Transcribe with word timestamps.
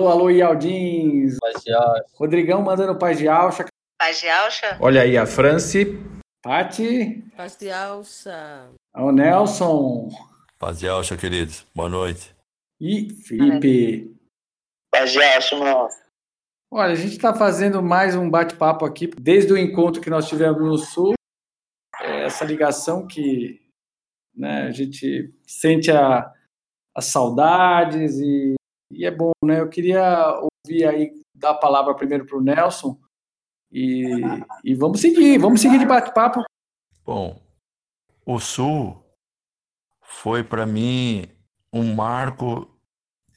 Alô, 0.00 0.08
alô, 0.08 0.30
Ialdins. 0.30 1.36
Paz 1.38 1.62
de 1.62 1.74
Alcha. 1.74 2.04
Rodrigão 2.14 2.62
mandando 2.62 2.98
paz 2.98 3.18
de 3.18 3.28
Alcha. 3.28 3.66
Paz 3.98 4.18
de 4.18 4.30
Alcha. 4.30 4.78
Olha 4.80 5.02
aí 5.02 5.18
a 5.18 5.26
Franci. 5.26 5.98
Pati. 6.42 7.22
Paz 7.36 7.54
de 7.58 7.70
Alcha. 7.70 8.70
O 8.96 9.12
Nelson. 9.12 10.08
Paz 10.58 10.78
de 10.78 10.88
Alcha, 10.88 11.18
queridos. 11.18 11.66
Boa 11.74 11.90
noite. 11.90 12.34
E 12.80 13.12
Felipe. 13.12 14.16
Paz 14.90 15.12
de 15.12 15.22
Alcha, 15.22 15.54
irmão. 15.54 15.86
Olha, 16.72 16.92
a 16.92 16.96
gente 16.96 17.12
está 17.12 17.34
fazendo 17.34 17.82
mais 17.82 18.16
um 18.16 18.30
bate-papo 18.30 18.86
aqui, 18.86 19.06
desde 19.06 19.52
o 19.52 19.58
encontro 19.58 20.00
que 20.00 20.08
nós 20.08 20.26
tivemos 20.26 20.62
no 20.62 20.78
Sul, 20.78 21.12
é 22.00 22.24
essa 22.24 22.46
ligação 22.46 23.06
que 23.06 23.60
né, 24.34 24.62
a 24.62 24.70
gente 24.70 25.30
sente 25.46 25.90
a, 25.90 26.32
as 26.96 27.04
saudades 27.04 28.18
e, 28.18 28.54
e, 28.90 29.04
é 29.04 29.10
bom, 29.10 29.32
né? 29.44 29.60
Eu 29.60 29.68
queria 29.68 30.40
ouvir 30.64 30.86
aí, 30.86 31.22
dar 31.34 31.50
a 31.50 31.58
palavra 31.58 31.94
primeiro 31.94 32.26
para 32.26 32.36
o 32.36 32.42
Nelson 32.42 32.98
e, 33.70 34.20
e 34.64 34.74
vamos 34.74 35.00
seguir, 35.00 35.38
vamos 35.38 35.60
seguir 35.60 35.78
de 35.78 35.86
bate-papo. 35.86 36.42
Bom, 37.04 37.40
o 38.26 38.38
Sul 38.38 39.02
foi 40.00 40.42
para 40.42 40.66
mim 40.66 41.26
um 41.72 41.94
marco 41.94 42.68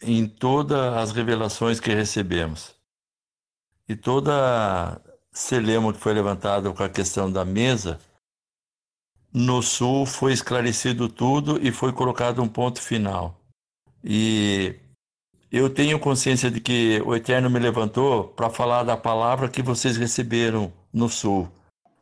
em 0.02 0.28
todas 0.28 0.94
as 0.96 1.12
revelações 1.12 1.80
que 1.80 1.94
recebemos. 1.94 2.76
E 3.88 3.96
toda 3.96 5.02
celema 5.32 5.94
que 5.94 6.00
foi 6.00 6.14
levantado 6.14 6.74
com 6.74 6.84
a 6.84 6.90
questão 6.90 7.32
da 7.32 7.44
mesa, 7.44 8.00
no 9.34 9.62
sul 9.64 10.06
foi 10.06 10.32
esclarecido 10.32 11.10
tudo 11.10 11.60
e 11.66 11.72
foi 11.72 11.92
colocado 11.92 12.42
um 12.42 12.48
ponto 12.48 12.82
final. 12.82 13.42
E 14.04 14.76
eu 15.54 15.70
tenho 15.70 16.00
consciência 16.00 16.50
de 16.50 16.60
que 16.60 17.00
o 17.06 17.16
Eterno 17.16 17.48
me 17.48 17.60
levantou 17.60 18.24
para 18.24 18.50
falar 18.50 18.82
da 18.82 18.98
palavra 18.98 19.48
que 19.48 19.62
vocês 19.62 19.98
receberam 19.98 20.74
no 20.92 21.08
sul. 21.08 21.48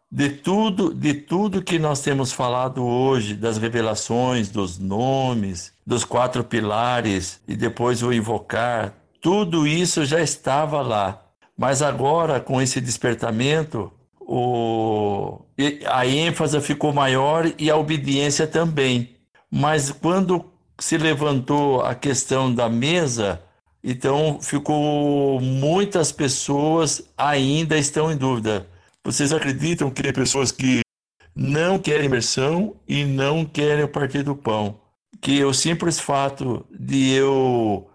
De 0.10 0.30
tudo, 0.30 0.94
de 0.94 1.14
tudo 1.14 1.62
que 1.62 1.78
nós 1.78 2.00
temos 2.00 2.32
falado 2.32 2.82
hoje, 2.82 3.34
das 3.34 3.58
revelações, 3.58 4.50
dos 4.50 4.80
nomes, 4.80 5.74
dos 5.86 6.06
quatro 6.06 6.46
pilares 6.46 7.42
e 7.46 7.54
depois 7.54 8.02
o 8.02 8.14
invocar, 8.14 8.94
tudo 9.20 9.68
isso 9.68 10.06
já 10.06 10.22
estava 10.22 10.82
lá. 10.82 11.22
Mas 11.58 11.82
agora, 11.82 12.40
com 12.40 12.62
esse 12.62 12.80
despertamento, 12.80 13.92
o... 14.22 15.42
a 15.88 16.08
ênfase 16.08 16.60
ficou 16.62 16.94
maior 16.94 17.52
e 17.60 17.70
a 17.70 17.76
obediência 17.76 18.48
também. 18.48 19.18
Mas 19.52 19.92
quando 19.92 20.51
se 20.82 20.98
levantou 20.98 21.84
a 21.84 21.94
questão 21.94 22.52
da 22.52 22.68
mesa, 22.68 23.40
então 23.84 24.42
ficou 24.42 25.40
muitas 25.40 26.12
pessoas 26.12 27.04
ainda 27.16 27.78
estão 27.78 28.12
em 28.12 28.18
dúvida. 28.18 28.66
Vocês 29.06 29.32
acreditam 29.32 29.92
que 29.92 30.02
tem 30.02 30.12
pessoas 30.12 30.52
que 30.52 30.82
não 31.36 31.78
querem 31.78 32.08
imersão 32.08 32.76
e 32.88 33.06
não 33.06 33.46
querem 33.46 33.84
o 33.84 33.88
partir 33.88 34.24
do 34.24 34.36
pão? 34.36 34.80
Que 35.22 35.46
o 35.46 35.54
simples 35.54 36.00
fato 36.00 36.66
de 36.72 37.12
eu 37.12 37.88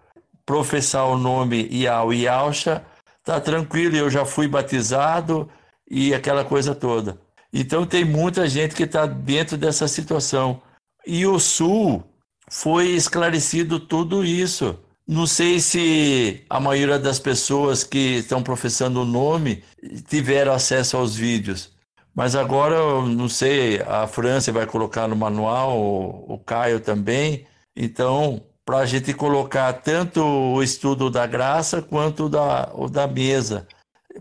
professar 0.45 1.07
o 1.07 1.17
nome 1.17 1.67
Iau 1.69 2.13
e 2.13 2.25
Alcha 2.25 2.85
tá 3.21 3.41
tranquilo, 3.41 3.97
eu 3.97 4.09
já 4.09 4.25
fui 4.25 4.47
batizado 4.47 5.49
e 5.91 6.13
aquela 6.13 6.45
coisa 6.45 6.73
toda. 6.73 7.19
Então 7.51 7.85
tem 7.85 8.05
muita 8.05 8.47
gente 8.47 8.73
que 8.73 8.83
está 8.83 9.05
dentro 9.05 9.57
dessa 9.57 9.89
situação. 9.89 10.61
E 11.05 11.25
o 11.25 11.37
Sul 11.37 12.01
foi 12.49 12.89
esclarecido 12.89 13.79
tudo 13.79 14.23
isso. 14.23 14.77
Não 15.07 15.25
sei 15.25 15.59
se 15.59 16.43
a 16.49 16.59
maioria 16.59 16.99
das 16.99 17.19
pessoas 17.19 17.83
que 17.83 18.17
estão 18.17 18.43
professando 18.43 19.01
o 19.01 19.05
nome 19.05 19.63
tiveram 20.07 20.53
acesso 20.53 20.97
aos 20.97 21.15
vídeos. 21.15 21.71
Mas 22.13 22.35
agora, 22.35 22.77
não 23.03 23.29
sei, 23.29 23.81
a 23.83 24.07
França 24.07 24.51
vai 24.51 24.65
colocar 24.65 25.07
no 25.07 25.15
manual, 25.15 25.77
o 25.79 26.37
Caio 26.45 26.79
também. 26.79 27.45
Então, 27.75 28.41
para 28.65 28.79
a 28.79 28.85
gente 28.85 29.13
colocar 29.13 29.71
tanto 29.73 30.21
o 30.21 30.61
estudo 30.61 31.09
da 31.09 31.25
graça 31.25 31.81
quanto 31.81 32.27
da, 32.27 32.69
o 32.73 32.89
da 32.89 33.07
mesa, 33.07 33.67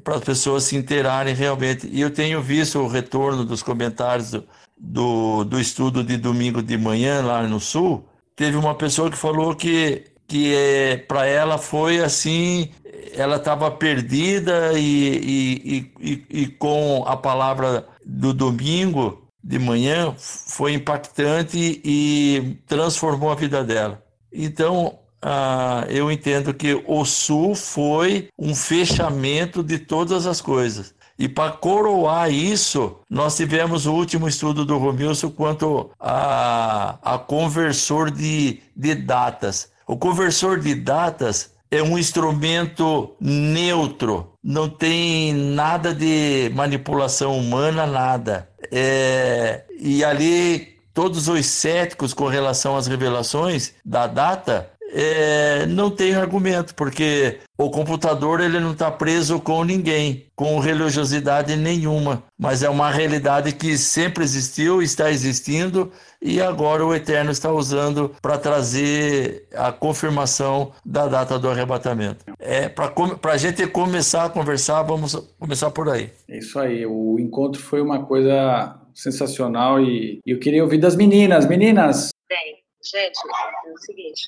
para 0.04 0.16
as 0.16 0.22
pessoas 0.22 0.64
se 0.64 0.76
interarem 0.76 1.34
realmente. 1.34 1.88
E 1.90 2.00
eu 2.00 2.12
tenho 2.12 2.40
visto 2.42 2.78
o 2.78 2.86
retorno 2.86 3.44
dos 3.44 3.62
comentários 3.62 4.30
do, 4.30 4.44
do, 4.76 5.44
do 5.44 5.60
estudo 5.60 6.04
de 6.04 6.16
domingo 6.16 6.62
de 6.62 6.76
manhã 6.78 7.22
lá 7.24 7.42
no 7.42 7.58
Sul. 7.58 8.04
Teve 8.36 8.56
uma 8.56 8.74
pessoa 8.74 9.10
que 9.10 9.16
falou 9.16 9.54
que, 9.54 10.04
que 10.28 10.54
é, 10.54 10.98
para 10.98 11.26
ela 11.26 11.56
foi 11.56 12.00
assim, 12.00 12.70
ela 13.14 13.36
estava 13.36 13.70
perdida 13.70 14.78
e, 14.78 15.16
e, 15.18 15.92
e, 15.98 16.42
e 16.42 16.46
com 16.46 17.02
a 17.06 17.16
palavra 17.16 17.86
do 18.04 18.34
domingo 18.34 19.26
de 19.42 19.58
manhã 19.58 20.14
foi 20.18 20.74
impactante 20.74 21.80
e 21.82 22.58
transformou 22.66 23.30
a 23.30 23.34
vida 23.34 23.64
dela. 23.64 24.02
Então, 24.32 24.98
ah, 25.22 25.86
eu 25.88 26.10
entendo 26.10 26.52
que 26.52 26.82
o 26.86 27.04
Sul 27.04 27.54
foi 27.54 28.28
um 28.38 28.54
fechamento 28.54 29.62
de 29.62 29.78
todas 29.78 30.26
as 30.26 30.40
coisas. 30.40 30.94
E 31.18 31.28
para 31.28 31.52
coroar 31.52 32.30
isso, 32.30 32.96
nós 33.08 33.36
tivemos 33.36 33.86
o 33.86 33.94
último 33.94 34.28
estudo 34.28 34.64
do 34.64 34.76
Romilson 34.76 35.30
quanto 35.30 35.90
a, 35.98 36.98
a 37.02 37.18
conversor 37.18 38.10
de, 38.10 38.60
de 38.76 38.94
datas. 38.94 39.70
O 39.86 39.96
conversor 39.96 40.60
de 40.60 40.74
datas 40.74 41.52
é 41.70 41.82
um 41.82 41.98
instrumento 41.98 43.14
neutro, 43.20 44.32
não 44.42 44.68
tem 44.68 45.32
nada 45.32 45.94
de 45.94 46.50
manipulação 46.54 47.36
humana, 47.36 47.86
nada. 47.86 48.48
É, 48.70 49.64
e 49.78 50.04
ali 50.04 50.76
todos 50.92 51.28
os 51.28 51.44
céticos 51.46 52.14
com 52.14 52.26
relação 52.26 52.76
às 52.76 52.86
revelações 52.86 53.74
da 53.84 54.06
data 54.06 54.70
é, 54.92 55.66
não 55.66 55.90
tem 55.90 56.14
argumento, 56.14 56.74
porque 56.74 57.38
o 57.58 57.70
computador 57.70 58.40
ele 58.40 58.60
não 58.60 58.72
está 58.72 58.90
preso 58.90 59.40
com 59.40 59.64
ninguém, 59.64 60.26
com 60.34 60.58
religiosidade 60.58 61.56
nenhuma, 61.56 62.22
mas 62.38 62.62
é 62.62 62.68
uma 62.68 62.90
realidade 62.90 63.52
que 63.52 63.76
sempre 63.78 64.24
existiu, 64.24 64.82
está 64.82 65.10
existindo 65.10 65.90
e 66.20 66.40
agora 66.40 66.84
o 66.84 66.94
Eterno 66.94 67.30
está 67.30 67.50
usando 67.52 68.14
para 68.20 68.38
trazer 68.38 69.48
a 69.54 69.72
confirmação 69.72 70.72
da 70.84 71.06
data 71.06 71.38
do 71.38 71.48
arrebatamento. 71.48 72.24
É 72.38 72.68
para 72.68 73.32
a 73.32 73.36
gente 73.36 73.66
começar 73.66 74.26
a 74.26 74.30
conversar, 74.30 74.82
vamos 74.82 75.14
começar 75.38 75.70
por 75.70 75.88
aí. 75.88 76.10
É 76.28 76.38
isso 76.38 76.58
aí. 76.58 76.84
O 76.86 77.18
encontro 77.18 77.60
foi 77.60 77.80
uma 77.80 78.04
coisa 78.04 78.78
sensacional 78.94 79.80
e, 79.80 80.20
e 80.26 80.30
eu 80.30 80.38
queria 80.38 80.62
ouvir 80.62 80.78
das 80.78 80.96
meninas. 80.96 81.46
Meninas! 81.46 82.10
Bem, 82.28 82.56
gente, 82.82 83.18
é 83.24 83.72
o 83.72 83.78
seguinte, 83.78 84.26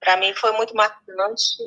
para 0.00 0.16
mim 0.16 0.34
foi 0.34 0.52
muito 0.52 0.74
marcante. 0.74 1.62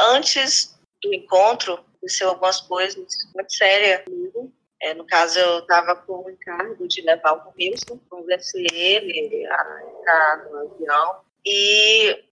Antes 0.00 0.78
do 1.02 1.14
encontro, 1.14 1.74
aconteceu 1.74 2.30
algumas 2.30 2.60
coisas 2.62 3.06
muito 3.34 3.52
sérias 3.52 4.04
comigo. 4.04 4.52
É, 4.80 4.94
no 4.94 5.04
caso, 5.06 5.38
eu 5.38 5.58
estava 5.58 5.96
com 5.96 6.24
o 6.24 6.30
encargo 6.30 6.86
de 6.86 7.02
levar 7.02 7.32
o 7.32 7.52
Wilson, 7.58 7.98
conversei 8.08 8.66
ele 8.72 9.46
a 9.46 9.82
ficar 9.98 10.48
no 10.48 10.58
avião. 10.58 11.20
E 11.44 12.24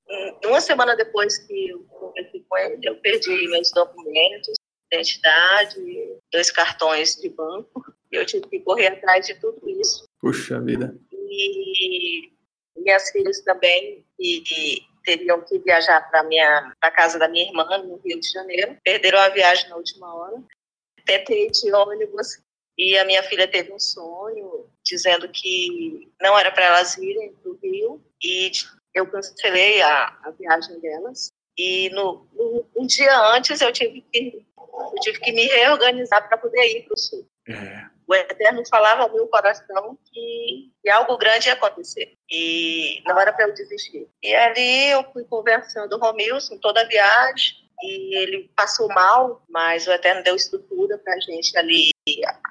uma 0.44 0.60
semana 0.60 0.96
depois 0.96 1.38
que 1.38 1.70
eu 1.70 1.80
conversei 1.84 2.44
com 2.48 2.58
ele, 2.58 2.78
eu 2.84 2.96
perdi 2.96 3.48
meus 3.48 3.70
documentos, 3.72 4.54
identidade, 4.92 6.20
dois 6.32 6.50
cartões 6.52 7.16
de 7.16 7.28
banco 7.28 7.84
eu 8.16 8.24
tive 8.24 8.46
que 8.48 8.60
correr 8.60 8.88
atrás 8.88 9.26
de 9.26 9.34
tudo 9.34 9.60
isso. 9.68 10.08
Puxa 10.20 10.60
vida. 10.60 10.96
E 11.12 12.30
minhas 12.76 13.10
filhas 13.10 13.40
também, 13.42 14.04
e 14.18 14.42
teriam 15.06 15.40
que 15.40 15.58
viajar 15.60 16.10
para 16.10 16.24
minha 16.24 16.74
pra 16.80 16.90
casa 16.90 17.18
da 17.18 17.28
minha 17.28 17.46
irmã 17.46 17.64
no 17.78 17.96
Rio 18.04 18.20
de 18.20 18.30
Janeiro, 18.30 18.76
perderam 18.84 19.20
a 19.20 19.28
viagem 19.28 19.70
na 19.70 19.76
última 19.76 20.12
hora. 20.14 20.42
Tentei 21.06 21.48
de 21.48 21.72
ônibus 21.72 22.42
e 22.76 22.98
a 22.98 23.04
minha 23.04 23.22
filha 23.22 23.48
teve 23.48 23.72
um 23.72 23.78
sonho 23.78 24.68
dizendo 24.84 25.28
que 25.28 26.10
não 26.20 26.36
era 26.36 26.50
para 26.50 26.66
elas 26.66 26.98
irem 26.98 27.32
para 27.34 27.50
o 27.50 27.58
Rio 27.62 28.04
e 28.22 28.50
eu 28.92 29.06
cancelei 29.06 29.80
a, 29.80 30.18
a 30.24 30.30
viagem 30.32 30.78
delas. 30.80 31.32
E 31.56 31.88
no, 31.90 32.26
no, 32.32 32.66
um 32.76 32.86
dia 32.86 33.16
antes 33.34 33.60
eu 33.60 33.72
tive 33.72 34.02
que 34.12 34.44
eu 34.58 35.00
tive 35.00 35.20
que 35.20 35.32
me 35.32 35.46
reorganizar 35.46 36.28
para 36.28 36.36
poder 36.36 36.66
ir 36.66 36.82
para 36.82 36.94
o 36.94 36.98
sul. 36.98 37.26
É 37.48 37.95
o 38.06 38.14
Eterno 38.14 38.62
falava 38.68 39.02
ao 39.02 39.12
meu 39.12 39.26
coração 39.26 39.98
que, 40.04 40.70
que 40.80 40.88
algo 40.88 41.18
grande 41.18 41.48
ia 41.48 41.54
acontecer 41.54 42.16
e 42.30 43.02
não 43.04 43.18
era 43.18 43.32
para 43.32 43.46
eu 43.48 43.54
desistir. 43.54 44.08
E 44.22 44.34
ali 44.34 44.90
eu 44.90 45.04
fui 45.12 45.24
conversando 45.24 45.98
com 45.98 46.06
o 46.06 46.10
Romilson 46.10 46.56
toda 46.58 46.82
a 46.82 46.88
viagem 46.88 47.56
e 47.82 48.16
ele 48.16 48.50
passou 48.54 48.88
mal, 48.88 49.42
mas 49.48 49.86
o 49.86 49.92
Eterno 49.92 50.22
deu 50.22 50.36
estrutura 50.36 50.96
para 50.98 51.14
a 51.14 51.20
gente 51.20 51.56
ali 51.58 51.90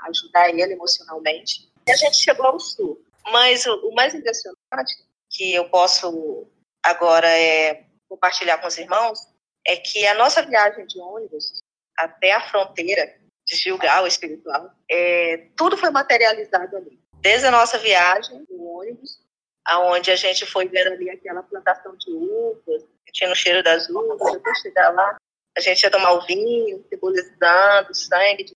ajudar 0.04 0.50
ele 0.50 0.74
emocionalmente. 0.74 1.70
E 1.88 1.92
a 1.92 1.96
gente 1.96 2.18
chegou 2.18 2.46
ao 2.46 2.60
sul. 2.60 3.02
Mas 3.32 3.66
o, 3.66 3.74
o 3.88 3.96
mais 3.96 4.14
impressionante 4.14 4.94
que 5.30 5.54
eu 5.54 5.70
posso 5.70 6.48
agora 6.84 7.28
é 7.28 7.86
compartilhar 8.08 8.58
com 8.60 8.68
os 8.68 8.78
irmãos 8.78 9.20
é 9.66 9.78
que 9.78 10.06
a 10.06 10.14
nossa 10.14 10.44
viagem 10.44 10.86
de 10.86 11.00
ônibus 11.00 11.64
até 11.98 12.34
a 12.34 12.48
fronteira 12.50 13.20
de 13.46 13.56
Gilgal 13.56 14.08
espiritual, 14.08 14.72
é, 14.90 15.48
tudo 15.56 15.78
foi 15.78 15.90
materializado 15.92 16.78
ali. 16.78 17.00
Desde 17.22 17.48
a 17.48 17.52
nossa 17.52 17.78
viagem, 17.78 18.46
no 18.50 18.80
ônibus, 18.80 19.20
aonde 19.66 20.12
a 20.12 20.16
gente 20.16 20.46
foi 20.46 20.68
ver 20.68 20.88
ali 20.88 21.10
aquela 21.10 21.44
plantação 21.44 21.96
de 21.96 22.12
uvas, 22.12 22.84
tinha 23.16 23.30
no 23.30 23.36
cheiro 23.36 23.64
das 23.64 23.90
uvas, 23.90 24.36
até 24.36 24.54
chegar 24.56 24.90
lá, 24.90 25.18
a 25.58 25.62
gente 25.62 25.82
ia 25.82 25.90
tomar 25.90 26.12
o 26.12 26.26
vinho, 26.26 26.86
simbolizando 26.90 27.96
sangue. 27.96 28.54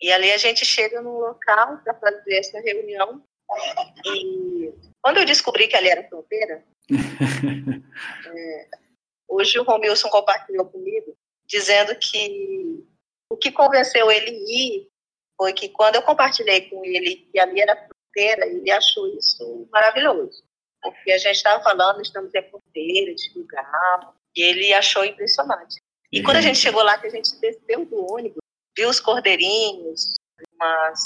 E 0.00 0.12
ali 0.12 0.30
a 0.30 0.36
gente 0.36 0.64
chega 0.66 1.00
num 1.00 1.18
local 1.18 1.78
para 1.78 1.94
fazer 1.94 2.36
essa 2.36 2.60
reunião. 2.60 3.22
E 4.04 4.72
quando 5.00 5.18
eu 5.18 5.24
descobri 5.24 5.66
que 5.66 5.76
ali 5.76 5.88
era 5.88 6.06
fronteira, 6.08 6.62
é, 8.26 8.68
hoje 9.26 9.58
o 9.58 9.62
Romilson 9.62 10.10
compartilhou 10.10 10.66
comigo, 10.66 11.16
dizendo 11.46 11.96
que 11.96 12.86
o 13.30 13.36
que 13.36 13.50
convenceu 13.50 14.10
ele 14.10 14.30
ir 14.30 14.88
foi 15.36 15.52
que 15.52 15.68
quando 15.68 15.96
eu 15.96 16.02
compartilhei 16.02 16.68
com 16.68 16.84
ele 16.84 17.28
que 17.30 17.38
ali 17.38 17.60
era 17.60 17.76
fronteira, 17.76 18.46
ele 18.46 18.70
achou 18.70 19.06
isso 19.18 19.68
maravilhoso. 19.70 20.44
Porque 20.80 21.12
a 21.12 21.18
gente 21.18 21.36
estava 21.36 21.62
falando, 21.62 22.00
estamos 22.00 22.34
em 22.34 22.42
fronteira, 22.48 23.14
de 23.14 23.38
lugar, 23.38 24.14
e 24.34 24.42
ele 24.42 24.72
achou 24.72 25.04
impressionante. 25.04 25.80
E 26.12 26.22
quando 26.22 26.36
a 26.36 26.40
gente 26.40 26.58
chegou 26.58 26.82
lá, 26.82 26.98
que 26.98 27.08
a 27.08 27.10
gente 27.10 27.36
desceu 27.40 27.84
do 27.84 28.12
ônibus, 28.12 28.38
viu 28.76 28.88
os 28.88 29.00
cordeirinhos, 29.00 30.14
umas, 30.54 31.00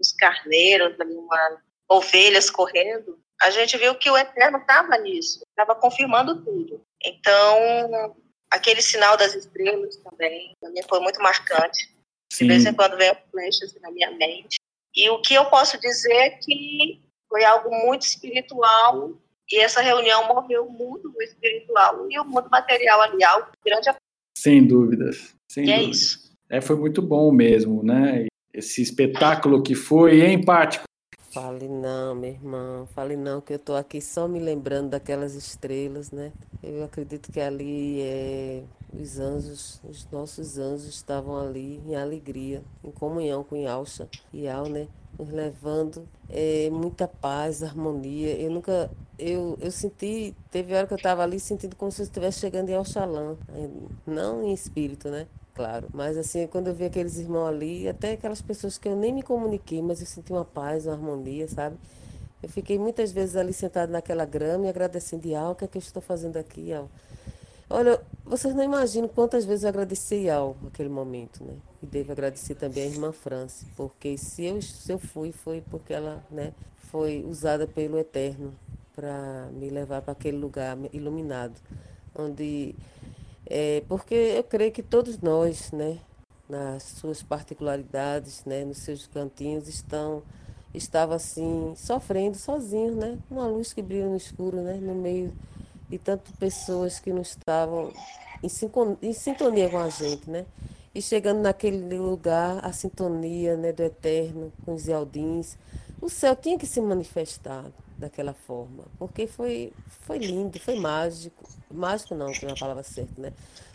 os 0.00 0.12
carneiros, 0.12 0.96
umas 0.98 1.58
ovelhas 1.88 2.48
correndo, 2.48 3.18
a 3.40 3.50
gente 3.50 3.76
viu 3.76 3.94
que 3.94 4.10
o 4.10 4.16
Eterno 4.16 4.58
estava 4.58 4.96
nisso, 4.98 5.40
estava 5.50 5.74
confirmando 5.74 6.44
tudo. 6.44 6.82
Então, 7.04 8.16
aquele 8.50 8.82
sinal 8.82 9.16
das 9.16 9.34
estrelas 9.34 9.96
também, 9.96 10.52
também 10.60 10.82
foi 10.88 11.00
muito 11.00 11.20
marcante. 11.20 11.94
Sim. 12.32 12.44
De 12.44 12.52
vez 12.52 12.66
em 12.66 12.74
quando 12.74 12.96
vem 12.96 13.12
flechas 13.30 13.74
na 13.80 13.90
minha 13.90 14.10
mente. 14.12 14.56
E 14.94 15.08
o 15.10 15.20
que 15.20 15.34
eu 15.34 15.46
posso 15.46 15.80
dizer 15.80 16.12
é 16.12 16.30
que 16.30 17.00
foi 17.28 17.44
algo 17.44 17.70
muito 17.70 18.02
espiritual 18.02 19.12
e 19.50 19.60
essa 19.60 19.80
reunião 19.80 20.26
moveu 20.28 20.66
o 20.66 20.70
mundo 20.70 21.12
espiritual 21.20 22.06
e 22.10 22.18
o 22.18 22.24
mundo 22.24 22.48
material 22.50 23.00
ali, 23.02 23.24
algo 23.24 23.48
grande. 23.64 23.90
Sem 24.36 24.66
dúvidas. 24.66 25.34
Sem 25.50 25.66
e 25.66 25.72
é 25.72 25.82
isso. 25.82 26.30
É, 26.50 26.60
foi 26.60 26.76
muito 26.76 27.00
bom 27.00 27.32
mesmo, 27.32 27.82
né? 27.82 28.26
Esse 28.52 28.82
espetáculo 28.82 29.62
que 29.62 29.74
foi, 29.74 30.22
em 30.22 30.42
parte, 30.42 30.80
Fale 31.30 31.68
não, 31.68 32.14
meu 32.14 32.30
irmão, 32.30 32.86
fale 32.86 33.14
não, 33.14 33.38
que 33.42 33.52
eu 33.52 33.58
estou 33.58 33.76
aqui 33.76 34.00
só 34.00 34.26
me 34.26 34.38
lembrando 34.38 34.88
daquelas 34.88 35.34
estrelas, 35.34 36.10
né? 36.10 36.32
Eu 36.62 36.82
acredito 36.84 37.30
que 37.30 37.38
ali 37.38 38.00
é, 38.00 38.62
os 38.98 39.18
anjos, 39.18 39.78
os 39.84 40.08
nossos 40.10 40.58
anjos 40.58 40.88
estavam 40.88 41.36
ali 41.38 41.82
em 41.86 41.94
alegria, 41.94 42.62
em 42.82 42.90
comunhão 42.90 43.44
com 43.44 43.56
Yalcha 43.56 44.08
e 44.32 44.48
Al, 44.48 44.70
né? 44.70 44.88
Nos 45.18 45.28
levando 45.28 46.08
é, 46.30 46.70
muita 46.70 47.06
paz, 47.06 47.62
harmonia. 47.62 48.34
Eu 48.40 48.50
nunca, 48.50 48.90
eu, 49.18 49.58
eu 49.60 49.70
senti, 49.70 50.34
teve 50.50 50.74
hora 50.74 50.86
que 50.86 50.94
eu 50.94 50.96
estava 50.96 51.22
ali 51.22 51.38
sentindo 51.38 51.76
como 51.76 51.92
se 51.92 52.00
eu 52.00 52.04
estivesse 52.04 52.40
chegando 52.40 52.70
em 52.70 52.74
Alxalã, 52.74 53.36
não 54.06 54.42
em 54.42 54.54
espírito, 54.54 55.10
né? 55.10 55.26
Claro. 55.58 55.88
Mas 55.92 56.16
assim, 56.16 56.46
quando 56.46 56.68
eu 56.68 56.74
vi 56.74 56.84
aqueles 56.84 57.18
irmãos 57.18 57.48
ali, 57.48 57.88
até 57.88 58.12
aquelas 58.12 58.40
pessoas 58.40 58.78
que 58.78 58.86
eu 58.86 58.94
nem 58.94 59.12
me 59.12 59.22
comuniquei, 59.24 59.82
mas 59.82 60.00
eu 60.00 60.06
senti 60.06 60.32
uma 60.32 60.44
paz, 60.44 60.86
uma 60.86 60.94
harmonia, 60.94 61.48
sabe? 61.48 61.76
Eu 62.40 62.48
fiquei 62.48 62.78
muitas 62.78 63.10
vezes 63.10 63.34
ali 63.34 63.52
sentado 63.52 63.90
naquela 63.90 64.24
grama 64.24 64.66
e 64.66 64.68
agradecendo, 64.68 65.34
Al, 65.34 65.50
o 65.50 65.54
que 65.56 65.64
é 65.64 65.68
que 65.68 65.76
eu 65.76 65.80
estou 65.80 66.00
fazendo 66.00 66.36
aqui, 66.36 66.72
Al? 66.72 66.88
Olha, 67.68 68.00
vocês 68.24 68.54
não 68.54 68.62
imaginam 68.62 69.08
quantas 69.08 69.44
vezes 69.44 69.64
eu 69.64 69.70
agradeci 69.70 70.30
Al 70.30 70.56
naquele 70.62 70.88
momento, 70.88 71.42
né? 71.42 71.54
E 71.82 71.86
devo 71.86 72.12
agradecer 72.12 72.54
também 72.54 72.84
a 72.84 72.86
irmã 72.86 73.10
França, 73.10 73.66
porque 73.76 74.16
se 74.16 74.44
eu, 74.44 74.62
se 74.62 74.92
eu 74.92 74.98
fui, 74.98 75.32
foi 75.32 75.60
porque 75.60 75.92
ela, 75.92 76.24
né, 76.30 76.52
foi 76.76 77.24
usada 77.28 77.66
pelo 77.66 77.98
Eterno 77.98 78.54
para 78.94 79.48
me 79.52 79.68
levar 79.70 80.02
para 80.02 80.12
aquele 80.12 80.38
lugar 80.38 80.78
iluminado, 80.92 81.60
onde 82.16 82.76
é, 83.50 83.82
porque 83.88 84.14
eu 84.14 84.44
creio 84.44 84.70
que 84.70 84.82
todos 84.82 85.18
nós, 85.18 85.72
né, 85.72 85.98
nas 86.48 86.82
suas 86.82 87.22
particularidades, 87.22 88.44
né, 88.44 88.64
nos 88.64 88.78
seus 88.78 89.06
cantinhos, 89.06 89.68
estão 89.68 90.22
estava 90.74 91.14
assim 91.14 91.72
sofrendo 91.74 92.36
sozinhos, 92.36 92.94
né, 92.94 93.18
uma 93.30 93.46
luz 93.46 93.72
que 93.72 93.80
brilha 93.80 94.06
no 94.06 94.16
escuro, 94.16 94.58
né, 94.58 94.74
no 94.74 94.94
meio 94.94 95.32
de 95.88 95.98
tantas 95.98 96.34
pessoas 96.36 97.00
que 97.00 97.10
não 97.10 97.22
estavam 97.22 97.90
em, 98.42 98.48
em 99.08 99.12
sintonia 99.14 99.70
com 99.70 99.78
a 99.78 99.88
gente, 99.88 100.28
né, 100.28 100.44
e 100.94 101.00
chegando 101.00 101.40
naquele 101.40 101.96
lugar 101.98 102.62
a 102.62 102.70
sintonia, 102.70 103.56
né, 103.56 103.72
do 103.72 103.82
eterno 103.82 104.52
com 104.64 104.74
os 104.74 104.88
Aldins, 104.90 105.56
o 106.02 106.10
céu 106.10 106.36
tinha 106.36 106.58
que 106.58 106.66
se 106.66 106.80
manifestar 106.82 107.64
daquela 107.98 108.32
forma, 108.32 108.84
porque 108.98 109.26
foi 109.26 109.72
foi 110.06 110.18
lindo, 110.18 110.58
foi 110.60 110.76
mágico 110.76 111.44
mágico 111.70 112.14
não, 112.14 112.32
que 112.32 112.44
é 112.44 112.48
uma 112.48 112.56
palavra 112.56 112.82
certa, 112.82 113.20
né? 113.20 113.32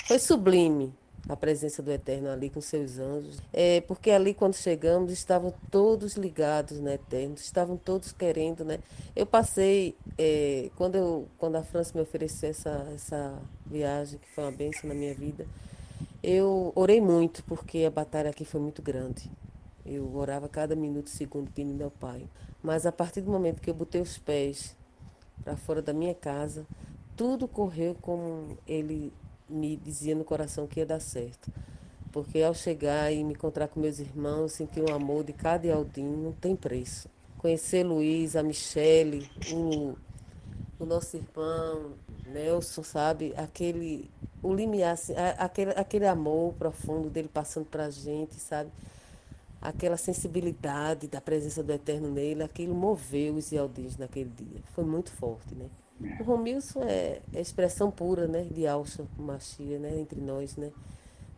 Foi 0.08 0.18
sublime 0.18 0.94
a 1.28 1.38
presença 1.38 1.82
do 1.82 1.92
Eterno 1.92 2.30
ali 2.30 2.50
com 2.50 2.60
seus 2.60 3.00
anjos, 3.00 3.38
é, 3.54 3.82
porque 3.82 4.12
ali 4.12 4.34
quando 4.34 4.56
chegamos 4.56 5.12
estavam 5.12 5.54
todos 5.72 6.16
ligados 6.16 6.80
no 6.80 6.90
Eterno, 6.90 7.36
estavam 7.36 7.78
todos 7.78 8.12
querendo, 8.12 8.66
né? 8.66 8.80
Eu 9.16 9.26
passei, 9.26 9.96
é, 10.18 10.70
quando, 10.76 10.96
eu, 10.96 11.28
quando 11.38 11.56
a 11.56 11.64
França 11.64 11.92
me 11.96 12.02
ofereceu 12.02 12.50
essa, 12.50 12.92
essa 12.94 13.42
viagem, 13.66 14.20
que 14.20 14.30
foi 14.30 14.44
uma 14.44 14.52
bênção 14.52 14.90
na 14.90 14.96
minha 14.96 15.14
vida, 15.14 15.46
eu 16.22 16.74
orei 16.76 17.00
muito, 17.00 17.44
porque 17.46 17.86
a 17.86 17.92
batalha 17.92 18.30
aqui 18.30 18.44
foi 18.44 18.60
muito 18.60 18.82
grande. 18.82 19.30
Eu 19.86 20.16
orava 20.16 20.48
cada 20.48 20.76
minuto, 20.76 21.10
segundo, 21.10 21.52
pedindo 21.52 21.84
ao 21.84 21.92
Pai. 21.92 22.26
Mas 22.64 22.86
a 22.86 22.92
partir 22.92 23.20
do 23.20 23.30
momento 23.30 23.62
que 23.62 23.70
eu 23.70 23.74
botei 23.74 24.00
os 24.00 24.18
pés 24.18 24.74
para 25.44 25.58
fora 25.58 25.82
da 25.82 25.92
minha 25.92 26.16
casa, 26.16 26.66
tudo 27.16 27.48
correu 27.48 27.96
como 28.02 28.58
ele 28.66 29.12
me 29.50 29.76
dizia 29.76 30.16
no 30.16 30.24
coração 30.24 30.66
que 30.66 30.80
ia 30.80 30.86
dar 30.86 31.02
certo. 31.02 31.52
Porque 32.12 32.42
ao 32.42 32.54
chegar 32.54 33.12
e 33.12 33.24
me 33.24 33.34
encontrar 33.34 33.68
com 33.68 33.80
meus 33.80 34.00
irmãos, 34.00 34.54
senti 34.54 34.80
um 34.80 34.94
amor 34.96 35.24
de 35.24 35.34
cada 35.34 35.72
Aldinho, 35.74 36.18
não 36.18 36.32
tem 36.32 36.56
preço. 36.56 37.10
Conhecer 37.38 37.84
Luiz, 37.84 38.36
a 38.36 38.44
Michele, 38.44 39.30
o, 39.52 39.96
o 40.80 40.86
nosso 40.86 41.18
irmão 41.18 41.94
Nelson, 42.26 42.84
sabe? 42.84 43.34
Aquele, 43.36 44.10
o 44.42 44.54
limiar, 44.54 44.94
assim, 44.94 45.14
aquele, 45.38 45.72
aquele 45.72 46.08
amor 46.08 46.54
profundo 46.54 47.10
dele 47.10 47.28
passando 47.28 47.66
para 47.66 47.86
a 47.86 47.90
gente, 47.90 48.36
sabe? 48.36 48.70
Aquela 49.64 49.96
sensibilidade 49.96 51.08
da 51.08 51.22
presença 51.22 51.64
do 51.64 51.72
Eterno 51.72 52.12
nele, 52.12 52.44
aquilo 52.44 52.76
moveu 52.76 53.36
os 53.36 53.54
Aldins 53.54 53.96
naquele 53.96 54.30
dia. 54.30 54.62
Foi 54.74 54.84
muito 54.84 55.10
forte, 55.10 55.56
né? 55.56 55.70
O 56.20 56.24
Romilson 56.24 56.84
é, 56.84 57.22
é 57.34 57.40
expressão 57.40 57.90
pura, 57.90 58.28
né, 58.28 58.42
de 58.42 58.68
Alça 58.68 59.08
Machia, 59.18 59.80
né, 59.80 59.98
entre 59.98 60.20
nós, 60.20 60.58
né, 60.58 60.70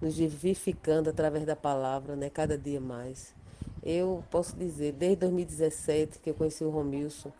nos 0.02 0.18
vivificando 0.18 1.08
através 1.08 1.46
da 1.46 1.56
palavra, 1.56 2.16
né, 2.16 2.32
cada 2.32 2.58
dia 2.58 2.82
mais. 2.82 3.36
Eu 3.84 4.24
posso 4.32 4.56
dizer, 4.56 4.94
desde 4.94 5.18
2017 5.18 6.18
que 6.18 6.32
eu 6.32 6.34
conheci 6.34 6.64
o 6.64 6.72
Romilson, 6.72 7.32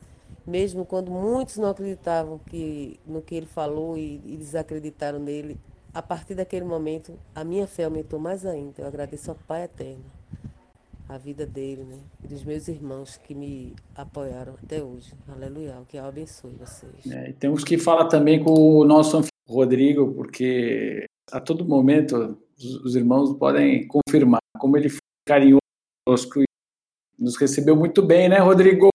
mesmo 0.46 0.86
quando 0.86 1.10
muitos 1.10 1.58
não 1.58 1.70
acreditavam 1.70 2.38
que, 2.38 3.00
no 3.08 3.24
que 3.24 3.34
ele 3.34 3.48
falou 3.48 3.98
e, 3.98 4.22
e 4.24 4.38
desacreditaram 4.38 5.18
nele, 5.18 5.60
a 5.92 6.04
partir 6.04 6.36
daquele 6.36 6.66
momento 6.66 7.18
a 7.34 7.44
minha 7.44 7.66
fé 7.66 7.86
aumentou 7.86 8.20
mais 8.20 8.46
ainda. 8.46 8.84
Eu 8.84 8.88
agradeço 8.88 9.32
ao 9.32 9.38
Pai 9.48 9.64
Eterno 9.64 10.15
a 11.08 11.18
vida 11.18 11.46
dele, 11.46 11.84
né? 11.84 12.00
E 12.24 12.28
dos 12.28 12.44
meus 12.44 12.68
irmãos 12.68 13.18
que 13.18 13.36
me 13.36 13.76
apoiaram 13.96 14.56
até 14.62 14.84
hoje. 14.84 15.14
Aleluia. 15.28 15.82
Que 15.88 15.98
eu 15.98 16.06
abençoe 16.06 16.52
vocês. 16.54 17.12
É, 17.12 17.34
temos 17.34 17.64
que 17.64 17.78
falar 17.78 18.06
também 18.06 18.44
com 18.44 18.52
o 18.52 18.86
nosso 18.86 19.22
Rodrigo, 19.48 20.14
porque 20.14 21.06
a 21.32 21.40
todo 21.40 21.66
momento 21.66 22.38
os, 22.58 22.76
os 22.84 22.96
irmãos 22.96 23.34
podem 23.38 23.88
confirmar 23.88 24.42
como 24.58 24.78
ele 24.78 24.90
foi 24.90 25.00
carinhoso 25.28 25.60
conosco 26.06 26.42
e 26.42 26.46
nos 27.20 27.38
recebeu 27.38 27.76
muito 27.76 28.02
bem, 28.02 28.30
né, 28.30 28.40
Rodrigo? 28.40 28.90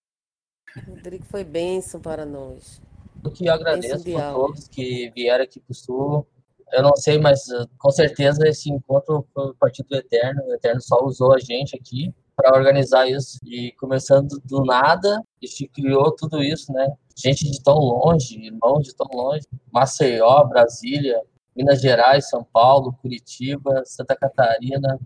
Rodrigo 0.86 1.24
foi 1.26 1.44
bênção 1.44 2.00
para 2.00 2.24
nós. 2.24 2.80
O 3.24 3.30
que 3.30 3.46
eu 3.46 3.52
agradeço 3.52 4.16
a 4.16 4.32
todos 4.32 4.68
que 4.68 5.10
vieram 5.14 5.44
aqui 5.44 5.60
para 5.60 5.72
o 5.72 5.74
Sul, 5.74 6.26
eu 6.72 6.82
não 6.82 6.96
sei, 6.96 7.18
mas 7.18 7.46
uh, 7.48 7.68
com 7.78 7.90
certeza 7.90 8.48
esse 8.48 8.70
encontro 8.70 9.26
foi 9.34 9.50
o 9.50 9.54
Partido 9.54 9.94
Eterno. 9.94 10.42
O 10.44 10.54
Eterno 10.54 10.80
só 10.80 11.04
usou 11.04 11.34
a 11.34 11.38
gente 11.38 11.76
aqui 11.76 12.14
para 12.36 12.56
organizar 12.56 13.08
isso. 13.08 13.38
E 13.44 13.72
começando 13.72 14.40
do 14.44 14.64
nada, 14.64 15.18
a 15.18 15.46
gente 15.46 15.68
criou 15.68 16.12
tudo 16.12 16.42
isso, 16.42 16.72
né? 16.72 16.88
Gente 17.16 17.50
de 17.50 17.62
tão 17.62 17.76
longe, 17.76 18.38
irmãos 18.38 18.84
de 18.84 18.94
tão 18.94 19.06
longe. 19.12 19.46
Maceió, 19.72 20.44
Brasília, 20.44 21.20
Minas 21.54 21.80
Gerais, 21.80 22.28
São 22.28 22.44
Paulo, 22.44 22.96
Curitiba, 23.02 23.82
Santa 23.84 24.16
Catarina, 24.16 24.98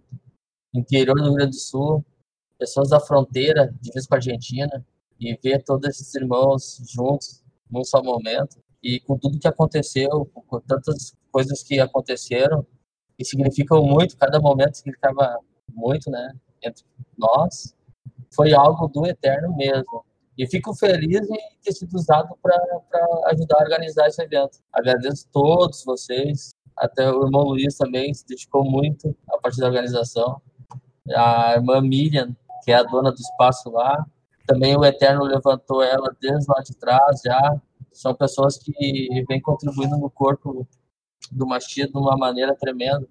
interior 0.72 1.16
do 1.16 1.24
Rio 1.24 1.34
Grande 1.34 1.56
do 1.56 1.60
Sul, 1.60 2.04
pessoas 2.58 2.90
da 2.90 3.00
fronteira, 3.00 3.74
de 3.80 3.90
vez 3.90 4.06
com 4.06 4.14
a 4.14 4.18
Argentina, 4.18 4.84
e 5.18 5.36
ver 5.42 5.62
todos 5.62 5.88
esses 5.88 6.14
irmãos 6.14 6.82
juntos 6.88 7.42
num 7.70 7.84
só 7.84 8.02
momento. 8.02 8.62
E 8.82 9.00
com 9.00 9.18
tudo 9.18 9.38
que 9.38 9.48
aconteceu, 9.48 10.30
com 10.46 10.60
tantas 10.60 11.14
coisas 11.34 11.64
que 11.64 11.80
aconteceram 11.80 12.64
e 13.18 13.24
significam 13.24 13.82
muito, 13.82 14.16
cada 14.16 14.38
momento 14.40 14.76
significava 14.76 15.36
muito, 15.68 16.08
né, 16.08 16.32
entre 16.62 16.84
nós, 17.18 17.74
foi 18.32 18.54
algo 18.54 18.86
do 18.86 19.04
eterno 19.04 19.52
mesmo. 19.56 20.04
E 20.38 20.46
fico 20.46 20.72
feliz 20.76 21.28
em 21.28 21.38
ter 21.60 21.72
sido 21.72 21.92
usado 21.94 22.38
para 22.40 22.56
ajudar 23.32 23.56
a 23.58 23.62
organizar 23.64 24.06
esse 24.06 24.22
evento. 24.22 24.58
Agradeço 24.72 25.26
a 25.26 25.32
todos 25.32 25.84
vocês, 25.84 26.54
até 26.76 27.10
o 27.10 27.24
irmão 27.24 27.42
Luiz 27.42 27.76
também 27.76 28.14
se 28.14 28.24
dedicou 28.26 28.64
muito 28.64 29.16
a 29.28 29.36
partir 29.38 29.60
da 29.60 29.66
organização. 29.66 30.40
A 31.16 31.54
irmã 31.54 31.80
Miriam, 31.80 32.34
que 32.64 32.70
é 32.70 32.76
a 32.76 32.84
dona 32.84 33.10
do 33.10 33.18
espaço 33.18 33.70
lá, 33.70 34.06
também 34.46 34.76
o 34.76 34.84
Eterno 34.84 35.24
levantou 35.24 35.82
ela 35.82 36.14
desde 36.20 36.46
lá 36.48 36.62
de 36.62 36.76
trás 36.76 37.22
já. 37.24 37.60
São 37.92 38.14
pessoas 38.14 38.56
que 38.56 39.24
vêm 39.28 39.40
contribuindo 39.40 39.96
no 39.96 40.10
corpo 40.10 40.66
do 41.32 41.46
Machia 41.46 41.86
de 41.86 41.96
uma 41.96 42.16
maneira 42.16 42.54
tremenda. 42.54 43.06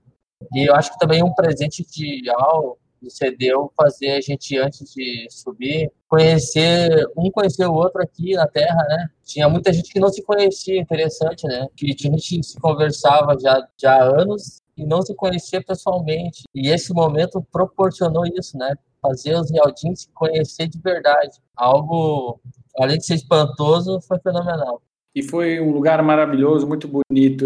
E 0.53 0.70
eu 0.70 0.75
acho 0.75 0.91
que 0.91 1.00
também 1.00 1.24
um 1.24 1.34
presente 1.34 1.86
de 1.86 2.29
Al 2.29 2.77
cedeu 3.10 3.72
fazer 3.75 4.12
a 4.12 4.22
gente, 4.22 4.58
antes 4.58 4.93
de 4.93 5.27
subir, 5.29 5.91
conhecer, 6.08 7.05
um 7.17 7.29
conhecer 7.32 7.65
o 7.65 7.74
outro 7.74 8.01
aqui 8.01 8.34
na 8.34 8.48
Terra, 8.48 8.84
né? 8.88 9.10
Tinha 9.24 9.50
muita 9.50 9.74
gente 9.74 9.91
que 9.91 10.00
não 10.00 10.10
se 10.10 10.24
conhecia, 10.24 10.79
interessante, 10.79 11.46
né? 11.48 11.67
Que 11.75 11.88
a 11.88 12.10
gente 12.10 12.43
se 12.43 12.60
conversava 12.60 13.38
já, 13.39 13.67
já 13.77 13.96
há 13.96 14.22
anos 14.22 14.62
e 14.77 14.86
não 14.86 15.01
se 15.01 15.13
conhecia 15.15 15.62
pessoalmente. 15.62 16.43
E 16.53 16.70
esse 16.70 16.93
momento 16.93 17.46
proporcionou 17.51 18.25
isso, 18.25 18.58
né? 18.58 18.75
Fazer 19.01 19.36
os 19.36 19.51
Rialdins 19.51 20.01
se 20.01 20.10
conhecer 20.13 20.67
de 20.67 20.79
verdade. 20.79 21.38
Algo, 21.55 22.39
além 22.79 22.98
de 22.98 23.05
ser 23.05 23.15
espantoso, 23.15 24.00
foi 24.01 24.20
fenomenal. 24.20 24.82
E 25.15 25.22
foi 25.22 25.60
um 25.60 25.72
lugar 25.72 26.01
maravilhoso, 26.01 26.67
muito 26.67 26.88
bonito 26.88 27.46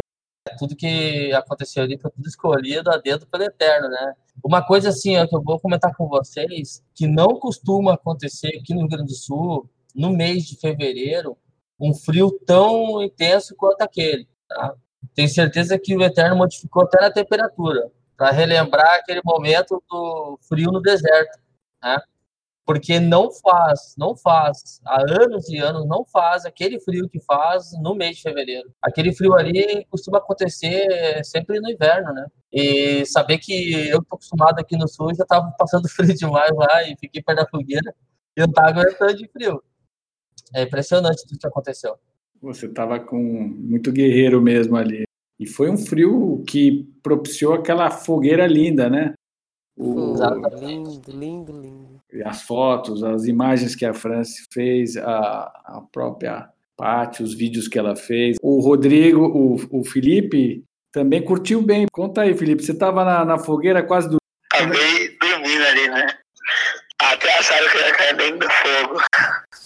tudo 0.57 0.75
que 0.75 1.31
aconteceu 1.33 1.83
ali 1.83 1.97
foi 1.97 2.11
tudo 2.11 2.27
escolhido 2.27 2.91
a 2.91 2.97
dedo 2.97 3.25
pelo 3.27 3.43
Eterno, 3.43 3.87
né? 3.89 4.13
Uma 4.43 4.65
coisa 4.65 4.89
assim, 4.89 5.17
ó, 5.17 5.27
que 5.27 5.35
eu 5.35 5.41
vou 5.41 5.59
comentar 5.59 5.95
com 5.95 6.07
vocês, 6.07 6.83
que 6.93 7.07
não 7.07 7.39
costuma 7.39 7.93
acontecer 7.93 8.49
aqui 8.59 8.73
no 8.73 8.81
Rio 8.81 8.89
Grande 8.89 9.05
do 9.05 9.15
Sul, 9.15 9.69
no 9.95 10.11
mês 10.11 10.45
de 10.45 10.59
fevereiro, 10.59 11.37
um 11.79 11.93
frio 11.93 12.31
tão 12.45 13.01
intenso 13.01 13.55
quanto 13.55 13.81
aquele. 13.81 14.27
Tá? 14.47 14.73
Tenho 15.15 15.29
certeza 15.29 15.79
que 15.79 15.95
o 15.95 16.03
Eterno 16.03 16.35
modificou 16.35 16.83
até 16.83 17.01
na 17.01 17.11
temperatura, 17.11 17.91
para 18.15 18.31
relembrar 18.31 18.95
aquele 18.95 19.21
momento 19.23 19.81
do 19.89 20.39
frio 20.47 20.71
no 20.71 20.81
deserto. 20.81 21.39
Né? 21.83 21.99
Porque 22.67 22.99
não 22.99 23.31
faz, 23.31 23.95
não 23.97 24.13
faz, 24.13 24.81
há 24.85 24.99
anos 25.23 25.47
e 25.47 25.57
anos 25.57 25.87
não 25.87 26.03
faz 26.03 26.45
aquele 26.45 26.77
frio 26.81 27.07
que 27.07 27.17
faz 27.21 27.71
no 27.81 27.95
mês 27.95 28.17
de 28.17 28.23
fevereiro. 28.23 28.69
Aquele 28.81 29.15
frio 29.15 29.33
ali 29.35 29.85
costuma 29.89 30.17
acontecer 30.17 31.23
sempre 31.23 31.61
no 31.61 31.71
inverno, 31.71 32.13
né? 32.13 32.27
E 32.51 33.05
saber 33.05 33.37
que 33.37 33.87
eu 33.87 34.03
tô 34.03 34.17
acostumado 34.17 34.59
aqui 34.59 34.75
no 34.75 34.85
sul, 34.85 35.15
já 35.15 35.23
tava 35.23 35.49
passando 35.57 35.87
frio 35.89 36.13
demais 36.13 36.51
lá 36.53 36.83
e 36.83 36.97
fiquei 36.99 37.23
perto 37.23 37.39
da 37.39 37.47
fogueira 37.47 37.95
e 38.35 38.41
não 38.41 38.51
tava 38.51 38.81
aguentando 38.81 39.15
de 39.15 39.29
frio. 39.29 39.63
É 40.53 40.63
impressionante 40.63 41.25
tudo 41.25 41.39
que 41.39 41.47
aconteceu. 41.47 41.95
Você 42.41 42.67
tava 42.67 42.99
com 42.99 43.17
muito 43.17 43.93
guerreiro 43.93 44.41
mesmo 44.41 44.75
ali. 44.75 45.05
E 45.39 45.47
foi 45.47 45.69
um 45.69 45.77
frio 45.77 46.43
que 46.45 46.83
propiciou 47.01 47.53
aquela 47.53 47.89
fogueira 47.89 48.45
linda, 48.45 48.89
né? 48.89 49.13
O... 49.77 50.15
Lindo, 50.59 51.11
lindo, 51.11 51.61
lindo 51.61 51.86
as 52.25 52.41
fotos, 52.43 53.03
as 53.03 53.25
imagens 53.25 53.75
que 53.75 53.85
a 53.85 53.93
Franci 53.93 54.45
fez, 54.51 54.97
a, 54.97 55.51
a 55.65 55.83
própria 55.91 56.49
Paty, 56.77 57.23
os 57.23 57.33
vídeos 57.33 57.67
que 57.67 57.77
ela 57.77 57.95
fez. 57.95 58.37
O 58.41 58.61
Rodrigo, 58.61 59.25
o, 59.25 59.79
o 59.79 59.83
Felipe 59.83 60.63
também 60.91 61.23
curtiu 61.23 61.61
bem. 61.61 61.87
Conta 61.91 62.21
aí, 62.21 62.37
Felipe, 62.37 62.63
você 62.63 62.71
estava 62.71 63.03
na, 63.03 63.25
na, 63.25 63.39
fogueira 63.39 63.83
quase 63.83 64.09
do. 64.09 64.17
Acabei 64.53 65.17
dormindo 65.19 65.65
ali, 65.65 65.89
né? 65.89 66.07
Até 66.99 67.37
acharam 67.37 67.69
que 67.69 67.77
eu 67.77 67.81
ia 67.81 67.95
cair 67.95 68.15
dentro 68.15 68.39
do 68.39 68.49
fogo. 68.49 69.01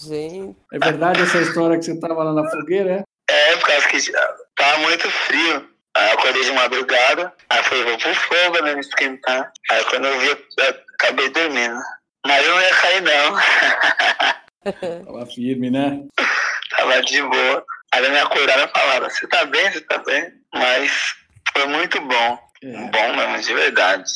Gente. 0.00 0.56
É 0.72 0.78
verdade 0.78 1.22
essa 1.22 1.40
história 1.40 1.78
que 1.78 1.84
você 1.84 1.92
estava 1.92 2.22
lá 2.22 2.32
na 2.32 2.50
fogueira, 2.50 2.90
é? 2.90 3.04
É, 3.30 3.56
por 3.56 3.66
causa 3.66 3.88
que 3.88 3.98
tava 4.56 4.78
muito 4.80 5.10
frio. 5.10 5.68
Aí 5.94 6.08
eu 6.08 6.18
acordei 6.18 6.44
de 6.44 6.52
madrugada, 6.52 7.32
aí 7.50 7.62
falei, 7.64 7.84
vou 7.84 7.98
pro 7.98 8.14
fogo, 8.14 8.62
né, 8.62 8.74
me 8.74 8.80
esquentar. 8.80 9.52
Aí 9.70 9.84
quando 9.84 10.06
eu 10.06 10.20
vi, 10.20 10.28
eu 10.28 10.74
acabei 10.94 11.28
dormindo. 11.28 11.78
Mas 12.26 12.44
eu 12.46 12.54
não 12.54 12.62
ia 12.62 12.74
cair, 12.74 13.02
não. 13.02 13.36
Tava 15.04 15.26
firme, 15.26 15.70
né? 15.70 16.00
Tava 16.76 17.02
de 17.02 17.22
boa. 17.22 17.64
Aí 17.92 18.08
me 18.08 18.18
acordaram 18.18 18.64
e 18.64 18.78
falaram, 18.78 19.10
você 19.10 19.26
tá 19.26 19.44
bem, 19.44 19.70
você 19.70 19.80
tá 19.82 19.98
bem? 19.98 20.32
Mas 20.54 21.14
foi 21.52 21.66
muito 21.66 22.00
bom. 22.00 22.38
É. 22.62 22.66
Bom 22.90 23.16
mesmo, 23.16 23.40
de 23.40 23.54
verdade. 23.54 24.10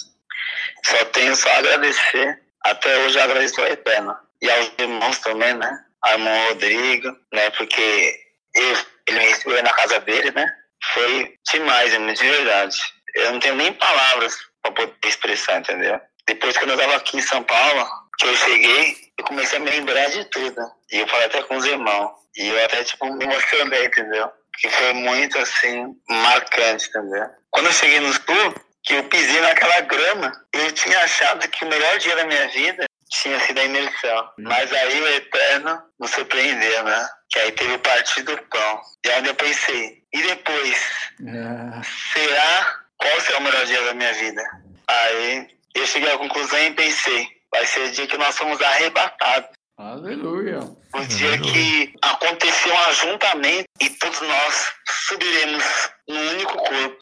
Só 0.85 1.05
tenho 1.07 1.35
só 1.37 1.51
a 1.51 1.59
agradecer. 1.59 2.41
Até 2.65 2.97
hoje 2.99 3.19
eu 3.19 3.25
agradeço 3.25 3.61
ao 3.61 3.67
Eterno. 3.67 4.17
E 4.41 4.51
aos 4.51 4.73
irmãos 4.79 5.19
também, 5.19 5.55
né? 5.55 5.85
Ao 6.03 6.13
irmão 6.13 6.49
Rodrigo, 6.49 7.09
né? 7.33 7.51
Porque 7.51 8.19
eu, 8.55 8.77
ele 9.09 9.19
me 9.19 9.27
recebeu 9.27 9.63
na 9.63 9.73
casa 9.73 10.01
dele, 10.01 10.31
né? 10.31 10.47
Foi 10.95 11.35
demais, 11.53 11.91
de 11.91 12.29
verdade. 12.29 12.77
Eu 13.15 13.33
não 13.33 13.41
tenho 13.41 13.57
nem 13.57 13.73
palavras 13.73 14.37
para 14.63 14.73
poder 14.73 14.95
expressar, 15.05 15.59
entendeu? 15.59 16.01
Depois, 16.27 16.57
quando 16.57 16.71
eu 16.71 16.77
estava 16.77 16.97
aqui 16.97 17.17
em 17.19 17.23
São 17.23 17.43
Paulo, 17.43 17.87
que 18.19 18.27
eu 18.27 18.37
cheguei, 18.37 18.97
eu 19.19 19.25
comecei 19.25 19.59
a 19.59 19.61
me 19.61 19.71
lembrar 19.71 20.09
de 20.11 20.25
tudo. 20.27 20.61
E 20.91 20.99
eu 20.99 21.07
falei 21.09 21.27
até 21.27 21.43
com 21.43 21.57
os 21.57 21.65
irmãos. 21.65 22.11
E 22.37 22.49
eu 22.49 22.65
até, 22.65 22.85
tipo, 22.85 23.07
me 23.13 23.25
emocionei, 23.25 23.87
entendeu? 23.87 24.31
Que 24.59 24.69
foi 24.71 24.93
muito, 24.93 25.39
assim, 25.39 25.95
marcante, 26.09 26.89
entendeu? 26.89 27.27
Quando 27.51 27.67
eu 27.67 27.73
cheguei 27.73 28.01
no 28.01 28.13
sul, 28.13 28.55
que 28.83 28.95
eu 28.95 29.05
pisei 29.05 29.41
naquela 29.41 29.81
grama, 29.83 30.33
eu 30.53 30.73
tinha 30.73 30.99
achado 31.01 31.49
que 31.49 31.65
o 31.65 31.69
melhor 31.69 31.99
dia 31.99 32.17
da 32.17 32.25
minha 32.25 32.49
vida 32.49 32.87
tinha 33.09 33.39
sido 33.41 33.59
a 33.59 33.65
imersão. 33.65 34.31
Mas 34.39 34.73
aí 34.73 35.01
o 35.01 35.09
Eterno 35.09 35.83
nos 35.99 36.11
surpreendeu, 36.11 36.85
né? 36.85 37.09
Que 37.31 37.39
aí 37.41 37.53
teve 37.53 37.75
o 37.75 37.79
partido 37.79 38.37
do 38.37 38.43
pão. 38.45 38.81
E 39.05 39.11
aí 39.11 39.27
eu 39.27 39.35
pensei, 39.35 40.03
e 40.13 40.23
depois? 40.23 40.79
É... 41.27 41.83
Será? 42.13 42.81
Qual 42.97 43.21
será 43.21 43.39
o 43.39 43.43
melhor 43.43 43.67
dia 43.67 43.83
da 43.83 43.95
minha 43.95 44.13
vida? 44.15 44.43
Aí 44.89 45.56
eu 45.79 45.87
cheguei 45.87 46.11
à 46.11 46.19
conclusão 46.19 46.59
e 46.59 46.73
pensei, 46.73 47.29
vai 47.51 47.67
ser 47.67 47.81
o 47.81 47.93
dia 47.93 48.07
que 48.07 48.17
nós 48.17 48.35
somos 48.35 48.61
arrebatados. 48.61 49.51
Aleluia. 49.79 50.61
O 50.95 51.01
dia 51.05 51.39
que 51.39 51.93
aconteceu 52.01 52.73
um 52.73 52.79
ajuntamento 52.85 53.69
e 53.81 53.91
todos 53.91 54.21
nós 54.23 54.73
subiremos 54.89 55.65
num 56.09 56.31
único 56.31 56.57
corpo. 56.57 56.97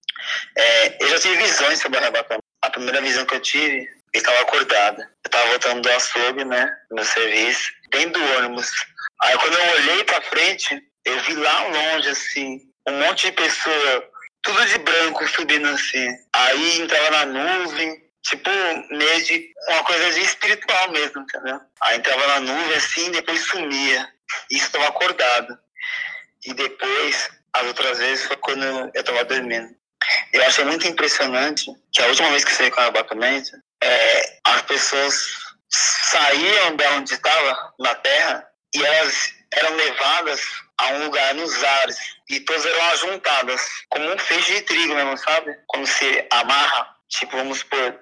É, 0.57 1.05
eu 1.05 1.09
já 1.09 1.21
tive 1.21 1.37
visões 1.37 1.81
sobre 1.81 1.99
o 1.99 2.03
arrebatamento. 2.03 2.43
A 2.63 2.71
primeira 2.71 3.01
visão 3.01 3.25
que 3.27 3.35
eu 3.35 3.41
tive, 3.41 3.87
eu 4.13 4.19
estava 4.19 4.41
acordada. 4.41 5.03
Eu 5.03 5.29
estava 5.29 5.47
voltando 5.51 5.83
do 5.83 5.91
açougue, 5.91 6.45
né, 6.45 6.67
no 6.91 6.97
meu 6.97 7.05
serviço, 7.05 7.71
dentro 7.91 8.21
do 8.21 8.39
ônibus. 8.39 8.71
Aí 9.23 9.39
quando 9.39 9.55
eu 9.55 9.75
olhei 9.75 10.05
para 10.05 10.23
frente, 10.23 10.83
eu 11.05 11.21
vi 11.21 11.35
lá 11.35 11.67
longe, 11.69 12.09
assim, 12.09 12.61
um 12.89 12.99
monte 12.99 13.27
de 13.27 13.33
pessoas, 13.33 14.03
tudo 14.43 14.67
de 14.67 14.79
branco 14.79 15.29
subindo 15.29 15.69
assim. 15.69 16.09
Aí 16.35 16.81
entrava 16.81 17.11
na 17.11 17.27
nuvem, 17.27 18.04
tipo, 18.25 18.51
meio 18.91 19.25
de 19.25 19.53
uma 19.69 19.85
coisa 19.85 20.13
de 20.13 20.21
espiritual 20.21 20.91
mesmo, 20.91 21.23
entendeu? 21.23 21.61
Aí 21.83 21.97
entrava 21.97 22.27
na 22.27 22.41
nuvem 22.41 22.77
assim, 22.77 23.11
depois 23.11 23.41
sumia. 23.47 24.09
Isso 24.51 24.67
estava 24.67 24.89
acordado. 24.89 25.59
E 26.45 26.53
depois, 26.55 27.31
as 27.53 27.67
outras 27.67 27.99
vezes, 27.99 28.27
foi 28.27 28.37
quando 28.37 28.65
eu 28.65 28.91
estava 28.95 29.25
dormindo. 29.25 29.75
Eu 30.33 30.45
achei 30.45 30.65
muito 30.65 30.87
impressionante 30.87 31.71
que 31.93 32.03
a 32.03 32.07
última 32.07 32.31
vez 32.31 32.45
que 32.45 32.53
saí 32.53 32.71
com 32.71 32.79
o 32.79 32.83
arrebatamento, 32.83 33.51
é, 33.83 34.39
as 34.45 34.63
pessoas 34.63 35.15
saíam 35.69 36.77
de 36.77 36.87
onde 36.89 37.15
estava, 37.15 37.75
na 37.79 37.95
terra, 37.95 38.47
e 38.75 38.85
elas 38.85 39.33
eram 39.53 39.77
levadas 39.77 40.41
a 40.79 40.89
um 40.89 41.05
lugar 41.05 41.35
nos 41.35 41.63
ares. 41.63 41.97
E 42.29 42.41
todas 42.41 42.67
eram 42.67 42.85
ajuntadas, 42.91 43.63
como 43.89 44.13
um 44.13 44.19
feixe 44.19 44.55
de 44.55 44.63
trigo 44.63 44.95
mesmo, 44.95 45.17
sabe? 45.19 45.57
Como 45.67 45.87
se 45.87 46.27
amarra. 46.31 46.94
Tipo, 47.19 47.37
vamos 47.37 47.59
supor, 47.59 48.01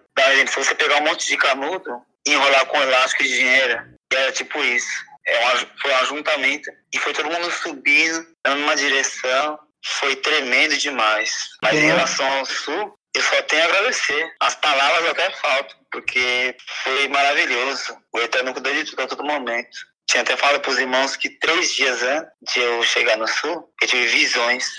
se 0.49 0.57
você 0.57 0.75
pegar 0.75 0.97
um 0.97 1.05
monte 1.05 1.27
de 1.27 1.37
canudo 1.37 2.03
e 2.27 2.33
enrolar 2.33 2.65
com 2.67 2.81
elástico 2.83 3.23
de 3.23 3.29
dinheiro, 3.29 3.83
era 4.13 4.33
tipo 4.33 4.59
isso. 4.65 5.05
É 5.27 5.47
um, 5.47 5.67
foi 5.81 5.91
um 5.91 5.97
ajuntamento 5.97 6.71
e 6.93 6.99
foi 6.99 7.13
todo 7.13 7.31
mundo 7.31 7.51
subindo, 7.51 8.27
dando 8.45 8.63
uma 8.63 8.75
direção. 8.75 9.59
Foi 9.85 10.17
tremendo 10.17 10.77
demais. 10.79 11.31
Mas 11.63 11.75
em 11.75 11.87
relação 11.87 12.27
ao 12.39 12.47
sul, 12.47 12.95
eu 13.15 13.23
só 13.23 13.43
tenho 13.43 13.63
a 13.63 13.67
agradecer. 13.67 14.35
As 14.41 14.55
palavras 14.55 15.11
até 15.11 15.31
faltam, 15.33 15.77
porque 15.91 16.57
foi 16.83 17.09
maravilhoso. 17.09 17.97
O 18.13 18.19
Eterno 18.19 18.53
cuidou 18.53 18.73
de 18.73 18.85
tudo 18.85 19.03
a 19.03 19.07
todo 19.07 19.25
momento. 19.25 19.77
Tinha 20.07 20.23
até 20.23 20.37
falado 20.37 20.61
para 20.61 20.71
os 20.71 20.79
irmãos 20.79 21.17
que 21.17 21.29
três 21.39 21.75
dias 21.75 22.03
antes 22.03 22.31
de 22.55 22.61
eu 22.61 22.83
chegar 22.85 23.17
no 23.17 23.27
sul, 23.27 23.73
eu 23.81 23.89
tive 23.89 24.07
visões, 24.07 24.73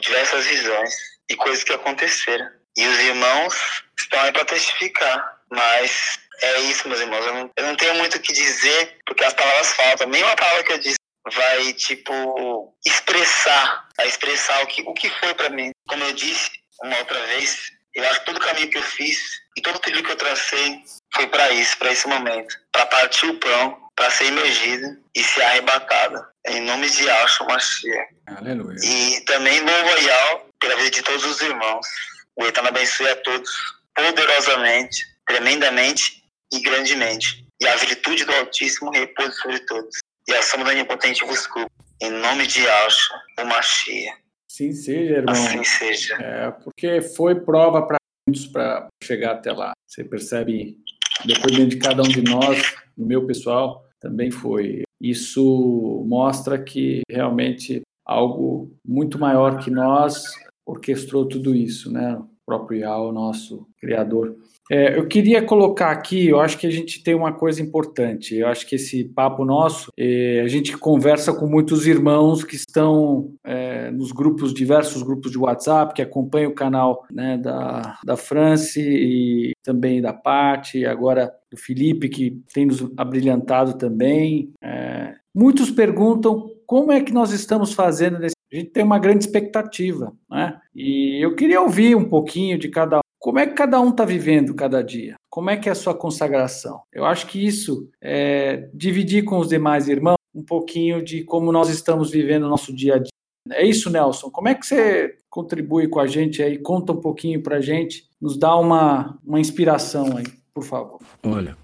diversas 0.00 0.46
visões 0.46 0.94
e 1.28 1.36
coisas 1.36 1.64
que 1.64 1.72
aconteceram. 1.72 2.46
E 2.76 2.86
os 2.86 2.98
irmãos 2.98 3.84
estão 3.98 4.20
aí 4.20 4.32
para 4.32 4.44
testificar. 4.44 5.40
Mas 5.50 6.18
é 6.42 6.60
isso, 6.60 6.88
meus 6.88 7.00
irmãos. 7.00 7.24
Eu 7.26 7.34
não, 7.34 7.50
eu 7.56 7.66
não 7.66 7.76
tenho 7.76 7.94
muito 7.94 8.16
o 8.16 8.20
que 8.20 8.32
dizer, 8.32 8.98
porque 9.06 9.24
as 9.24 9.34
palavras 9.34 9.72
faltam. 9.72 10.08
Nenhuma 10.08 10.36
palavra 10.36 10.64
que 10.64 10.72
eu 10.72 10.78
disse 10.78 10.96
vai, 11.32 11.72
tipo, 11.72 12.74
expressar, 12.84 13.88
vai 13.96 14.08
expressar 14.08 14.62
o 14.62 14.66
que, 14.66 14.82
o 14.82 14.92
que 14.92 15.08
foi 15.20 15.34
para 15.34 15.48
mim. 15.50 15.70
Como 15.88 16.04
eu 16.04 16.12
disse 16.12 16.50
uma 16.82 16.98
outra 16.98 17.20
vez, 17.26 17.70
eu 17.94 18.04
acho 18.08 18.20
que 18.20 18.26
todo 18.26 18.36
o 18.36 18.40
caminho 18.40 18.70
que 18.70 18.78
eu 18.78 18.82
fiz 18.82 19.18
e 19.56 19.62
todo 19.62 19.76
o 19.76 19.78
trilho 19.78 20.02
que 20.02 20.10
eu 20.10 20.16
tracei 20.16 20.82
foi 21.14 21.26
para 21.28 21.50
isso, 21.52 21.78
para 21.78 21.92
esse 21.92 22.06
momento, 22.08 22.54
para 22.72 22.86
partir 22.86 23.26
o 23.26 23.38
pão, 23.38 23.78
para 23.94 24.10
ser 24.10 24.26
imergido 24.26 24.98
e 25.14 25.22
ser 25.22 25.42
arrebatado. 25.42 26.24
Em 26.46 26.60
nome 26.62 26.90
de 26.90 27.04
Yahshua 27.04 27.46
Mashiach. 27.46 28.14
Aleluia. 28.26 28.76
E 28.82 29.20
também 29.24 29.60
louvo 29.60 29.94
a 29.94 29.98
Yah 29.98 30.40
pela 30.60 30.76
vida 30.76 30.90
de 30.90 31.02
todos 31.02 31.24
os 31.24 31.40
irmãos. 31.40 31.86
O 32.36 32.44
Eterno 32.44 32.68
abençoe 32.68 33.08
a 33.08 33.16
todos 33.16 33.50
poderosamente, 33.94 35.06
tremendamente 35.26 36.24
e 36.52 36.60
grandemente. 36.60 37.46
E 37.60 37.66
a 37.66 37.76
virtude 37.76 38.24
do 38.24 38.32
Altíssimo 38.32 38.90
repousa 38.90 39.32
sobre 39.32 39.60
todos. 39.60 39.98
E 40.28 40.34
a 40.34 40.42
sombra 40.42 40.72
do 40.72 40.78
Onipotente 40.78 41.24
vos 41.24 41.46
cubra. 41.46 41.68
Em 42.02 42.10
nome 42.10 42.46
de 42.46 42.60
Yahshua, 42.60 43.16
o 43.40 43.44
Mashiach. 43.44 44.18
Assim 44.50 44.72
seja, 44.72 45.14
irmão. 45.14 45.34
Assim 45.34 45.64
seja. 45.64 46.14
É, 46.16 46.50
porque 46.50 47.00
foi 47.00 47.40
prova 47.40 47.86
para 47.86 47.96
muitos 48.26 48.46
para 48.46 48.88
chegar 49.02 49.32
até 49.32 49.52
lá. 49.52 49.72
Você 49.86 50.02
percebe, 50.02 50.76
depoimento 51.24 51.70
de 51.70 51.78
cada 51.78 52.02
um 52.02 52.08
de 52.08 52.22
nós, 52.22 52.74
no 52.96 53.06
meu 53.06 53.26
pessoal, 53.26 53.84
também 54.00 54.30
foi. 54.30 54.82
Isso 55.00 56.04
mostra 56.06 56.62
que 56.62 57.02
realmente 57.08 57.82
algo 58.06 58.76
muito 58.86 59.18
maior 59.18 59.58
que 59.62 59.70
nós 59.70 60.24
orquestrou 60.66 61.26
tudo 61.26 61.54
isso, 61.54 61.92
né? 61.92 62.16
O 62.16 62.28
próprio 62.46 62.80
Yahweh, 62.80 63.12
nosso 63.12 63.66
Criador. 63.80 64.36
É, 64.70 64.96
eu 64.96 65.06
queria 65.06 65.42
colocar 65.42 65.90
aqui, 65.90 66.28
eu 66.28 66.40
acho 66.40 66.56
que 66.56 66.66
a 66.66 66.70
gente 66.70 67.02
tem 67.02 67.14
uma 67.14 67.32
coisa 67.32 67.60
importante. 67.62 68.34
Eu 68.34 68.48
acho 68.48 68.66
que 68.66 68.76
esse 68.76 69.04
papo 69.04 69.44
nosso, 69.44 69.92
é, 69.96 70.40
a 70.40 70.48
gente 70.48 70.76
conversa 70.78 71.34
com 71.34 71.46
muitos 71.46 71.86
irmãos 71.86 72.42
que 72.42 72.56
estão 72.56 73.34
é, 73.44 73.90
nos 73.90 74.10
grupos, 74.10 74.54
diversos 74.54 75.02
grupos 75.02 75.30
de 75.30 75.38
WhatsApp, 75.38 75.92
que 75.92 76.00
acompanham 76.00 76.50
o 76.50 76.54
canal 76.54 77.04
né, 77.10 77.36
da, 77.36 77.98
da 78.04 78.16
France 78.16 78.80
e 78.80 79.52
também 79.62 80.00
da 80.00 80.14
Paty, 80.14 80.86
agora 80.86 81.30
do 81.50 81.58
Felipe, 81.58 82.08
que 82.08 82.42
tem 82.52 82.64
nos 82.64 82.90
abrilhantado 82.96 83.76
também. 83.76 84.50
É, 84.62 85.14
muitos 85.34 85.70
perguntam 85.70 86.50
como 86.66 86.90
é 86.90 87.02
que 87.02 87.12
nós 87.12 87.32
estamos 87.32 87.74
fazendo 87.74 88.18
nesse. 88.18 88.34
A 88.54 88.56
gente 88.56 88.70
tem 88.70 88.84
uma 88.84 89.00
grande 89.00 89.24
expectativa, 89.24 90.12
né? 90.30 90.60
E 90.72 91.18
eu 91.20 91.34
queria 91.34 91.60
ouvir 91.60 91.96
um 91.96 92.08
pouquinho 92.08 92.56
de 92.56 92.68
cada 92.68 93.00
como 93.18 93.38
é 93.38 93.46
que 93.46 93.54
cada 93.54 93.80
um 93.80 93.88
está 93.88 94.04
vivendo 94.04 94.54
cada 94.54 94.84
dia? 94.84 95.16
Como 95.30 95.48
é 95.48 95.56
que 95.56 95.68
é 95.68 95.72
a 95.72 95.74
sua 95.74 95.94
consagração? 95.94 96.82
Eu 96.92 97.04
acho 97.04 97.26
que 97.26 97.44
isso 97.44 97.90
é 98.00 98.68
dividir 98.72 99.24
com 99.24 99.38
os 99.38 99.48
demais 99.48 99.88
irmãos 99.88 100.18
um 100.34 100.44
pouquinho 100.44 101.02
de 101.02 101.24
como 101.24 101.50
nós 101.50 101.70
estamos 101.70 102.10
vivendo 102.10 102.44
o 102.44 102.48
nosso 102.50 102.70
dia 102.70 102.96
a 102.96 102.98
dia. 102.98 103.10
É 103.50 103.64
isso, 103.64 103.90
Nelson. 103.90 104.30
Como 104.30 104.48
é 104.48 104.54
que 104.54 104.66
você 104.66 105.18
contribui 105.30 105.88
com 105.88 106.00
a 106.00 106.06
gente 106.06 106.42
aí? 106.42 106.58
Conta 106.58 106.92
um 106.92 107.00
pouquinho 107.00 107.42
para 107.42 107.56
a 107.56 107.60
gente, 107.60 108.08
nos 108.20 108.38
dá 108.38 108.54
uma, 108.54 109.18
uma 109.24 109.40
inspiração 109.40 110.18
aí, 110.18 110.26
por 110.52 110.62
favor. 110.62 111.00
Olha, 111.24 111.56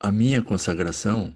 a 0.00 0.12
minha 0.12 0.40
consagração 0.40 1.34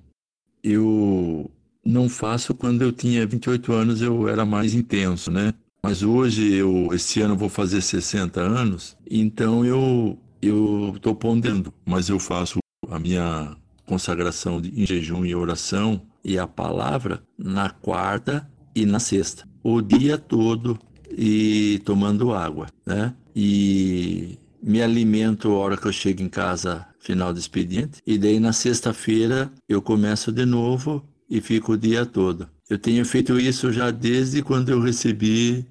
eu 0.63 1.51
não 1.85 2.09
faço 2.09 2.55
quando 2.55 2.83
eu 2.83 2.93
tinha 2.93 3.27
28 3.27 3.73
anos, 3.73 4.03
eu 4.03 4.29
era 4.29 4.45
mais 4.45 4.75
intenso, 4.75 5.31
né? 5.31 5.53
Mas 5.83 6.03
hoje 6.03 6.55
eu 6.55 6.91
esse 6.93 7.21
ano 7.21 7.37
vou 7.37 7.49
fazer 7.49 7.81
60 7.81 8.41
anos, 8.41 8.97
então 9.11 9.65
eu 9.65 10.19
eu 10.41 10.93
estou 10.97 11.15
ponderando, 11.15 11.73
mas 11.85 12.09
eu 12.09 12.19
faço 12.19 12.59
a 12.89 12.99
minha 12.99 13.57
consagração 13.87 14.61
em 14.65 14.87
jejum 14.87 15.25
e 15.25 15.35
oração 15.35 16.03
e 16.25 16.39
a 16.39 16.47
palavra 16.47 17.23
na 17.37 17.71
quarta 17.71 18.49
e 18.75 18.87
na 18.87 18.99
sexta, 18.99 19.47
o 19.63 19.81
dia 19.81 20.17
todo 20.17 20.79
e 21.11 21.81
tomando 21.85 22.33
água, 22.33 22.69
né? 22.87 23.15
E 23.35 24.39
me 24.63 24.81
alimento 24.81 25.49
a 25.49 25.59
hora 25.59 25.77
que 25.77 25.87
eu 25.87 25.93
chego 25.93 26.23
em 26.23 26.29
casa, 26.29 26.87
final 27.01 27.33
do 27.33 27.39
expediente, 27.39 28.01
e 28.07 28.17
daí 28.17 28.39
na 28.39 28.53
sexta-feira 28.53 29.51
eu 29.69 29.83
começo 29.83 30.31
de 30.31 30.47
novo 30.47 31.05
e 31.33 31.41
fico 31.41 31.73
o 31.73 31.79
dia 31.79 32.05
todo. 32.05 32.47
Eu 32.69 32.79
tenho 32.79 33.03
feito 33.07 33.41
isso 33.41 33.73
já 33.73 33.91
desde 33.91 34.43
quando 34.43 34.69
eu 34.69 34.83
recebi 34.83 35.67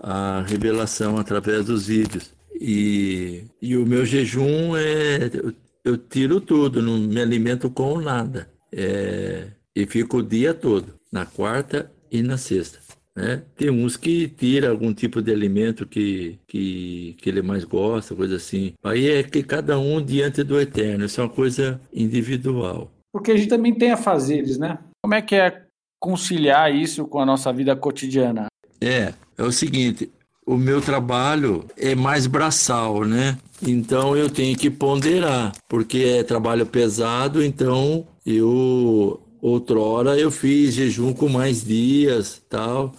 a 0.00 0.44
revelação 0.46 1.18
através 1.18 1.66
dos 1.66 1.88
vídeos. 1.88 2.32
E, 2.60 3.42
e 3.60 3.76
o 3.76 3.84
meu 3.84 4.06
jejum 4.06 4.76
é. 4.76 5.30
Eu, 5.34 5.52
eu 5.84 5.98
tiro 5.98 6.40
tudo, 6.40 6.80
não 6.80 6.96
me 6.96 7.20
alimento 7.20 7.68
com 7.68 8.00
nada. 8.00 8.48
É, 8.70 9.48
e 9.74 9.84
fico 9.84 10.18
o 10.18 10.22
dia 10.22 10.54
todo, 10.54 10.94
na 11.10 11.26
quarta 11.26 11.90
e 12.08 12.22
na 12.22 12.36
sexta. 12.36 12.78
Né? 13.16 13.42
Tem 13.56 13.68
uns 13.68 13.96
que 13.96 14.28
tira 14.28 14.70
algum 14.70 14.94
tipo 14.94 15.20
de 15.20 15.32
alimento 15.32 15.86
que, 15.86 16.38
que, 16.46 17.16
que 17.18 17.28
ele 17.28 17.42
mais 17.42 17.64
gosta, 17.64 18.14
coisa 18.14 18.36
assim. 18.36 18.74
Aí 18.84 19.08
é 19.08 19.24
que 19.24 19.42
cada 19.42 19.76
um 19.76 20.00
diante 20.00 20.44
do 20.44 20.60
eterno, 20.60 21.04
isso 21.04 21.20
é 21.20 21.24
uma 21.24 21.30
coisa 21.30 21.80
individual. 21.92 22.92
Porque 23.18 23.32
a 23.32 23.36
gente 23.36 23.48
também 23.48 23.74
tem 23.74 23.90
afazeres, 23.90 24.58
né? 24.58 24.78
Como 25.02 25.12
é 25.12 25.20
que 25.20 25.34
é 25.34 25.62
conciliar 25.98 26.72
isso 26.72 27.04
com 27.04 27.18
a 27.18 27.26
nossa 27.26 27.52
vida 27.52 27.74
cotidiana? 27.74 28.46
É, 28.80 29.12
é 29.36 29.42
o 29.42 29.50
seguinte, 29.50 30.08
o 30.46 30.56
meu 30.56 30.80
trabalho 30.80 31.64
é 31.76 31.96
mais 31.96 32.28
braçal, 32.28 33.04
né? 33.04 33.36
Então 33.60 34.16
eu 34.16 34.30
tenho 34.30 34.56
que 34.56 34.70
ponderar, 34.70 35.52
porque 35.68 35.98
é 35.98 36.22
trabalho 36.22 36.64
pesado, 36.64 37.42
então 37.44 38.06
eu 38.24 39.20
outrora 39.42 40.16
eu 40.16 40.30
fiz 40.30 40.74
jejum 40.74 41.12
com 41.12 41.28
mais 41.28 41.64
dias, 41.64 42.40
tal. 42.48 42.94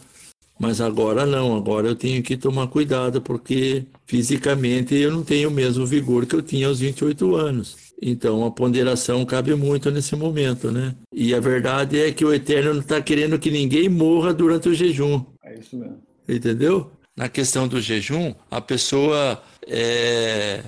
Mas 0.59 0.81
agora 0.81 1.25
não, 1.25 1.55
agora 1.55 1.87
eu 1.87 1.95
tenho 1.95 2.21
que 2.21 2.35
tomar 2.35 2.67
cuidado 2.67 3.21
porque 3.21 3.85
fisicamente 4.05 4.93
eu 4.95 5.11
não 5.13 5.23
tenho 5.23 5.47
o 5.47 5.53
mesmo 5.53 5.85
vigor 5.85 6.25
que 6.25 6.35
eu 6.35 6.41
tinha 6.41 6.67
aos 6.67 6.81
28 6.81 7.35
anos. 7.37 7.88
Então 8.01 8.45
a 8.45 8.51
ponderação 8.51 9.25
cabe 9.25 9.53
muito 9.55 9.91
nesse 9.91 10.15
momento, 10.15 10.71
né? 10.71 10.95
E 11.13 11.33
a 11.33 11.39
verdade 11.39 11.99
é 11.99 12.11
que 12.11 12.23
o 12.23 12.33
Eterno 12.33 12.73
não 12.73 12.81
está 12.81 13.01
querendo 13.01 13.37
que 13.37 13.51
ninguém 13.51 13.89
morra 13.89 14.33
durante 14.33 14.69
o 14.69 14.73
jejum. 14.73 15.25
É 15.43 15.59
isso 15.59 15.77
mesmo. 15.77 15.97
Entendeu? 16.27 16.91
Na 17.15 17.27
questão 17.27 17.67
do 17.67 17.81
jejum, 17.81 18.33
a 18.49 18.61
pessoa 18.61 19.43
é, 19.67 20.63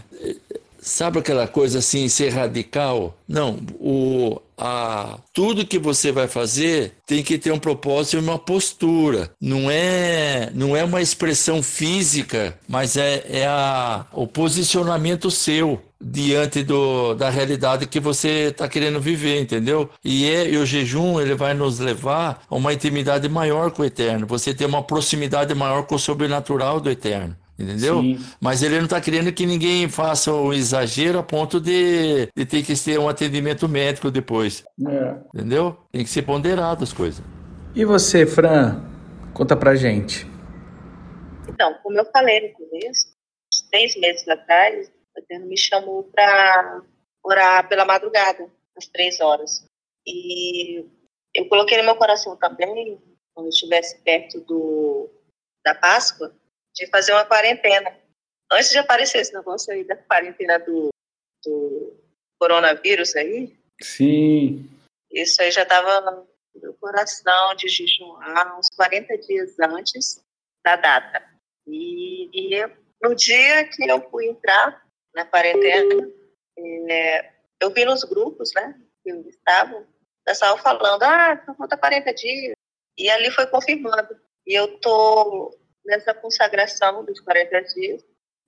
sabe 0.82 1.20
aquela 1.20 1.48
coisa 1.48 1.80
assim, 1.80 2.10
ser 2.10 2.30
radical? 2.30 3.16
Não, 3.28 3.60
o, 3.80 4.42
a, 4.58 5.20
tudo 5.34 5.66
que 5.66 5.78
você 5.78 6.12
vai 6.12 6.28
fazer 6.28 6.94
tem 7.06 7.24
que 7.24 7.38
ter 7.38 7.52
um 7.52 7.60
propósito 7.60 8.18
e 8.18 8.20
uma 8.20 8.40
postura. 8.40 9.32
Não 9.40 9.70
é, 9.70 10.50
não 10.54 10.76
é 10.76 10.84
uma 10.84 11.02
expressão 11.02 11.62
física, 11.62 12.58
mas 12.68 12.98
é, 12.98 13.24
é 13.30 13.46
a, 13.46 14.06
o 14.12 14.28
posicionamento 14.28 15.30
seu 15.30 15.82
diante 16.04 16.64
do, 16.64 17.14
da 17.14 17.30
realidade 17.30 17.86
que 17.86 18.00
você 18.00 18.50
está 18.50 18.68
querendo 18.68 19.00
viver, 19.00 19.40
entendeu? 19.40 19.90
E, 20.04 20.28
é, 20.28 20.50
e 20.50 20.58
o 20.58 20.66
jejum 20.66 21.22
ele 21.22 21.36
vai 21.36 21.54
nos 21.54 21.80
levar 21.80 22.44
a 22.50 22.56
uma 22.56 22.74
intimidade 22.74 23.30
maior 23.30 23.70
com 23.70 23.84
o 23.84 23.86
Eterno. 23.86 24.26
Você 24.26 24.54
tem 24.54 24.66
uma 24.66 24.82
proximidade 24.82 25.54
maior 25.54 25.84
com 25.84 25.96
o 25.96 26.00
sobrenatural 26.00 26.80
do 26.80 26.90
Eterno. 26.90 27.36
Entendeu? 27.62 28.02
Sim. 28.02 28.20
Mas 28.40 28.64
ele 28.64 28.78
não 28.78 28.86
está 28.86 29.00
querendo 29.00 29.32
que 29.32 29.46
ninguém 29.46 29.88
faça 29.88 30.34
o 30.34 30.52
exagero 30.52 31.20
a 31.20 31.24
ponto 31.24 31.60
de, 31.60 32.28
de 32.36 32.46
ter 32.46 32.64
que 32.64 32.74
ter 32.76 33.00
um 33.00 33.08
atendimento 33.08 33.70
médico 33.70 34.10
depois. 34.10 34.64
É. 34.88 35.16
Entendeu? 35.36 35.78
Tem 35.92 36.04
que 36.04 36.10
ser 36.10 36.24
ponderado 36.24 36.84
as 36.84 36.92
coisas. 36.92 37.24
E 37.76 37.86
você, 37.86 38.26
Fran? 38.26 38.84
Conta 39.34 39.56
pra 39.56 39.76
gente. 39.76 40.26
Então, 41.48 41.76
como 41.84 42.00
eu 42.00 42.06
falei 42.06 42.50
no 42.50 42.54
começo, 42.54 43.14
seis 43.70 43.96
meses 43.98 44.28
atrás, 44.28 44.92
o 45.16 45.20
Eterno 45.20 45.46
me 45.46 45.58
chamou 45.58 46.04
para 46.04 46.82
orar 47.24 47.68
pela 47.70 47.86
madrugada, 47.86 48.50
às 48.76 48.88
três 48.88 49.22
horas. 49.22 49.64
E 50.08 50.84
eu 51.36 51.48
coloquei 51.48 51.78
no 51.78 51.84
meu 51.84 51.96
coração 51.96 52.36
também, 52.36 53.00
quando 53.34 53.46
eu 53.46 53.50
estivesse 53.50 54.00
perto 54.02 54.42
do, 54.42 55.10
da 55.64 55.76
Páscoa, 55.76 56.34
de 56.76 56.88
fazer 56.88 57.14
uma 57.14 57.26
quarentena. 57.26 57.96
Antes 58.52 58.70
de 58.70 58.78
aparecer 58.78 59.20
esse 59.20 59.34
negócio 59.34 59.72
aí 59.74 59.84
da 59.84 59.96
quarentena 59.96 60.60
do, 60.60 60.90
do 61.44 61.98
coronavírus 62.40 63.16
aí. 63.16 63.58
Sim. 63.82 64.70
Isso 65.12 65.42
aí 65.42 65.52
já 65.52 65.64
estava 65.64 66.02
no 66.02 66.28
meu 66.56 66.74
coração 66.76 67.56
de 67.56 67.68
jejuar 67.68 68.60
uns 68.60 68.68
40 68.76 69.18
dias 69.20 69.60
antes 69.60 70.22
da 70.66 70.76
data. 70.76 71.24
E, 71.68 72.30
e 72.34 72.68
no 73.02 73.16
dia 73.16 73.68
que 73.68 73.90
eu 73.90 74.10
fui 74.10 74.28
entrar 74.28 74.86
na 75.14 75.26
quarentena, 75.26 76.10
é, 76.90 77.32
eu 77.60 77.72
vi 77.72 77.86
nos 77.86 78.04
grupos, 78.04 78.52
né, 78.56 78.80
que 79.04 79.12
estavam, 79.30 79.82
o 79.82 80.24
pessoal 80.26 80.58
falando, 80.58 81.04
ah, 81.04 81.44
falta 81.58 81.78
40 81.78 82.14
dias. 82.14 82.54
E 82.98 83.10
ali 83.10 83.32
foi 83.32 83.48
confirmando. 83.48 84.20
E 84.46 84.54
eu 84.54 84.80
tô 84.80 85.58
nessa 85.86 86.14
consagração 86.14 87.04
dos 87.06 87.20
40 87.20 87.62
dias. 87.74 88.04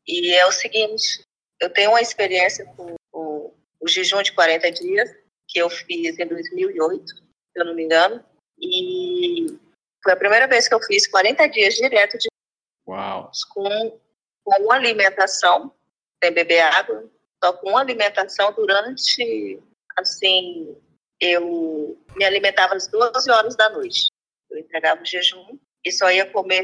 E 0.07 0.33
é 0.33 0.45
o 0.45 0.51
seguinte, 0.51 1.23
eu 1.59 1.69
tenho 1.69 1.91
uma 1.91 2.01
experiência 2.01 2.65
com 2.75 2.95
o, 3.11 3.53
o 3.79 3.87
jejum 3.87 4.21
de 4.21 4.33
40 4.33 4.71
dias, 4.71 5.09
que 5.47 5.59
eu 5.59 5.69
fiz 5.69 6.17
em 6.17 6.27
2008. 6.27 7.07
se 7.07 7.21
eu 7.55 7.65
não 7.65 7.75
me 7.75 7.83
engano. 7.83 8.23
E 8.59 9.57
foi 10.03 10.13
a 10.13 10.17
primeira 10.17 10.47
vez 10.47 10.67
que 10.67 10.73
eu 10.73 10.81
fiz 10.81 11.07
40 11.07 11.47
dias 11.47 11.75
direto 11.75 12.17
de 12.17 12.27
Uau. 12.87 13.31
com, 13.53 13.99
com 14.43 14.63
uma 14.63 14.75
alimentação, 14.75 15.73
sem 16.21 16.33
beber 16.33 16.61
água, 16.61 17.09
só 17.43 17.53
com 17.53 17.69
uma 17.69 17.81
alimentação 17.81 18.53
durante, 18.53 19.59
assim, 19.97 20.77
eu 21.19 21.97
me 22.15 22.25
alimentava 22.25 22.75
às 22.75 22.87
12 22.87 23.31
horas 23.31 23.55
da 23.55 23.69
noite. 23.69 24.07
Eu 24.49 24.59
entregava 24.59 25.01
o 25.01 25.05
jejum 25.05 25.57
e 25.85 25.91
só 25.91 26.11
ia 26.11 26.29
comer 26.29 26.61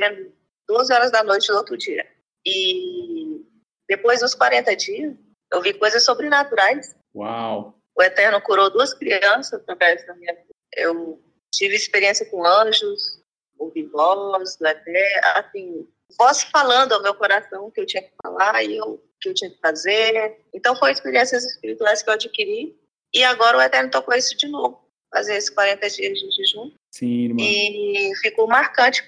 12 0.70 0.94
horas 0.94 1.12
da 1.12 1.24
noite 1.24 1.48
do 1.48 1.58
outro 1.58 1.76
dia. 1.76 2.08
E 2.46 3.44
depois 3.90 4.20
dos 4.20 4.36
40 4.36 4.76
dias, 4.76 5.16
eu 5.52 5.62
vi 5.62 5.74
coisas 5.74 6.06
sobrenaturais. 6.06 6.96
Uau! 7.16 7.76
O 7.98 8.04
Eterno 8.04 8.40
curou 8.40 8.70
duas 8.70 8.94
crianças 8.94 9.62
através 9.62 10.06
da 10.06 10.14
minha 10.16 10.34
vida. 10.34 10.48
Eu 10.78 11.20
tive 11.52 11.76
experiência 11.76 12.26
com 12.28 12.46
anjos, 12.46 13.20
ouvi 13.58 13.84
voz 13.88 14.58
Eterno, 14.62 15.22
assim, 15.36 15.88
voz 16.18 16.44
falando 16.44 16.94
ao 16.94 17.02
meu 17.02 17.16
coração 17.16 17.66
o 17.66 17.72
que 17.72 17.82
eu 17.82 17.86
tinha 17.88 18.04
que 18.04 18.14
falar 18.22 18.64
e 18.64 18.80
o 18.80 19.00
que 19.20 19.30
eu 19.30 19.34
tinha 19.34 19.50
que 19.50 19.60
fazer. 19.60 20.40
Então, 20.54 20.76
foram 20.76 20.94
experiências 20.94 21.44
espirituais 21.44 22.04
que 22.04 22.10
eu 22.10 22.14
adquiri. 22.14 22.80
E 23.12 23.24
agora 23.24 23.58
o 23.58 23.62
Eterno 23.62 23.90
tocou 23.90 24.14
isso 24.14 24.38
de 24.38 24.48
novo, 24.48 24.88
fazer 25.12 25.36
esses 25.36 25.50
40 25.50 25.90
dias 25.90 26.20
de 26.20 26.32
jejum. 26.32 26.72
Sim, 26.92 27.24
irmã. 27.26 27.42
E 27.42 28.16
ficou 28.22 28.48
marcante 28.48 29.04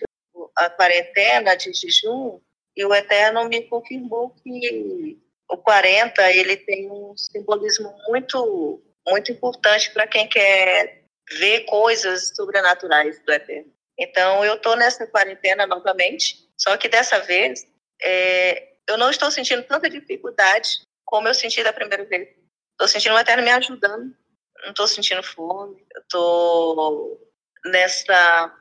a 0.55 0.69
quarentena 0.69 1.55
de 1.55 1.73
jejum 1.73 2.39
e 2.75 2.85
o 2.85 2.93
Eterno 2.93 3.47
me 3.47 3.63
confirmou 3.63 4.29
que 4.29 5.19
o 5.49 5.57
40 5.57 6.31
ele 6.31 6.57
tem 6.57 6.89
um 6.89 7.15
simbolismo 7.15 7.93
muito 8.07 8.81
muito 9.07 9.31
importante 9.31 9.91
para 9.91 10.07
quem 10.07 10.27
quer 10.27 11.03
ver 11.31 11.61
coisas 11.61 12.31
sobrenaturais 12.35 13.19
do 13.23 13.31
Eterno. 13.31 13.71
Então 13.97 14.45
eu 14.45 14.55
estou 14.55 14.75
nessa 14.75 15.07
quarentena 15.07 15.65
novamente, 15.65 16.49
só 16.57 16.77
que 16.77 16.87
dessa 16.87 17.19
vez 17.19 17.65
é, 18.01 18.73
eu 18.87 18.97
não 18.97 19.09
estou 19.09 19.31
sentindo 19.31 19.63
tanta 19.63 19.89
dificuldade 19.89 20.81
como 21.05 21.27
eu 21.27 21.33
senti 21.33 21.63
da 21.63 21.73
primeira 21.73 22.05
vez. 22.05 22.29
Estou 22.71 22.87
sentindo 22.87 23.15
o 23.15 23.19
Eterno 23.19 23.43
me 23.43 23.51
ajudando, 23.51 24.15
não 24.63 24.69
estou 24.69 24.87
sentindo 24.87 25.21
fome, 25.21 25.85
estou 25.97 27.19
nessa 27.65 28.57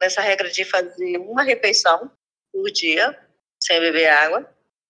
nessa 0.00 0.20
regra 0.20 0.50
de 0.50 0.64
fazer 0.64 1.18
uma 1.18 1.42
refeição 1.42 2.10
por 2.52 2.70
dia 2.70 3.18
sem 3.62 3.80
beber 3.80 4.08
água. 4.08 4.48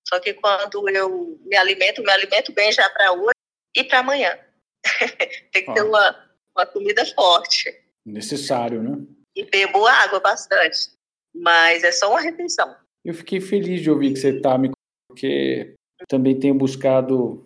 Só 0.09 0.21
que 0.21 0.35
quando 0.35 0.89
eu 0.89 1.39
me 1.45 1.57
alimento, 1.57 2.03
me 2.03 2.11
alimento 2.11 2.53
bem 2.53 2.71
já 2.73 2.89
para 2.91 3.13
hoje 3.13 3.35
e 3.75 3.85
para 3.85 4.01
amanhã. 4.01 4.39
Tem 5.53 5.65
que 5.65 5.75
ter 5.75 5.83
uma, 5.83 6.31
uma 6.57 6.67
comida 6.67 7.05
forte. 7.07 7.75
Necessário, 8.05 8.83
né? 8.83 9.05
E 9.35 9.45
bebo 9.45 9.87
água 9.87 10.21
bastante. 10.21 10.93
Mas 11.35 11.83
é 11.83 11.91
só 11.91 12.11
uma 12.11 12.21
refeição. 12.21 12.77
Eu 13.05 13.15
fiquei 13.15 13.41
feliz 13.41 13.83
de 13.83 13.91
ouvir 13.91 14.13
que 14.13 14.19
você 14.19 14.37
está 14.37 14.57
me 14.57 14.71
porque 15.09 15.75
também 16.09 16.39
tenho 16.39 16.55
buscado 16.55 17.43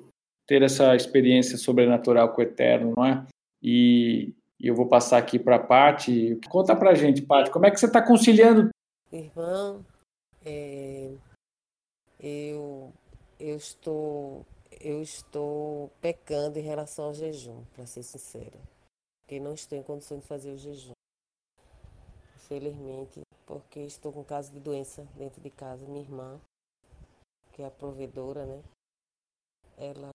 ter 0.46 0.62
essa 0.62 0.96
experiência 0.96 1.56
sobrenatural 1.56 2.32
com 2.32 2.40
o 2.40 2.44
Eterno, 2.44 2.94
não 2.96 3.04
é? 3.04 3.24
E, 3.62 4.34
e 4.60 4.68
eu 4.68 4.74
vou 4.74 4.86
passar 4.86 5.18
aqui 5.18 5.38
para 5.38 5.56
a 5.56 5.66
Paty. 5.66 6.38
Conta 6.48 6.76
para 6.76 6.90
a 6.90 6.94
gente, 6.94 7.22
Paty, 7.22 7.50
como 7.50 7.66
é 7.66 7.70
que 7.70 7.80
você 7.80 7.86
está 7.86 8.02
conciliando? 8.02 8.68
Irmão, 9.10 9.84
é, 10.44 11.12
eu, 12.20 12.92
eu 13.38 13.56
estou 13.56 14.46
eu 14.80 15.02
estou 15.02 15.90
pecando 16.00 16.58
em 16.58 16.62
relação 16.62 17.06
ao 17.06 17.14
jejum, 17.14 17.64
para 17.74 17.86
ser 17.86 18.02
sincera. 18.02 18.58
Porque 19.20 19.40
não 19.40 19.52
estou 19.52 19.76
em 19.76 19.82
condição 19.82 20.18
de 20.18 20.26
fazer 20.26 20.50
o 20.52 20.56
jejum. 20.56 20.92
Infelizmente, 22.36 23.20
porque 23.46 23.80
estou 23.80 24.12
com 24.12 24.24
caso 24.24 24.52
de 24.52 24.60
doença 24.60 25.06
dentro 25.16 25.40
de 25.40 25.50
casa. 25.50 25.86
Minha 25.86 26.00
irmã, 26.00 26.40
que 27.52 27.62
é 27.62 27.66
a 27.66 27.70
provedora, 27.70 28.46
né? 28.46 28.62
Ela 29.76 30.10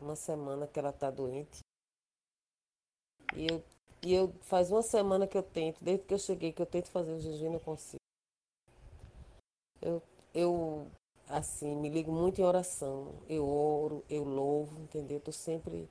uma 0.00 0.16
semana 0.16 0.66
que 0.66 0.78
ela 0.78 0.90
está 0.90 1.10
doente. 1.10 1.60
E 3.34 3.46
eu, 3.46 3.62
e 4.02 4.14
eu 4.14 4.32
faz 4.42 4.70
uma 4.70 4.82
semana 4.82 5.26
que 5.26 5.36
eu 5.36 5.42
tento, 5.42 5.82
desde 5.82 6.04
que 6.04 6.14
eu 6.14 6.18
cheguei, 6.18 6.52
que 6.52 6.62
eu 6.62 6.66
tento 6.66 6.90
fazer 6.90 7.12
o 7.12 7.20
jejum 7.20 7.46
e 7.46 7.50
não 7.50 7.58
consigo. 7.60 8.00
Eu, 9.80 10.02
eu, 10.34 10.86
assim, 11.28 11.74
me 11.76 11.88
ligo 11.88 12.12
muito 12.12 12.40
em 12.40 12.44
oração. 12.44 13.14
Eu 13.28 13.46
oro, 13.48 14.04
eu 14.08 14.24
louvo, 14.24 14.80
entendeu? 14.80 15.18
Estou 15.18 15.32
sempre, 15.32 15.88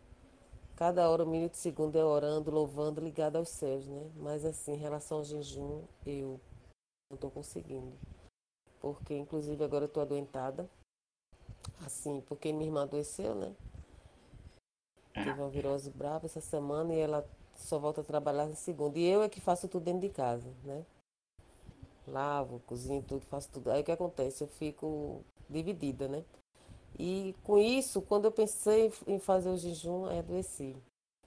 cada 0.76 1.10
hora, 1.10 1.24
um 1.24 1.30
minuto, 1.30 1.56
segundo, 1.56 1.96
eu 1.98 2.08
orando, 2.08 2.52
louvando, 2.52 3.02
ligado 3.02 3.38
aos 3.38 3.50
céus, 3.50 3.88
né? 3.88 4.12
Mas, 4.16 4.46
assim, 4.46 4.74
em 4.74 4.78
relação 4.78 5.20
ao 5.20 5.24
jejum, 5.24 5.84
eu 6.06 6.40
não 7.10 7.16
estou 7.16 7.32
conseguindo. 7.32 7.94
Porque, 8.80 9.16
inclusive, 9.18 9.64
agora 9.64 9.86
eu 9.86 9.88
estou 9.88 10.04
adoentada. 10.04 10.70
Assim, 11.86 12.22
porque 12.22 12.52
minha 12.52 12.66
irmã 12.66 12.84
adoeceu, 12.84 13.36
né? 13.36 13.56
Teve 15.24 15.42
uma 15.42 15.50
virose 15.50 15.90
brava 15.90 16.26
essa 16.26 16.42
semana 16.42 16.94
e 16.94 17.00
ela 17.00 17.28
só 17.56 17.78
volta 17.78 18.02
a 18.02 18.04
trabalhar 18.04 18.48
na 18.48 18.56
segunda. 18.56 18.98
E 18.98 19.06
eu 19.06 19.22
é 19.22 19.30
que 19.30 19.42
faço 19.42 19.68
tudo 19.68 19.84
dentro 19.84 20.02
de 20.02 20.10
casa, 20.10 20.50
né? 20.64 20.86
lavo, 22.10 22.62
cozinho 22.66 23.04
tudo, 23.04 23.26
faço 23.26 23.50
tudo. 23.52 23.72
Aí 23.72 23.82
o 23.82 23.84
que 23.84 23.92
acontece? 23.92 24.44
Eu 24.44 24.48
fico 24.48 25.24
dividida, 25.50 26.08
né? 26.08 26.24
E 26.98 27.36
com 27.44 27.58
isso, 27.58 28.02
quando 28.02 28.26
eu 28.26 28.32
pensei 28.32 28.92
em 29.08 29.20
fazer 29.20 29.50
o 29.50 29.58
jejum, 29.58 30.06
aí 30.06 30.20
adoeci. 30.20 30.76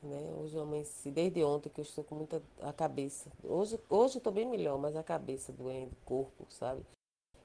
Né? 0.02 0.34
Hoje 0.38 0.56
eu 0.56 0.62
amanheci, 0.62 1.10
desde 1.10 1.42
ontem 1.44 1.70
que 1.70 1.80
eu 1.80 1.84
estou 1.84 2.04
com 2.04 2.16
muita 2.16 2.42
a 2.60 2.72
cabeça. 2.72 3.30
Hoje, 3.42 3.78
hoje 3.88 4.16
eu 4.16 4.18
estou 4.18 4.32
bem 4.32 4.46
melhor, 4.46 4.78
mas 4.78 4.96
a 4.96 5.02
cabeça 5.02 5.52
doendo, 5.52 5.92
o 5.92 6.04
corpo, 6.04 6.46
sabe? 6.50 6.84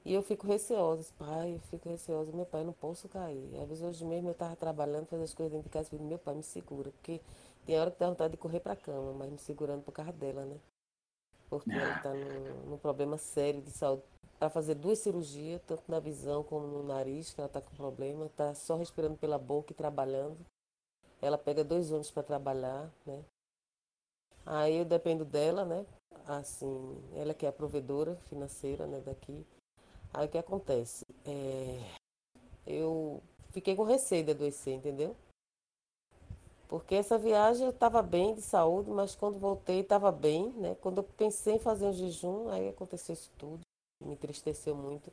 E 0.08 0.14
eu 0.14 0.24
fico 0.24 0.48
receosa, 0.48 1.12
pai, 1.18 1.56
eu 1.56 1.60
fico 1.60 1.90
receosa, 1.90 2.32
meu 2.32 2.46
pai, 2.46 2.64
não 2.64 2.72
posso 2.72 3.10
cair. 3.10 3.54
Às 3.62 3.68
vezes 3.68 3.84
hoje 3.84 4.06
mesmo 4.06 4.30
eu 4.30 4.32
estava 4.32 4.56
trabalhando, 4.56 5.06
fazendo 5.06 5.26
as 5.26 5.34
coisas 5.34 5.52
dentro 5.52 5.66
de 5.66 5.70
casa, 5.70 5.94
e 5.94 6.00
meu 6.00 6.18
pai 6.18 6.34
me 6.34 6.44
segura, 6.44 6.92
porque 6.92 7.20
tem 7.66 7.78
hora 7.78 7.92
que 7.92 8.00
dá 8.00 8.08
vontade 8.08 8.32
de 8.32 8.38
correr 8.38 8.62
para 8.62 8.72
a 8.72 8.78
cama, 8.78 9.12
mas 9.12 9.30
me 9.30 9.38
segurando 9.38 9.84
por 9.84 9.92
causa 9.92 10.14
dela, 10.14 10.46
né? 10.46 10.58
porque 11.50 11.72
ela 11.72 11.98
está 11.98 12.14
num, 12.14 12.70
num, 12.70 12.78
problema 12.78 13.18
sério 13.18 13.62
de 13.62 13.70
saúde. 13.72 14.02
Para 14.40 14.50
fazer 14.50 14.76
duas 14.76 15.00
cirurgias, 15.00 15.62
tanto 15.68 15.84
na 15.90 16.00
visão 16.00 16.42
como 16.42 16.66
no 16.68 16.84
nariz, 16.84 17.34
que 17.34 17.42
ela 17.42 17.48
está 17.48 17.60
com 17.60 17.76
problema, 17.76 18.28
está 18.28 18.54
só 18.54 18.78
respirando 18.78 19.18
pela 19.18 19.38
boca 19.38 19.74
e 19.74 19.76
trabalhando. 19.76 20.38
Ela 21.22 21.38
pega 21.38 21.66
dois 21.66 21.92
anos 21.92 22.10
para 22.12 22.24
trabalhar, 22.24 22.90
né? 23.06 23.26
Aí 24.46 24.78
eu 24.78 24.86
dependo 24.86 25.26
dela, 25.26 25.66
né? 25.66 25.86
Assim, 26.26 27.04
ela 27.14 27.34
que 27.34 27.46
é 27.46 27.50
a 27.50 27.54
provedora 27.54 28.16
financeira, 28.30 28.88
né, 28.88 29.02
daqui. 29.02 29.46
Aí 30.18 30.26
o 30.26 30.30
que 30.30 30.38
acontece? 30.40 31.06
É, 31.24 31.80
eu 32.66 33.22
fiquei 33.52 33.76
com 33.76 33.84
receio 33.84 34.24
de 34.26 34.32
adoecer, 34.32 34.74
entendeu? 34.74 35.16
Porque 36.68 36.96
essa 36.96 37.20
viagem 37.20 37.66
eu 37.66 37.70
estava 37.70 38.02
bem 38.02 38.34
de 38.34 38.42
saúde, 38.42 38.90
mas 38.90 39.14
quando 39.14 39.38
voltei 39.38 39.82
estava 39.82 40.12
bem, 40.12 40.50
né? 40.54 40.76
Quando 40.82 40.98
eu 40.98 41.04
pensei 41.04 41.58
em 41.58 41.60
fazer 41.60 41.86
um 41.86 41.94
jejum, 41.94 42.50
aí 42.50 42.68
aconteceu 42.68 43.14
isso 43.14 43.30
tudo, 43.38 43.62
me 44.04 44.14
entristeceu 44.14 44.76
muito. 44.76 45.12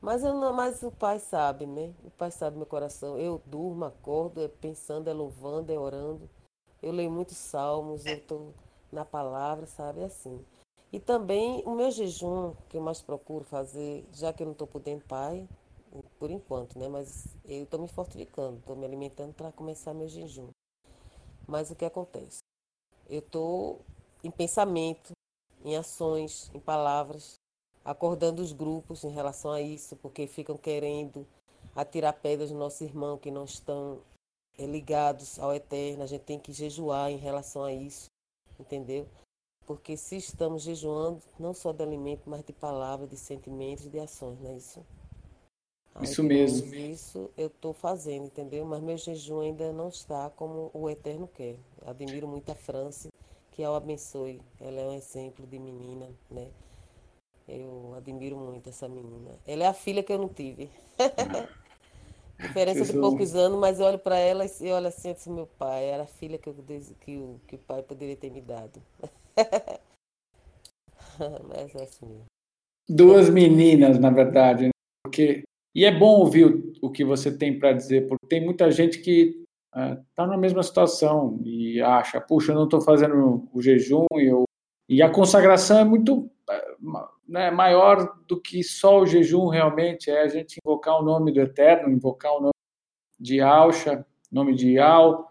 Mas, 0.00 0.24
eu 0.24 0.32
não, 0.32 0.54
mas 0.54 0.82
o 0.82 0.90
Pai 0.90 1.18
sabe, 1.18 1.66
né? 1.66 1.92
O 2.02 2.10
Pai 2.12 2.30
sabe 2.30 2.56
meu 2.56 2.64
coração. 2.64 3.18
Eu 3.18 3.42
durmo, 3.44 3.84
acordo, 3.84 4.40
é 4.40 4.48
pensando, 4.48 5.10
é 5.10 5.12
louvando, 5.12 5.70
é 5.70 5.78
orando. 5.78 6.26
Eu 6.82 6.92
leio 6.92 7.10
muitos 7.10 7.36
salmos, 7.36 8.06
eu 8.06 8.14
estou 8.14 8.54
na 8.90 9.04
palavra, 9.04 9.66
sabe? 9.66 10.00
É 10.00 10.04
assim. 10.04 10.42
E 10.92 10.98
também 10.98 11.62
o 11.66 11.74
meu 11.74 11.90
jejum, 11.90 12.54
que 12.68 12.76
eu 12.76 12.80
mais 12.80 13.02
procuro 13.02 13.44
fazer, 13.44 14.06
já 14.12 14.32
que 14.32 14.42
eu 14.42 14.46
não 14.46 14.52
estou 14.52 14.66
podendo, 14.66 15.04
Pai, 15.04 15.46
por 16.18 16.30
enquanto, 16.30 16.78
né? 16.78 16.88
Mas 16.88 17.26
eu 17.44 17.64
estou 17.64 17.80
me 17.80 17.88
fortificando, 17.88 18.58
estou 18.58 18.74
me 18.74 18.86
alimentando 18.86 19.34
para 19.34 19.52
começar 19.52 19.92
meu 19.92 20.08
jejum. 20.08 20.48
Mas 21.46 21.70
o 21.70 21.76
que 21.76 21.84
acontece? 21.84 22.38
Eu 23.08 23.20
estou 23.20 23.80
em 24.24 24.30
pensamento, 24.30 25.12
em 25.64 25.76
ações, 25.76 26.50
em 26.54 26.60
palavras, 26.60 27.34
acordando 27.84 28.42
os 28.42 28.52
grupos 28.52 29.04
em 29.04 29.10
relação 29.10 29.50
a 29.50 29.60
isso, 29.60 29.96
porque 29.96 30.26
ficam 30.26 30.56
querendo 30.56 31.26
atirar 31.74 32.12
pedras 32.12 32.50
no 32.50 32.58
nosso 32.58 32.82
irmão 32.82 33.18
que 33.18 33.30
não 33.30 33.44
estão 33.44 34.00
eh, 34.58 34.66
ligados 34.66 35.38
ao 35.38 35.54
eterno. 35.54 36.02
A 36.02 36.06
gente 36.06 36.24
tem 36.24 36.38
que 36.38 36.52
jejuar 36.52 37.10
em 37.10 37.16
relação 37.16 37.62
a 37.62 37.72
isso, 37.72 38.06
entendeu? 38.58 39.06
Porque 39.68 39.98
se 39.98 40.16
estamos 40.16 40.62
jejuando, 40.62 41.20
não 41.38 41.52
só 41.52 41.72
de 41.72 41.82
alimento, 41.82 42.22
mas 42.24 42.42
de 42.42 42.54
palavras, 42.54 43.10
de 43.10 43.18
sentimentos 43.18 43.84
de 43.84 43.98
ações, 43.98 44.40
não 44.40 44.50
é 44.50 44.56
isso? 44.56 44.82
Isso 46.00 46.24
mesmo. 46.24 46.74
Isso 46.74 47.30
eu 47.36 47.48
estou 47.48 47.74
fazendo, 47.74 48.24
entendeu? 48.24 48.64
Mas 48.64 48.82
meu 48.82 48.96
jejum 48.96 49.40
ainda 49.40 49.70
não 49.70 49.88
está 49.88 50.30
como 50.30 50.70
o 50.72 50.88
Eterno 50.88 51.28
quer. 51.28 51.58
Admiro 51.84 52.26
muito 52.26 52.50
a 52.50 52.54
França, 52.54 53.10
que 53.50 53.62
a 53.62 53.76
abençoe. 53.76 54.40
Ela 54.58 54.80
é 54.80 54.86
um 54.86 54.94
exemplo 54.94 55.46
de 55.46 55.58
menina, 55.58 56.08
né? 56.30 56.48
Eu 57.46 57.92
admiro 57.94 58.38
muito 58.38 58.70
essa 58.70 58.88
menina. 58.88 59.32
Ela 59.46 59.64
é 59.64 59.66
a 59.66 59.74
filha 59.74 60.02
que 60.02 60.10
eu 60.14 60.18
não 60.18 60.30
tive. 60.30 60.70
Diferença 62.40 62.86
de 62.86 62.94
poucos 62.94 63.34
anos, 63.34 63.58
mas 63.58 63.80
eu 63.80 63.84
olho 63.86 63.98
para 63.98 64.16
ela 64.16 64.46
e 64.46 64.72
olho 64.72 64.86
assim, 64.86 65.10
assim, 65.10 65.30
meu 65.30 65.46
pai, 65.46 65.84
era 65.84 66.04
a 66.04 66.06
filha 66.06 66.38
que, 66.38 66.48
eu, 66.48 66.54
que, 67.00 67.40
que 67.48 67.56
o 67.56 67.58
pai 67.58 67.82
poderia 67.82 68.16
ter 68.16 68.30
me 68.30 68.40
dado. 68.40 68.80
mas 71.48 71.74
é 71.74 71.82
assim. 71.82 72.22
Duas 72.88 73.28
meninas, 73.28 73.98
na 73.98 74.10
verdade, 74.10 74.66
né? 74.66 74.70
porque 75.04 75.42
e 75.74 75.84
é 75.84 75.96
bom 75.96 76.20
ouvir 76.20 76.46
o, 76.46 76.72
o 76.82 76.90
que 76.90 77.04
você 77.04 77.36
tem 77.36 77.58
para 77.58 77.72
dizer, 77.72 78.08
porque 78.08 78.26
tem 78.26 78.44
muita 78.44 78.70
gente 78.70 79.00
que 79.00 79.44
está 79.72 80.24
uh, 80.24 80.26
na 80.26 80.36
mesma 80.36 80.62
situação 80.62 81.40
e 81.44 81.80
acha, 81.80 82.20
puxa, 82.20 82.52
eu 82.52 82.56
não 82.56 82.64
estou 82.64 82.80
fazendo 82.80 83.48
o 83.52 83.62
jejum 83.62 84.06
e, 84.14 84.24
eu, 84.24 84.44
e 84.88 85.02
a 85.02 85.10
consagração 85.10 85.78
é 85.78 85.84
muito 85.84 86.30
né, 87.28 87.50
maior 87.50 88.16
do 88.26 88.40
que 88.40 88.64
só 88.64 89.00
o 89.00 89.06
jejum 89.06 89.48
realmente, 89.48 90.10
é 90.10 90.22
a 90.22 90.28
gente 90.28 90.58
invocar 90.64 90.98
o 90.98 91.04
nome 91.04 91.30
do 91.30 91.40
Eterno, 91.40 91.92
invocar 91.92 92.32
o 92.32 92.40
nome 92.40 92.52
de 93.20 93.40
Alcha, 93.40 94.04
nome 94.32 94.54
de 94.54 94.72
Ial, 94.72 95.28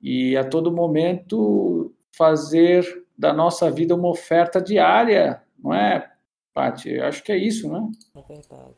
e 0.00 0.36
a 0.36 0.44
todo 0.44 0.72
momento 0.72 1.94
fazer 2.12 3.06
da 3.18 3.32
nossa 3.32 3.70
vida 3.70 3.94
uma 3.94 4.08
oferta 4.08 4.60
diária, 4.60 5.42
não 5.58 5.74
é, 5.74 6.12
Paty? 6.54 7.00
Acho 7.00 7.22
que 7.22 7.32
é 7.32 7.36
isso, 7.36 7.68
né? 7.68 7.90
É 8.14 8.22
verdade. 8.22 8.76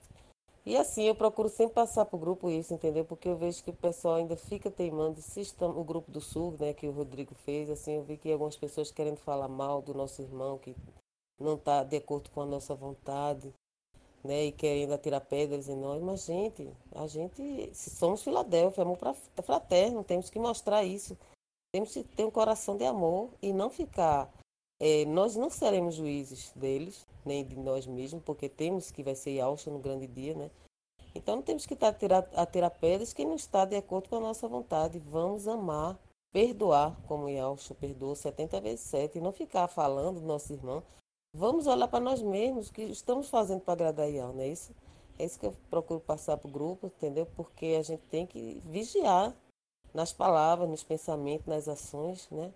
E 0.64 0.76
assim, 0.76 1.04
eu 1.04 1.14
procuro 1.14 1.48
sempre 1.48 1.74
passar 1.74 2.04
para 2.04 2.16
o 2.16 2.20
grupo 2.20 2.50
isso, 2.50 2.72
entendeu? 2.72 3.04
Porque 3.04 3.28
eu 3.28 3.36
vejo 3.36 3.62
que 3.62 3.70
o 3.70 3.74
pessoal 3.74 4.16
ainda 4.16 4.36
fica 4.36 4.70
teimando, 4.70 5.20
o 5.60 5.84
grupo 5.84 6.10
do 6.10 6.20
Sul, 6.20 6.54
né, 6.60 6.72
que 6.72 6.86
o 6.86 6.92
Rodrigo 6.92 7.34
fez, 7.34 7.70
assim, 7.70 7.96
eu 7.96 8.02
vi 8.02 8.16
que 8.16 8.30
algumas 8.30 8.56
pessoas 8.56 8.90
querendo 8.90 9.16
falar 9.16 9.48
mal 9.48 9.82
do 9.82 9.94
nosso 9.94 10.20
irmão, 10.22 10.58
que 10.58 10.76
não 11.38 11.54
está 11.54 11.82
de 11.82 11.96
acordo 11.96 12.30
com 12.30 12.42
a 12.42 12.46
nossa 12.46 12.74
vontade, 12.74 13.52
né? 14.22 14.44
E 14.44 14.52
querendo 14.52 14.92
atirar 14.92 15.22
pedras 15.22 15.68
em 15.68 15.76
nós. 15.76 16.02
Mas, 16.02 16.24
gente, 16.24 16.68
a 16.94 17.06
gente, 17.06 17.70
se 17.72 17.90
somos 17.90 18.22
Filadélfia, 18.22 18.82
amor 18.82 18.98
fraterno, 19.42 20.04
temos 20.04 20.28
que 20.28 20.38
mostrar 20.38 20.84
isso. 20.84 21.16
Temos 21.72 21.92
que 21.92 22.02
ter 22.02 22.24
um 22.24 22.30
coração 22.30 22.76
de 22.76 22.84
amor 22.84 23.30
e 23.40 23.52
não 23.52 23.70
ficar. 23.70 24.32
É, 24.80 25.04
nós 25.04 25.36
não 25.36 25.50
seremos 25.50 25.94
juízes 25.94 26.52
deles, 26.54 27.06
nem 27.24 27.44
de 27.44 27.56
nós 27.56 27.86
mesmos, 27.86 28.22
porque 28.24 28.48
temos 28.48 28.90
que 28.90 29.02
vai 29.02 29.14
ser 29.14 29.32
Yalcha 29.32 29.70
no 29.70 29.78
grande 29.78 30.06
dia, 30.06 30.34
né? 30.34 30.50
Então 31.14 31.36
não 31.36 31.42
temos 31.42 31.66
que 31.66 31.74
estar 31.74 31.88
a 31.88 32.46
tirar, 32.46 32.70
pedras 32.70 33.12
quem 33.12 33.26
não 33.26 33.34
está 33.34 33.64
de 33.64 33.76
acordo 33.76 34.08
com 34.08 34.16
a 34.16 34.20
nossa 34.20 34.48
vontade. 34.48 34.98
Vamos 34.98 35.46
amar, 35.46 35.98
perdoar, 36.32 36.96
como 37.06 37.28
Yalcha 37.28 37.74
perdoou 37.74 38.14
70 38.14 38.60
vezes 38.60 38.80
7, 38.86 39.18
e 39.18 39.20
não 39.20 39.32
ficar 39.32 39.68
falando 39.68 40.20
do 40.20 40.26
nosso 40.26 40.52
irmão 40.52 40.82
vamos 41.32 41.66
olhar 41.66 41.88
para 41.88 42.00
nós 42.00 42.22
mesmos, 42.22 42.68
o 42.68 42.72
que 42.72 42.82
estamos 42.82 43.28
fazendo 43.28 43.60
para 43.60 43.74
agradar 43.74 44.06
a 44.06 44.08
Ial, 44.08 44.32
não 44.32 44.42
é 44.42 44.48
isso? 44.48 44.74
É 45.18 45.24
isso 45.24 45.38
que 45.38 45.46
eu 45.46 45.54
procuro 45.70 46.00
passar 46.00 46.36
para 46.36 46.48
o 46.48 46.52
grupo, 46.52 46.86
entendeu? 46.86 47.26
Porque 47.26 47.76
a 47.78 47.82
gente 47.82 48.02
tem 48.10 48.26
que 48.26 48.60
vigiar 48.64 49.34
nas 49.94 50.12
palavras, 50.12 50.68
nos 50.68 50.82
pensamentos, 50.82 51.46
nas 51.46 51.68
ações, 51.68 52.28
né? 52.30 52.52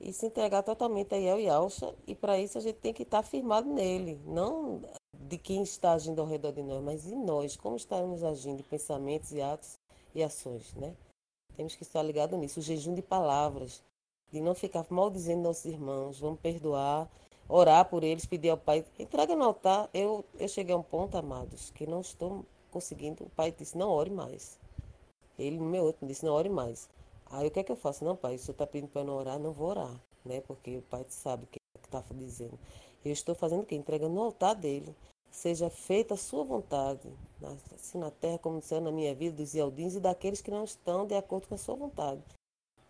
E 0.00 0.12
se 0.12 0.26
entregar 0.26 0.62
totalmente 0.62 1.14
a 1.14 1.18
Iel 1.18 1.38
e 1.38 1.48
Alcha, 1.48 1.94
e 2.06 2.14
para 2.14 2.38
isso 2.38 2.58
a 2.58 2.60
gente 2.60 2.78
tem 2.78 2.92
que 2.92 3.04
estar 3.04 3.22
firmado 3.22 3.72
nele, 3.72 4.20
não 4.26 4.80
de 5.14 5.38
quem 5.38 5.62
está 5.62 5.92
agindo 5.92 6.20
ao 6.20 6.26
redor 6.26 6.52
de 6.52 6.62
nós, 6.62 6.82
mas 6.82 7.06
em 7.06 7.16
nós, 7.16 7.56
como 7.56 7.76
estamos 7.76 8.24
agindo 8.24 8.64
pensamentos 8.64 9.32
e 9.32 9.40
atos 9.40 9.78
e 10.14 10.22
ações, 10.22 10.74
né? 10.74 10.94
Temos 11.54 11.76
que 11.76 11.82
estar 11.82 12.02
ligado 12.02 12.36
nisso, 12.36 12.60
o 12.60 12.62
jejum 12.62 12.94
de 12.94 13.02
palavras, 13.02 13.82
de 14.32 14.40
não 14.40 14.54
ficar 14.54 14.84
maldizendo 14.90 15.42
nossos 15.42 15.66
irmãos, 15.66 16.18
vamos 16.18 16.40
perdoar, 16.40 17.08
orar 17.48 17.84
por 17.88 18.02
eles, 18.02 18.24
pedir 18.24 18.48
ao 18.48 18.56
Pai, 18.56 18.84
entrega 18.98 19.36
no 19.36 19.44
altar. 19.44 19.88
Eu, 19.92 20.24
eu 20.38 20.48
cheguei 20.48 20.74
a 20.74 20.78
um 20.78 20.82
ponto, 20.82 21.16
amados, 21.16 21.70
que 21.70 21.86
não 21.86 22.00
estou 22.00 22.44
conseguindo. 22.70 23.24
O 23.24 23.30
Pai 23.30 23.52
disse, 23.52 23.76
não 23.76 23.90
ore 23.90 24.10
mais. 24.10 24.58
Ele, 25.38 25.58
meu 25.58 25.84
outro, 25.84 26.06
disse, 26.06 26.24
não 26.24 26.32
ore 26.32 26.48
mais. 26.48 26.88
Aí 27.26 27.48
o 27.48 27.50
que 27.50 27.60
é 27.60 27.64
que 27.64 27.72
eu 27.72 27.76
faço? 27.76 28.04
Não, 28.04 28.14
Pai, 28.14 28.32
o 28.32 28.36
está 28.36 28.66
pedindo 28.66 28.90
para 28.90 29.00
eu 29.00 29.06
não 29.06 29.16
orar, 29.16 29.38
não 29.38 29.52
vou 29.52 29.68
orar, 29.68 30.00
né? 30.24 30.40
Porque 30.42 30.76
o 30.76 30.82
Pai 30.82 31.04
sabe 31.08 31.44
o 31.44 31.46
que 31.46 31.58
está 31.82 32.02
dizendo. 32.14 32.58
Eu 33.04 33.12
estou 33.12 33.34
fazendo 33.34 33.62
o 33.62 33.66
quê? 33.66 33.74
Entregando 33.74 34.14
no 34.14 34.22
altar 34.22 34.54
dele. 34.54 34.94
Seja 35.30 35.70
feita 35.70 36.12
a 36.12 36.16
sua 36.16 36.44
vontade, 36.44 37.08
assim 37.74 37.98
na 37.98 38.10
terra 38.10 38.38
como 38.38 38.56
no 38.56 38.62
céu, 38.62 38.82
na 38.82 38.92
minha 38.92 39.14
vida, 39.14 39.36
dos 39.36 39.54
Ialdins 39.54 39.94
e 39.94 40.00
daqueles 40.00 40.42
que 40.42 40.50
não 40.50 40.64
estão 40.64 41.06
de 41.06 41.14
acordo 41.14 41.48
com 41.48 41.54
a 41.54 41.58
sua 41.58 41.74
vontade. 41.74 42.22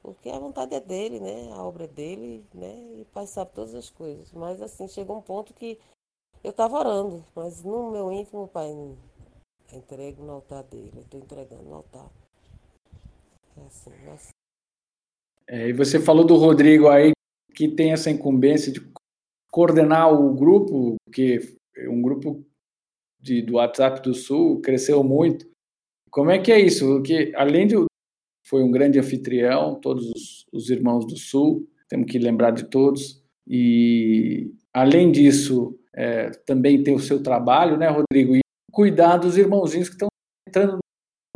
Porque 0.03 0.29
a 0.29 0.39
vontade 0.41 0.75
é 0.75 0.81
dele, 0.81 1.21
né? 1.21 1.53
A 1.53 1.63
obra 1.63 1.85
é 1.85 1.89
dele, 1.89 2.45
né? 2.53 2.75
E 2.97 3.03
o 3.03 3.07
Pai 3.07 3.29
sabe 3.29 3.53
todas 3.53 3.75
as 3.77 3.89
coisas. 3.89 4.33
Mas 4.33 4.61
assim, 4.61 4.89
chegou 4.89 5.17
um 5.17 5.23
ponto 5.23 5.55
que 5.55 5.79
eu 6.43 6.51
estava 6.51 6.77
orando, 6.77 7.25
mas 7.37 7.63
no 7.63 7.93
meu 7.93 8.13
íntimo, 8.13 8.49
Pai, 8.49 8.69
entrego 9.73 10.25
no 10.25 10.33
altar 10.33 10.65
dele. 10.65 10.93
Eu 10.97 11.03
estou 11.03 11.21
entregando 11.21 11.63
no 11.63 11.77
altar. 11.77 12.11
Assim, 13.57 13.91
é 15.49 15.69
e 15.69 15.73
você 15.73 16.01
falou 16.01 16.25
do 16.25 16.37
Rodrigo 16.37 16.89
aí, 16.89 17.13
que 17.55 17.69
tem 17.69 17.93
essa 17.93 18.11
incumbência 18.11 18.73
de 18.73 18.81
coordenar 19.51 20.13
o 20.13 20.35
grupo, 20.35 20.97
que 21.13 21.41
um 21.89 22.01
grupo 22.01 22.45
de, 23.21 23.43
do 23.43 23.55
WhatsApp 23.55 24.03
do 24.03 24.15
Sul 24.15 24.61
cresceu 24.61 25.05
muito. 25.05 25.47
Como 26.11 26.31
é 26.31 26.39
que 26.39 26.51
é 26.51 26.61
isso? 26.61 26.87
Porque 26.87 27.33
além 27.37 27.67
de, 27.67 27.75
foi 28.47 28.63
um 28.63 28.71
grande 28.71 28.99
anfitrião, 28.99 29.79
todos 29.81 30.11
os, 30.11 30.47
os 30.53 30.71
irmãos 30.71 31.07
do 31.07 31.17
Sul, 31.17 31.69
temos 31.89 32.11
que 32.11 32.19
lembrar 32.19 32.51
de 32.51 32.65
todos. 32.65 33.23
E, 33.47 34.55
além 34.73 35.13
disso, 35.13 35.79
é, 35.95 36.31
também 36.31 36.83
tem 36.83 36.95
o 36.95 37.01
seu 37.01 37.23
trabalho, 37.23 37.77
né, 37.77 37.89
Rodrigo? 37.89 38.37
E 38.37 38.41
cuidar 38.71 39.19
dos 39.19 39.37
irmãozinhos 39.37 39.89
que 39.89 39.95
estão 39.95 40.09
entrando 40.49 40.82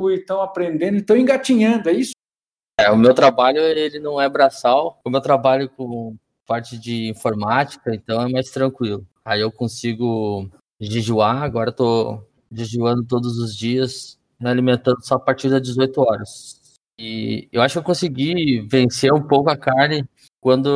e 0.00 0.14
estão 0.14 0.40
aprendendo, 0.40 0.96
estão 0.98 1.16
engatinhando, 1.16 1.88
é 1.88 1.92
isso? 1.92 2.12
É, 2.78 2.90
o 2.90 2.96
meu 2.96 3.14
trabalho 3.14 3.60
ele 3.60 3.98
não 3.98 4.20
é 4.20 4.28
braçal, 4.28 5.00
como 5.02 5.16
eu 5.16 5.20
trabalho 5.20 5.68
com 5.70 6.16
parte 6.46 6.78
de 6.78 7.08
informática, 7.08 7.94
então 7.94 8.20
é 8.20 8.28
mais 8.30 8.50
tranquilo. 8.50 9.06
Aí 9.24 9.40
eu 9.40 9.50
consigo 9.50 10.48
jejuar, 10.78 11.42
agora 11.42 11.70
estou 11.70 12.28
jejuando 12.52 13.04
todos 13.04 13.38
os 13.38 13.56
dias, 13.56 14.18
me 14.38 14.48
alimentando 14.48 15.04
só 15.04 15.14
a 15.14 15.20
partir 15.20 15.48
das 15.48 15.62
18 15.62 16.00
horas. 16.00 16.60
E 16.98 17.48
eu 17.50 17.62
acho 17.62 17.74
que 17.74 17.78
eu 17.78 17.82
consegui 17.82 18.66
vencer 18.70 19.12
um 19.12 19.22
pouco 19.22 19.50
a 19.50 19.56
carne 19.56 20.08
quando 20.40 20.68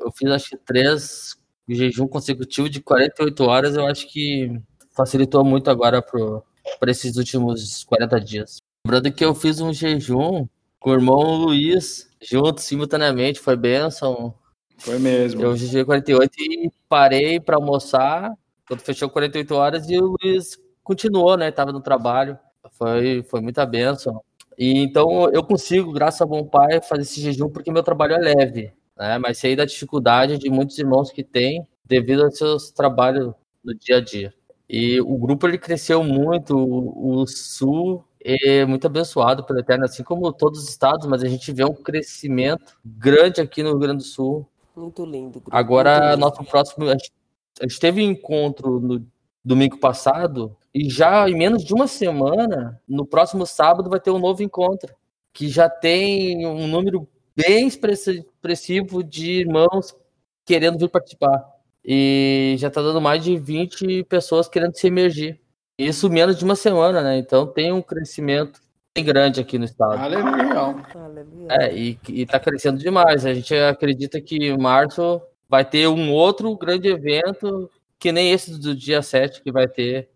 eu 0.00 0.10
fiz, 0.16 0.30
acho 0.30 0.50
que, 0.50 0.56
três 0.56 1.36
jejum 1.68 2.08
consecutivo 2.08 2.68
de 2.68 2.80
48 2.80 3.44
horas. 3.44 3.76
Eu 3.76 3.86
acho 3.86 4.08
que 4.08 4.60
facilitou 4.96 5.44
muito 5.44 5.70
agora 5.70 6.02
para 6.02 6.90
esses 6.90 7.16
últimos 7.16 7.84
40 7.84 8.20
dias. 8.20 8.59
Lembrando 8.86 9.12
que 9.12 9.24
eu 9.24 9.34
fiz 9.34 9.60
um 9.60 9.72
jejum 9.72 10.48
com 10.78 10.90
o 10.90 10.94
irmão 10.94 11.36
Luiz, 11.36 12.08
junto, 12.20 12.60
simultaneamente, 12.62 13.38
foi 13.38 13.54
benção. 13.54 14.34
Foi 14.78 14.98
mesmo. 14.98 15.42
Eu 15.42 15.54
jejuei 15.56 15.84
48 15.84 16.32
e 16.40 16.72
parei 16.88 17.38
para 17.38 17.56
almoçar, 17.56 18.32
quando 18.66 18.80
fechou 18.80 19.10
48 19.10 19.54
horas, 19.54 19.90
e 19.90 19.98
o 19.98 20.16
Luiz 20.22 20.58
continuou, 20.82 21.36
né? 21.36 21.50
Tava 21.50 21.72
no 21.72 21.82
trabalho. 21.82 22.38
Foi, 22.72 23.22
foi 23.24 23.40
muita 23.42 23.66
benção. 23.66 24.22
E 24.56 24.78
então 24.78 25.30
eu 25.30 25.44
consigo, 25.44 25.92
graças 25.92 26.22
ao 26.22 26.28
bom 26.28 26.44
pai, 26.44 26.80
fazer 26.80 27.02
esse 27.02 27.20
jejum 27.20 27.50
porque 27.50 27.70
meu 27.70 27.82
trabalho 27.82 28.14
é 28.14 28.18
leve, 28.18 28.72
né? 28.96 29.18
Mas 29.18 29.38
sei 29.38 29.54
da 29.54 29.66
dificuldade 29.66 30.38
de 30.38 30.48
muitos 30.48 30.78
irmãos 30.78 31.10
que 31.10 31.22
têm 31.22 31.66
devido 31.84 32.24
aos 32.24 32.38
seus 32.38 32.70
trabalhos 32.70 33.34
no 33.62 33.74
dia 33.74 33.98
a 33.98 34.00
dia. 34.00 34.32
E 34.68 35.00
o 35.00 35.18
grupo 35.18 35.46
ele 35.46 35.58
cresceu 35.58 36.02
muito, 36.02 36.56
o 36.56 37.26
Sul 37.26 38.04
é 38.22 38.64
muito 38.64 38.86
abençoado 38.86 39.44
pelo 39.44 39.60
Eterno, 39.60 39.84
assim 39.84 40.02
como 40.02 40.32
todos 40.32 40.62
os 40.62 40.68
estados, 40.68 41.06
mas 41.06 41.22
a 41.22 41.28
gente 41.28 41.52
vê 41.52 41.64
um 41.64 41.74
crescimento 41.74 42.78
grande 42.84 43.40
aqui 43.40 43.62
no 43.62 43.70
Rio 43.70 43.78
Grande 43.78 43.98
do 43.98 44.08
Sul. 44.08 44.46
Muito 44.76 45.04
lindo. 45.04 45.40
Grupo, 45.40 45.56
Agora, 45.56 45.92
muito 45.92 46.10
lindo. 46.10 46.20
nosso 46.20 46.44
próximo. 46.44 46.84
A 46.86 46.92
gente, 46.92 47.12
a 47.60 47.66
gente 47.66 47.80
teve 47.80 48.02
um 48.02 48.10
encontro 48.10 48.80
no 48.80 49.06
domingo 49.44 49.78
passado 49.78 50.56
e 50.74 50.88
já 50.88 51.28
em 51.28 51.34
menos 51.34 51.64
de 51.64 51.74
uma 51.74 51.86
semana, 51.86 52.80
no 52.86 53.04
próximo 53.06 53.46
sábado, 53.46 53.90
vai 53.90 53.98
ter 53.98 54.10
um 54.10 54.18
novo 54.18 54.42
encontro, 54.42 54.94
que 55.32 55.48
já 55.48 55.68
tem 55.68 56.46
um 56.46 56.68
número 56.68 57.08
bem 57.34 57.66
expressivo 57.66 59.02
de 59.02 59.40
irmãos 59.40 59.96
querendo 60.44 60.78
vir 60.78 60.88
participar. 60.88 61.44
E 61.84 62.56
já 62.58 62.68
está 62.68 62.82
dando 62.82 63.00
mais 63.00 63.24
de 63.24 63.36
20 63.38 64.04
pessoas 64.04 64.48
querendo 64.48 64.76
se 64.76 64.86
emergir. 64.86 65.40
Isso 65.80 66.10
menos 66.10 66.36
de 66.36 66.44
uma 66.44 66.54
semana, 66.54 67.00
né? 67.00 67.16
Então 67.16 67.46
tem 67.46 67.72
um 67.72 67.80
crescimento 67.80 68.60
bem 68.94 69.02
grande 69.02 69.40
aqui 69.40 69.56
no 69.56 69.64
estado. 69.64 69.96
Aleluia. 69.96 71.46
É, 71.48 71.74
e, 71.74 71.98
está 72.06 72.38
crescendo 72.38 72.78
demais. 72.78 73.24
A 73.24 73.32
gente 73.32 73.54
acredita 73.54 74.20
que 74.20 74.36
em 74.36 74.58
março 74.58 75.22
vai 75.48 75.64
ter 75.64 75.88
um 75.88 76.12
outro 76.12 76.54
grande 76.54 76.88
evento, 76.88 77.70
que 77.98 78.12
nem 78.12 78.30
esse 78.30 78.60
do 78.60 78.74
dia 78.74 79.00
7 79.00 79.42
que 79.42 79.50
vai 79.50 79.66
ter 79.66 80.10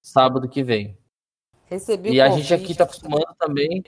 sábado 0.00 0.48
que 0.48 0.62
vem. 0.62 0.96
Recebi 1.66 2.12
e 2.12 2.20
a 2.20 2.30
gente 2.30 2.54
aqui 2.54 2.70
está 2.70 2.84
acostumando 2.84 3.26
também 3.38 3.82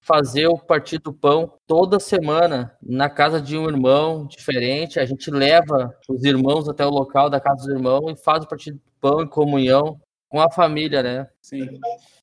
fazer 0.00 0.46
o 0.46 0.58
Partido 0.58 1.04
do 1.04 1.12
Pão 1.14 1.54
toda 1.66 1.98
semana 1.98 2.76
na 2.80 3.08
casa 3.08 3.40
de 3.40 3.56
um 3.56 3.66
irmão 3.66 4.26
diferente. 4.26 5.00
A 5.00 5.06
gente 5.06 5.30
leva 5.30 5.96
os 6.06 6.22
irmãos 6.22 6.68
até 6.68 6.86
o 6.86 6.90
local 6.90 7.30
da 7.30 7.40
casa 7.40 7.64
do 7.64 7.72
irmão 7.72 8.10
e 8.10 8.16
faz 8.16 8.44
o 8.44 8.48
Partido 8.48 8.76
do 8.76 8.92
Pão 9.00 9.22
em 9.22 9.26
comunhão 9.26 9.98
com 10.36 10.42
a 10.42 10.50
família, 10.50 11.02
né? 11.02 11.26
Sim. 11.40 11.80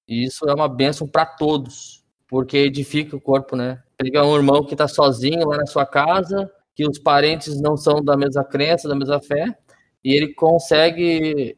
E 0.08 0.23
isso 0.23 0.47
é 0.47 0.54
uma 0.54 0.69
bênção 0.69 1.08
para 1.08 1.26
todos, 1.26 2.06
porque 2.28 2.58
edifica 2.58 3.15
o 3.15 3.21
corpo, 3.21 3.56
né? 3.56 3.82
Pega 3.97 4.23
um 4.23 4.36
irmão 4.36 4.63
que 4.63 4.76
está 4.76 4.88
sozinho 4.88 5.47
lá 5.47 5.58
na 5.58 5.65
sua 5.65 5.84
casa, 5.84 6.52
que 6.76 6.88
os 6.88 6.99
parentes 6.99 7.60
não 7.60 7.76
são 7.76 8.04
da 8.04 8.15
mesma 8.15 8.43
crença, 8.43 8.88
da 8.88 8.93
mesma 8.93 9.19
fé, 9.19 9.58
e 10.04 10.13
ele 10.13 10.32
consegue, 10.36 11.58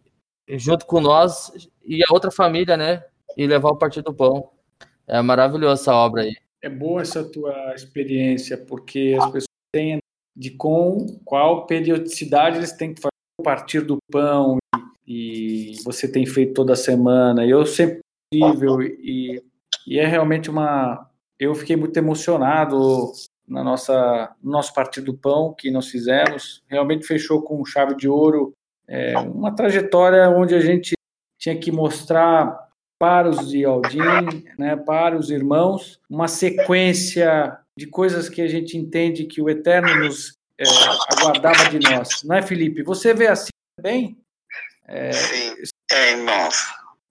junto 0.51 0.85
com 0.85 1.01
nós 1.01 1.51
e 1.83 2.01
a 2.01 2.13
outra 2.13 2.31
família, 2.31 2.77
né? 2.77 3.03
E 3.35 3.45
levar 3.45 3.71
o 3.71 3.77
Partido 3.77 4.05
do 4.05 4.13
Pão. 4.13 4.49
É 5.05 5.21
maravilhosa 5.21 5.81
essa 5.81 5.93
obra 5.93 6.21
aí. 6.21 6.33
É 6.61 6.69
boa 6.69 7.01
essa 7.01 7.21
tua 7.21 7.73
experiência, 7.75 8.57
porque 8.57 9.17
as 9.19 9.25
pessoas 9.25 9.45
têm 9.73 9.99
de 10.33 10.51
com 10.51 11.19
qual 11.25 11.65
periodicidade 11.65 12.57
eles 12.57 12.71
têm 12.71 12.93
que 12.93 13.01
fazer 13.01 13.11
o 13.37 13.43
partir 13.43 13.81
do 13.81 13.97
pão 14.09 14.57
e, 14.57 14.84
e 15.07 15.75
você 15.83 16.11
tem 16.11 16.25
feito 16.25 16.53
toda 16.53 16.75
semana. 16.75 17.45
Eu 17.45 17.65
sempre 17.65 18.01
e, 18.33 19.43
e 19.87 19.99
é 19.99 20.05
realmente 20.05 20.49
uma. 20.49 21.09
Eu 21.39 21.53
fiquei 21.53 21.75
muito 21.75 21.95
emocionado 21.97 23.11
na 23.47 23.63
nossa 23.63 24.35
no 24.41 24.51
nosso 24.51 24.73
partido 24.73 25.07
do 25.07 25.17
pão 25.17 25.53
que 25.53 25.69
nós 25.69 25.87
fizemos. 25.87 26.63
Realmente 26.67 27.05
fechou 27.05 27.41
com 27.41 27.63
chave 27.65 27.95
de 27.95 28.07
ouro 28.07 28.53
é, 28.87 29.17
uma 29.17 29.53
trajetória 29.53 30.29
onde 30.29 30.55
a 30.55 30.59
gente 30.59 30.93
tinha 31.39 31.57
que 31.57 31.71
mostrar 31.71 32.65
para 32.99 33.29
os 33.29 33.49
de 33.49 33.65
Aldim, 33.65 34.45
né, 34.57 34.75
para 34.75 35.17
os 35.17 35.29
irmãos, 35.29 35.99
uma 36.09 36.27
sequência 36.27 37.57
de 37.77 37.87
coisas 37.87 38.29
que 38.29 38.41
a 38.41 38.47
gente 38.47 38.77
entende 38.77 39.25
que 39.25 39.41
o 39.41 39.49
Eterno 39.49 40.05
nos 40.05 40.33
é, 40.57 40.63
aguardava 41.11 41.69
de 41.69 41.79
nós. 41.79 42.23
Não 42.23 42.37
é, 42.37 42.41
Felipe? 42.41 42.83
Você 42.83 43.13
vê 43.13 43.27
assim 43.27 43.49
também? 43.77 44.17
É... 44.87 45.11
Sim, 45.11 45.55
é, 45.91 46.11
irmãos. 46.11 46.65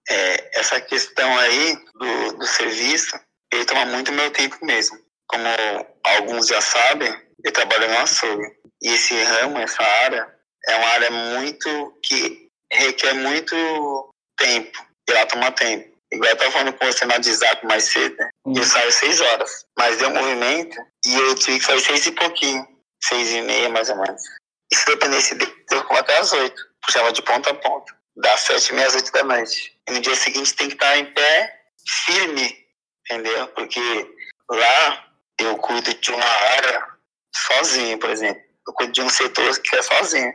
É, 0.08 0.60
essa 0.60 0.80
questão 0.80 1.38
aí 1.38 1.76
do, 1.94 2.38
do 2.38 2.46
serviço, 2.46 3.18
ele 3.52 3.64
toma 3.64 3.86
muito 3.86 4.12
meu 4.12 4.30
tempo 4.30 4.56
mesmo. 4.64 4.98
Como 5.26 5.44
alguns 6.04 6.46
já 6.46 6.60
sabem, 6.60 7.14
eu 7.42 7.52
trabalho 7.52 7.88
no 7.88 7.98
açougue. 7.98 8.46
E 8.82 8.88
esse 8.88 9.14
ramo, 9.22 9.58
essa 9.58 9.82
área, 9.82 10.34
é 10.68 10.76
uma 10.76 10.88
área 10.88 11.10
muito 11.10 11.98
que 12.02 12.48
requer 12.70 13.14
muito 13.14 14.10
tempo. 14.36 14.86
E 15.08 15.12
ela 15.12 15.26
toma 15.26 15.52
tempo. 15.52 15.94
Igual 16.12 16.30
eu 16.30 16.34
estava 16.34 16.50
falando 16.52 16.72
com 16.74 16.86
você 16.86 17.04
no 17.04 17.12
WhatsApp 17.12 17.66
mais 17.66 17.84
cedo, 17.84 18.16
né? 18.16 18.28
Hum. 18.46 18.54
Eu 18.56 18.64
saio 18.64 18.92
seis 18.92 19.20
horas. 19.20 19.64
Mas 19.76 19.96
deu 19.96 20.10
movimento 20.10 20.76
e 21.06 21.14
eu 21.14 21.34
tive 21.34 21.58
que 21.58 21.64
sair 21.64 21.80
seis 21.80 22.06
e 22.06 22.12
pouquinho. 22.12 22.66
Seis 23.02 23.32
e 23.32 23.42
meia, 23.42 23.68
mais 23.68 23.90
ou 23.90 23.96
menos. 23.96 24.22
E 24.72 24.76
se 24.76 24.86
dependesse 24.86 25.34
dele, 25.34 25.54
eu 25.70 25.80
ficava 25.80 26.00
até 26.00 26.18
às 26.18 26.32
oito. 26.32 26.62
Puxava 26.84 27.12
de 27.12 27.22
ponta 27.22 27.50
a 27.50 27.54
ponta. 27.54 27.94
Das 28.16 28.40
sete 28.40 28.70
e 28.70 28.74
meia 28.74 28.86
às 28.86 28.94
oito 28.94 29.12
da 29.12 29.24
noite. 29.24 29.78
E 29.88 29.92
no 29.92 30.00
dia 30.00 30.14
seguinte 30.14 30.54
tem 30.54 30.68
que 30.68 30.74
estar 30.74 30.96
em 30.96 31.12
pé, 31.12 31.62
firme. 32.04 32.64
Entendeu? 33.00 33.48
Porque 33.48 33.80
lá 34.50 35.08
eu 35.38 35.56
cuido 35.58 35.92
de 35.94 36.12
uma 36.12 36.24
área 36.24 36.86
sozinho, 37.34 37.98
por 37.98 38.10
exemplo. 38.10 38.42
Eu 38.66 38.72
cuido 38.72 38.92
de 38.92 39.02
um 39.02 39.08
setor 39.08 39.60
que 39.60 39.76
é 39.76 39.82
sozinho. 39.82 40.32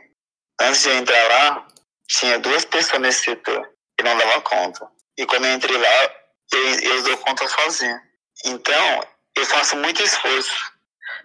Antes 0.60 0.82
de 0.82 0.88
eu 0.90 0.94
entrar 0.96 1.28
lá, 1.28 1.66
tinha 2.06 2.38
duas 2.38 2.64
pessoas 2.64 3.00
nesse 3.00 3.24
setor 3.24 3.72
e 3.98 4.02
não 4.02 4.16
dava 4.16 4.40
conta. 4.42 4.88
E 5.16 5.26
quando 5.26 5.46
eu 5.46 5.54
entrei 5.54 5.76
lá, 5.76 6.14
eu, 6.52 6.80
eu 6.80 7.02
dou 7.02 7.16
conta 7.18 7.46
sozinho. 7.48 7.98
Então, 8.44 9.06
eu 9.36 9.46
faço 9.46 9.76
muito 9.76 10.02
esforço. 10.02 10.72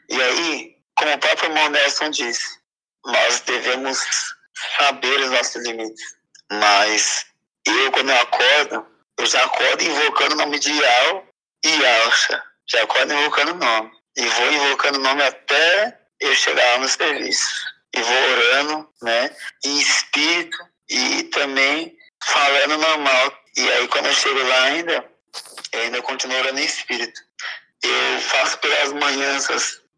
E 0.10 0.22
aí, 0.22 0.76
como 0.96 1.14
o 1.14 1.18
próprio 1.18 1.50
irmão 1.50 1.70
Nelson 1.70 2.10
disse, 2.10 2.60
nós 3.06 3.42
devemos 3.42 4.00
saber 4.78 5.20
os 5.20 5.32
nossos 5.32 5.64
limites. 5.66 6.16
Mas 6.52 7.26
eu, 7.66 7.92
quando 7.92 8.10
eu 8.10 8.22
acordo, 8.22 8.88
eu 9.18 9.26
já 9.26 9.44
acordo 9.44 9.84
invocando 9.84 10.36
o 10.36 10.38
nome 10.38 10.60
de 10.60 10.72
Yal 10.72 11.28
e 11.64 11.86
Alcha. 11.86 12.44
Já 12.68 12.84
acordo 12.84 13.14
invocando 13.14 13.52
o 13.54 13.56
nome. 13.56 13.92
E 14.18 14.26
vou 14.26 14.52
invocando 14.52 15.00
o 15.00 15.02
nome 15.02 15.24
até 15.24 16.00
eu 16.20 16.34
chegar 16.36 16.64
lá 16.74 16.78
no 16.80 16.88
serviço. 16.88 17.66
E 17.94 18.02
vou 18.02 18.32
orando, 18.32 18.90
né? 19.02 19.36
Em 19.64 19.80
espírito 19.80 20.58
e 20.90 21.24
também 21.24 21.98
falando 22.24 22.78
normal. 22.78 23.38
E 23.58 23.72
aí, 23.72 23.88
quando 23.88 24.08
eu 24.08 24.14
chego 24.14 24.42
lá 24.48 24.64
ainda, 24.64 25.10
eu 25.72 25.82
ainda 25.82 26.02
continuo 26.02 26.38
orando 26.38 26.60
em 26.60 26.66
espírito. 26.66 27.22
Eu 27.82 28.22
faço 28.22 28.58
pelas 28.60 28.94
manhãs, 28.94 29.48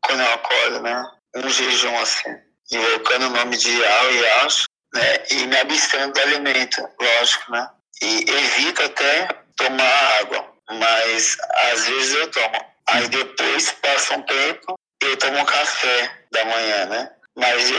quando 0.02 0.22
eu 0.22 0.34
acordo, 0.34 0.82
né? 0.82 1.12
Um 1.36 1.50
jejum 1.50 1.98
assim, 2.00 2.36
invocando 2.72 3.28
o 3.28 3.30
nome 3.30 3.58
de 3.58 3.86
Al 3.86 4.12
e 4.14 4.28
Acho, 4.46 4.66
né? 4.94 5.24
E 5.32 5.48
me 5.48 5.58
abstendo 5.58 6.14
do 6.14 6.22
alimento, 6.22 6.88
lógico, 7.00 7.52
né? 7.52 7.70
E 8.02 8.26
evito 8.30 8.84
até 8.84 9.28
tomar 9.56 10.20
água, 10.22 10.54
mas 10.70 11.38
às 11.72 11.88
vezes 11.88 12.14
eu 12.14 12.32
tomo. 12.32 12.66
Aí 12.90 13.08
depois 13.10 13.72
passa 13.82 14.16
um 14.16 14.22
tempo, 14.24 14.80
eu 15.02 15.18
tomo 15.18 15.40
um 15.40 15.46
café 15.46 16.12
da 16.32 16.46
manhã, 16.46 16.86
né? 16.86 17.12
Mas 17.36 17.70
eu, 17.70 17.78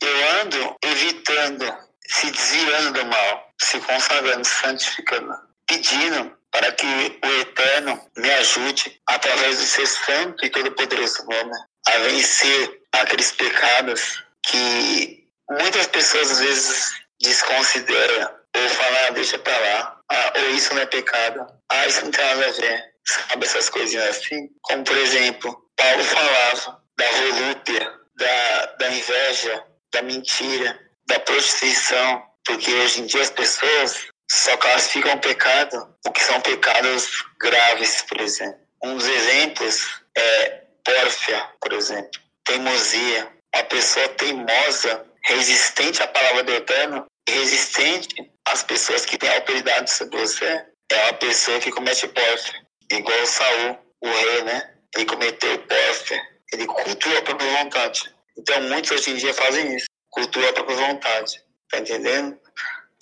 eu 0.00 0.40
ando 0.40 0.76
evitando, 0.82 1.76
se 2.06 2.30
desviando 2.30 2.92
do 2.92 3.06
mal 3.06 3.52
se 3.62 3.80
consagrando, 3.80 4.46
santificando, 4.46 5.34
pedindo 5.66 6.36
para 6.50 6.70
que 6.72 6.86
o 6.86 7.40
Eterno 7.40 8.10
me 8.16 8.30
ajude, 8.30 9.00
através 9.06 9.58
do 9.58 9.64
ser 9.64 9.86
santo 9.86 10.44
e 10.44 10.50
todo-poderoso 10.50 11.24
nome, 11.24 11.52
a 11.88 11.98
vencer 11.98 12.81
aqueles 12.92 13.32
pecados 13.32 14.24
que 14.46 15.26
muitas 15.50 15.86
pessoas 15.86 16.30
às 16.30 16.40
vezes 16.40 16.92
desconsideram. 17.20 18.42
Ou 18.54 18.68
falam, 18.68 18.98
ah, 19.06 19.10
deixa 19.12 19.38
para 19.38 19.58
lá, 19.58 20.00
ah, 20.10 20.32
ou 20.36 20.50
isso 20.50 20.74
não 20.74 20.82
é 20.82 20.86
pecado, 20.86 21.46
ah, 21.70 21.86
isso 21.86 22.04
não 22.04 22.10
tem 22.10 22.22
nada 22.22 22.48
a 22.48 22.52
ver, 22.52 22.84
sabe 23.04 23.46
essas 23.46 23.70
coisinhas 23.70 24.08
assim? 24.08 24.48
Como, 24.60 24.84
por 24.84 24.96
exemplo, 24.98 25.70
Paulo 25.74 26.04
falava 26.04 26.82
da 26.98 27.10
volúpia, 27.12 27.92
da, 28.14 28.66
da 28.78 28.88
inveja, 28.90 29.64
da 29.90 30.02
mentira, 30.02 30.78
da 31.06 31.18
prostituição, 31.20 32.22
porque 32.44 32.72
hoje 32.74 33.00
em 33.00 33.06
dia 33.06 33.22
as 33.22 33.30
pessoas 33.30 34.06
só 34.30 34.56
classificam 34.58 35.18
pecado 35.18 35.94
o 36.06 36.12
que 36.12 36.22
são 36.22 36.40
pecados 36.42 37.24
graves, 37.40 38.02
por 38.02 38.20
exemplo. 38.20 38.60
Um 38.84 38.96
dos 38.96 39.06
exemplos 39.08 40.02
é 40.16 40.62
pórfia, 40.84 41.48
por 41.60 41.72
exemplo, 41.72 42.20
teimosia. 42.44 43.28
Uma 43.54 43.64
pessoa 43.64 44.08
teimosa, 44.10 45.04
resistente 45.24 46.02
à 46.02 46.08
palavra 46.08 46.42
do 46.44 46.52
Eterno, 46.52 47.06
resistente 47.28 48.14
às 48.46 48.62
pessoas 48.62 49.04
que 49.04 49.18
têm 49.18 49.28
autoridade 49.30 49.90
sobre 49.90 50.18
você, 50.18 50.66
é 50.90 51.04
uma 51.04 51.12
pessoa 51.14 51.60
que 51.60 51.70
comete 51.70 52.08
pórfia. 52.08 52.60
Igual 52.90 53.26
Saul, 53.26 53.78
o 54.00 54.08
rei, 54.08 54.42
né? 54.42 54.74
Ele 54.94 55.06
cometeu 55.06 55.58
pórfia. 55.60 56.22
Ele 56.52 56.66
cultua 56.66 57.18
a 57.18 57.22
própria 57.22 57.62
vontade. 57.62 58.14
Então, 58.36 58.60
muitos 58.62 58.90
hoje 58.90 59.10
em 59.10 59.16
dia 59.16 59.32
fazem 59.32 59.76
isso, 59.76 59.86
cultua 60.10 60.48
a 60.48 60.52
própria 60.52 60.76
vontade. 60.76 61.42
Tá 61.70 61.78
entendendo? 61.78 62.38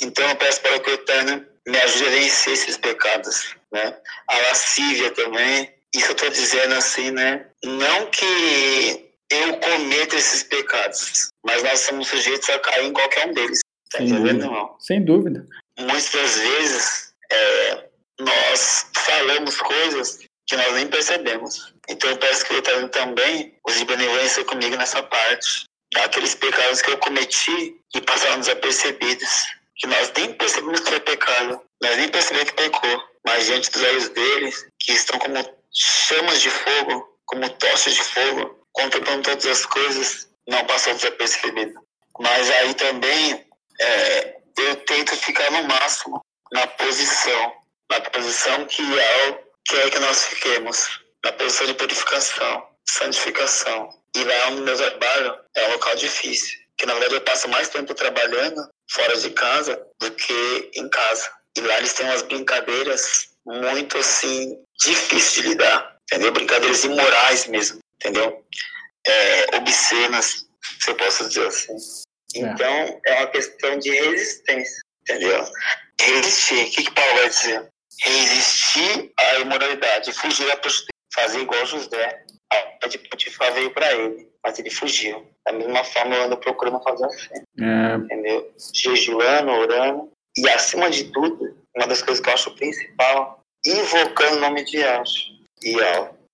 Então 0.01 0.29
eu 0.29 0.37
peço 0.37 0.61
para 0.61 0.79
que 0.79 0.91
o 0.91 0.95
Eterno 0.95 1.47
me 1.67 1.79
ajude 1.79 2.07
a 2.07 2.11
vencer 2.11 2.53
esses 2.53 2.77
pecados, 2.77 3.55
né? 3.73 3.97
A 4.29 4.39
lascívia 4.39 5.11
também. 5.11 5.75
Isso 5.95 6.07
eu 6.07 6.13
estou 6.13 6.31
dizendo 6.31 6.75
assim, 6.75 7.11
né? 7.11 7.47
Não 7.65 8.07
que 8.07 9.10
eu 9.31 9.57
cometa 9.59 10.17
esses 10.17 10.43
pecados, 10.43 11.29
mas 11.45 11.63
nós 11.63 11.81
somos 11.81 12.09
sujeitos 12.09 12.49
a 12.51 12.59
cair 12.59 12.87
em 12.87 12.93
qualquer 12.93 13.29
um 13.29 13.33
deles. 13.33 13.61
Tá 13.91 13.99
Sem 13.99 14.09
entendendo, 14.09 14.27
dúvida. 14.27 14.45
irmão? 14.47 14.77
Sem 14.81 15.05
dúvida. 15.05 15.47
Muitas 15.79 16.39
vezes 16.39 17.15
é, 17.31 17.85
nós 18.21 18.87
falamos 18.95 19.57
coisas 19.57 20.19
que 20.47 20.57
nós 20.57 20.75
nem 20.75 20.89
percebemos. 20.89 21.73
Então 21.89 22.11
eu 22.11 22.17
peço 22.19 22.45
que 22.45 22.55
Eterno 22.55 22.89
também 22.89 23.55
use 23.67 23.85
benevolência 23.85 24.45
comigo 24.45 24.77
nessa 24.77 25.03
parte 25.03 25.65
daqueles 25.93 26.35
pecados 26.35 26.83
que 26.83 26.91
eu 26.91 26.99
cometi 26.99 27.77
e 27.95 28.01
passaram 28.03 28.39
desapercebidos, 28.41 29.47
que 29.77 29.87
nós 29.87 30.13
nem 30.17 30.33
percebemos 30.35 30.81
que 30.81 30.91
foi 30.91 31.01
pecado, 31.01 31.61
nós 31.83 31.97
nem 31.97 32.09
percebemos 32.09 32.51
que 32.51 32.57
pecou, 32.57 33.03
mas 33.27 33.47
diante 33.47 33.71
dos 33.71 33.83
olhos 33.83 34.09
deles, 34.11 34.67
que 34.79 34.93
estão 34.93 35.19
como 35.19 35.35
chamas 35.73 36.41
de 36.41 36.51
fogo, 36.51 37.19
como 37.27 37.49
tochas 37.51 37.95
de 37.95 38.03
fogo, 38.03 38.60
contemplando 38.73 39.23
todas 39.23 39.47
as 39.47 39.67
coisas, 39.67 40.29
não 40.47 40.65
passou 40.67 40.95
desapercebido. 40.95 41.81
Mas 42.19 42.51
aí 42.51 42.75
também 42.75 43.47
é, 43.81 44.37
eu 44.59 44.77
tento 44.85 45.17
ficar 45.17 45.51
no 45.51 45.65
máximo 45.65 46.21
na 46.53 46.67
posição, 46.67 47.53
na 47.91 48.01
posição 48.01 48.65
que 48.67 48.83
é 48.99 49.45
quer 49.65 49.91
que 49.91 49.99
nós 50.01 50.25
fiquemos, 50.25 51.01
na 51.25 51.33
posição 51.33 51.67
de 51.67 51.75
purificação, 51.75 52.67
santificação. 52.89 53.89
E 54.17 54.25
lá 54.25 54.49
onde 54.49 54.63
meu 54.63 54.77
trabalho 54.77 55.39
é 55.55 55.69
um 55.69 55.73
local 55.73 55.95
difícil, 55.95 56.59
que 56.77 56.87
na 56.87 56.95
verdade 56.95 57.15
eu 57.15 57.21
passo 57.21 57.49
mais 57.49 57.69
tempo 57.69 57.95
trabalhando 57.95 58.69
fora 58.91 59.17
de 59.17 59.31
casa 59.31 59.81
do 60.01 60.11
que 60.11 60.71
em 60.75 60.89
casa. 60.89 61.31
E 61.57 61.61
lá 61.61 61.79
eles 61.79 61.93
têm 61.93 62.07
umas 62.07 62.23
brincadeiras 62.23 63.29
muito 63.47 63.99
assim 63.99 64.57
difíceis 64.81 65.35
de 65.35 65.43
lidar, 65.43 65.97
entendeu? 66.05 66.33
Brincadeiras 66.33 66.85
imorais 66.85 67.47
mesmo, 67.47 67.79
entendeu? 68.01 68.45
É, 69.07 69.57
obscenas, 69.57 70.47
se 70.81 70.91
eu 70.91 70.97
posso 70.97 71.29
dizer 71.29 71.47
assim. 71.47 71.75
É. 72.37 72.41
Então 72.41 73.01
é 73.07 73.15
uma 73.19 73.27
questão 73.29 73.79
de 73.79 73.91
resistência, 73.91 74.83
entendeu? 75.03 75.45
resistir. 76.01 76.67
O 76.67 76.71
que, 76.71 76.85
que 76.85 76.95
Paulo 76.95 77.15
vai 77.15 77.29
dizer? 77.29 77.69
Resistir 78.03 79.13
à 79.19 79.41
imoralidade, 79.41 80.13
fugir 80.13 80.47
da 80.47 80.57
prostituição, 80.57 80.91
fazer 81.15 81.41
igual 81.41 81.67
José. 81.67 82.25
A 82.83 82.87
de 82.89 82.99
Potifar 82.99 83.53
veio 83.53 83.71
para 83.71 83.93
ele, 83.93 84.29
mas 84.43 84.59
ele 84.59 84.71
fugiu. 84.71 85.25
Da 85.47 85.53
mesma 85.53 85.85
forma, 85.85 86.17
eu 86.17 86.25
ando 86.25 86.37
procurando 86.39 86.83
fazer 86.83 87.05
assim. 87.05 87.45
É. 87.61 87.95
Entendeu? 87.97 88.53
Jejuando, 88.75 89.53
orando. 89.53 90.11
E, 90.37 90.49
acima 90.49 90.91
de 90.91 91.05
tudo, 91.13 91.57
uma 91.77 91.87
das 91.87 92.03
coisas 92.03 92.23
que 92.23 92.29
eu 92.29 92.35
acho 92.35 92.55
principal, 92.55 93.41
invocando 93.65 94.39
o 94.39 94.41
nome 94.41 94.65
de 94.65 94.79
Deus. 94.79 95.33
E, 95.63 95.79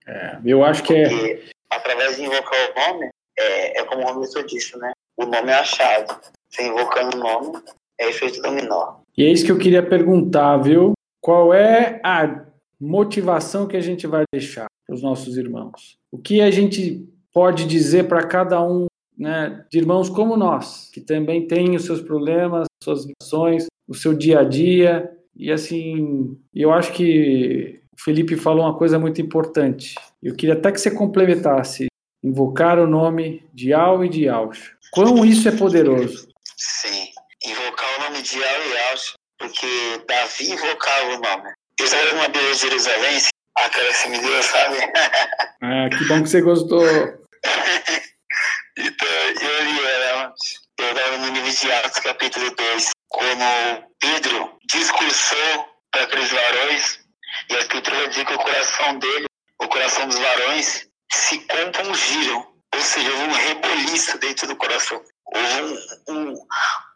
é, 0.07 0.39
eu 0.45 0.65
acho 0.65 0.83
que 0.85 0.95
é. 0.95 1.43
Através 1.77 2.17
de 2.17 2.25
invocar 2.25 2.59
o 2.71 2.93
nome, 2.93 3.11
é, 3.39 3.81
é 3.81 3.85
como 3.85 4.03
o 4.03 4.07
Romerson 4.07 4.43
disse, 4.45 4.77
né? 4.79 4.93
O 5.17 5.27
nome 5.27 5.51
é 5.51 5.55
a 5.55 5.65
chave. 5.65 6.07
Você 6.49 6.67
invocando 6.67 7.17
o 7.17 7.21
nome, 7.21 7.63
é 8.01 8.09
efeito 8.09 8.41
dominó. 8.41 8.97
E 9.17 9.25
é 9.25 9.31
isso 9.31 9.45
que 9.45 9.53
eu 9.53 9.59
queria 9.59 9.87
perguntar, 9.87 10.57
viu? 10.59 10.93
Qual 11.21 11.53
é 11.53 12.01
a 12.05 12.47
motivação 12.81 13.67
que 13.67 13.77
a 13.77 13.81
gente 13.81 14.07
vai 14.07 14.25
deixar 14.33 14.67
para 14.87 14.95
os 14.95 15.03
nossos 15.03 15.37
irmãos? 15.37 15.99
O 16.11 16.19
que 16.19 16.41
a 16.41 16.51
gente 16.51 17.07
pode 17.33 17.67
dizer 17.67 18.09
para 18.09 18.27
cada 18.27 18.63
um 18.63 18.87
né, 19.17 19.65
de 19.71 19.79
irmãos 19.79 20.09
como 20.09 20.37
nós, 20.37 20.91
que 20.93 21.01
também 21.01 21.47
tem 21.47 21.75
os 21.75 21.85
seus 21.85 22.01
problemas, 22.01 22.67
suas 22.83 23.07
ações, 23.21 23.67
o 23.89 23.95
seu 23.95 24.15
dia 24.15 24.41
a 24.41 24.45
dia. 24.45 25.11
E 25.35 25.51
assim, 25.51 26.39
eu 26.55 26.73
acho 26.73 26.93
que 26.93 27.81
o 27.99 28.03
Felipe 28.05 28.37
falou 28.37 28.65
uma 28.65 28.77
coisa 28.77 28.99
muito 28.99 29.23
importante. 29.23 29.95
Eu 30.23 30.37
queria 30.37 30.55
até 30.55 30.71
que 30.71 30.79
você 30.79 30.91
complementasse. 30.91 31.87
Invocar 32.23 32.79
o 32.79 32.87
nome 32.87 33.49
de 33.55 33.73
Al 33.73 34.05
e 34.05 34.09
de 34.09 34.29
Alch. 34.29 34.75
Quão 34.91 35.25
isso 35.25 35.49
é 35.49 35.53
poderoso. 35.53 36.29
Sim, 36.57 37.11
invocar 37.45 37.89
o 37.99 38.03
nome 38.05 38.23
de 38.23 38.37
Al 38.37 38.63
e 38.67 38.79
Alch, 38.91 39.15
porque 39.39 39.67
Davi 40.07 40.51
invocava 40.51 41.15
o 41.15 41.21
nome. 41.21 41.53
Eu 41.79 41.85
estava 41.85 42.15
uma 42.15 42.29
de 42.29 42.55
Jerusalém, 42.55 43.19
aquela 43.59 43.93
que 43.93 44.09
me 44.09 44.19
deu, 44.19 44.43
sabe? 44.43 44.77
Ah, 45.63 45.89
que 45.89 46.05
bom 46.05 46.23
que 46.23 46.29
você 46.29 46.43
gostou. 46.43 46.85
então, 48.77 49.09
eu 49.41 49.65
li 49.65 49.85
ela, 49.85 50.35
eu 50.79 50.91
estava 50.91 51.17
no 51.17 51.33
livro 51.33 51.51
de 51.51 51.73
Atos, 51.73 52.01
capítulo 52.01 52.55
2, 52.55 52.91
quando 53.09 53.85
Pedro 53.99 54.59
discursou 54.69 55.67
para 55.91 56.03
aqueles 56.03 56.31
varões, 56.31 57.06
e 57.51 57.57
a 57.57 57.61
escritura 57.61 58.09
diz 58.09 58.25
que 58.25 58.35
o 58.35 58.39
coração 58.39 58.99
dele, 58.99 59.27
o 59.61 59.69
coração 59.69 60.07
dos 60.09 60.19
varões, 60.19 60.89
se 61.13 61.39
compungiram, 61.41 62.47
ou 62.75 62.81
seja, 62.81 63.11
houve 63.11 63.25
um 63.25 63.33
reboliço 63.33 64.19
dentro 64.19 64.47
do 64.47 64.57
coração. 64.57 65.01
Houve 65.27 65.63
um, 66.09 66.15
um, 66.15 66.47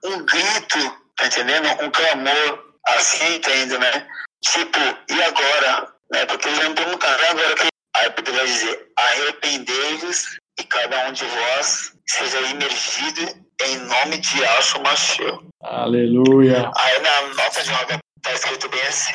um 0.05 0.24
grito, 0.24 1.01
tá 1.16 1.26
entendendo? 1.26 1.66
Um 1.82 1.91
clamor, 1.91 2.64
assim 2.86 3.36
entendo, 3.36 3.78
né? 3.78 4.07
Tipo, 4.45 4.78
e 5.09 5.22
agora? 5.22 5.93
Né? 6.12 6.26
Porque 6.26 6.49
eles 6.49 6.59
vão 6.59 6.74
perguntar, 6.74 7.20
e 7.20 7.26
agora 7.26 7.55
que. 7.55 7.70
Aí 7.97 8.11
Pedro 8.11 8.34
vai 8.34 8.47
dizer: 8.47 8.88
arrependei-vos 8.97 10.24
e 10.59 10.64
cada 10.64 11.09
um 11.09 11.12
de 11.12 11.24
vós 11.24 11.93
seja 12.07 12.41
imergido 12.43 13.20
em 13.62 13.76
nome 13.78 14.18
de 14.18 14.41
Yahshua 14.41 14.82
Mashiach. 14.82 15.45
Aleluia. 15.62 16.70
Aí 16.76 16.99
na 17.01 17.34
nota 17.34 17.62
de 17.62 17.70
roda 17.70 17.99
está 18.16 18.32
escrito 18.32 18.68
bem 18.68 18.82
assim, 18.82 19.12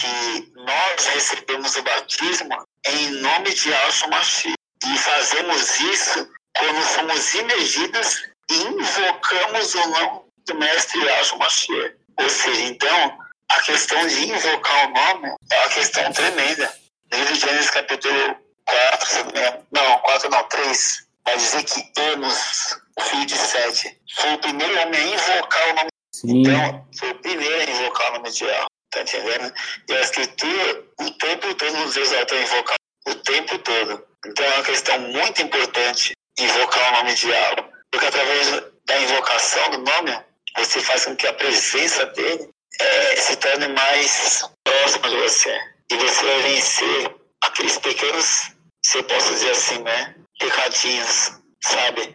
que 0.00 0.52
nós 0.54 1.06
recebemos 1.06 1.76
o 1.76 1.82
batismo 1.82 2.66
em 2.86 3.10
nome 3.22 3.52
de 3.54 3.70
Yahshua 3.70 4.08
Mashiach. 4.08 4.54
E 4.84 4.98
fazemos 4.98 5.80
isso 5.80 6.28
quando 6.56 6.82
somos 6.82 7.34
imergidos 7.34 8.22
e 8.50 8.54
invocamos 8.62 9.74
o 9.74 9.88
nome 9.88 10.20
do 10.46 10.54
mestre 10.56 11.02
Yahshua 11.02 11.38
Mashiach. 11.38 11.96
Ou 12.18 12.28
seja, 12.28 12.62
então, 12.62 13.18
a 13.48 13.60
questão 13.62 14.06
de 14.06 14.30
invocar 14.30 14.88
o 14.88 14.92
nome 14.92 15.34
é 15.50 15.58
uma 15.60 15.68
questão 15.70 16.12
tremenda. 16.12 16.74
No 17.10 17.18
livro 17.18 17.34
de 17.34 17.40
Gênesis 17.40 17.70
capítulo 17.70 18.36
4, 18.64 19.24
não, 19.70 19.98
4 20.00 20.30
não, 20.30 20.42
3, 20.48 21.06
vai 21.24 21.36
dizer 21.36 21.62
que 21.64 22.00
Enos, 22.00 22.80
filho 23.00 23.26
de 23.26 23.36
Sete, 23.36 23.98
foi 24.14 24.34
o 24.34 24.38
primeiro 24.38 24.80
homem 24.80 25.00
a 25.00 25.14
invocar 25.14 25.70
o 25.70 25.74
nome 25.74 25.88
Sim. 26.12 26.40
Então, 26.40 26.88
foi 26.98 27.10
o 27.10 27.14
primeiro 27.16 27.60
a 27.60 27.70
invocar 27.70 28.10
o 28.10 28.14
nome 28.14 28.30
de 28.30 28.44
Yahweh, 28.44 28.66
tá 28.90 29.00
entendendo? 29.02 29.52
E 29.88 29.94
a 29.94 30.00
escritura, 30.00 30.84
o 31.00 31.10
tempo 31.12 31.54
todo 31.54 31.76
nos 31.78 31.96
exalta 31.96 32.34
invocar 32.36 32.76
o 33.06 33.14
tempo 33.16 33.58
todo. 33.58 34.06
Então 34.26 34.44
é 34.44 34.54
uma 34.54 34.64
questão 34.64 34.98
muito 34.98 35.42
importante 35.42 36.12
invocar 36.38 36.92
o 36.92 36.96
nome 36.98 37.14
de 37.14 37.28
Yahweh, 37.28 37.64
porque 37.90 38.06
através 38.06 38.50
da 38.86 39.00
invocação 39.00 39.70
do 39.70 39.78
nome, 39.78 40.18
você 40.56 40.80
faz 40.80 41.04
com 41.04 41.16
que 41.16 41.26
a 41.26 41.32
presença 41.32 42.06
dele 42.06 42.48
é, 42.80 43.16
se 43.16 43.36
torne 43.36 43.68
mais 43.68 44.42
próxima 44.64 45.08
de 45.08 45.16
você. 45.16 45.60
E 45.90 45.96
você 45.96 46.24
vai 46.24 46.42
vencer 46.42 47.14
aqueles 47.42 47.78
pequenos, 47.78 48.52
se 48.84 48.98
eu 48.98 49.04
posso 49.04 49.32
dizer 49.32 49.50
assim, 49.50 49.82
né? 49.82 50.14
Pecadinhos, 50.38 51.32
sabe? 51.62 52.14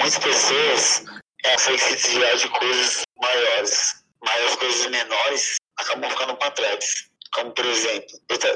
Muitas 0.00 0.18
pessoas 0.18 1.04
conseguem 1.44 1.78
se 1.78 1.96
desviar 1.96 2.36
de 2.36 2.48
coisas 2.48 3.02
maiores, 3.20 4.04
mas 4.24 4.44
as 4.44 4.56
coisas 4.56 4.86
menores 4.86 5.56
acabam 5.78 6.10
ficando 6.10 6.36
para 6.36 6.50
trás. 6.50 7.08
Como, 7.32 7.52
por 7.52 7.66
exemplo, 7.66 8.06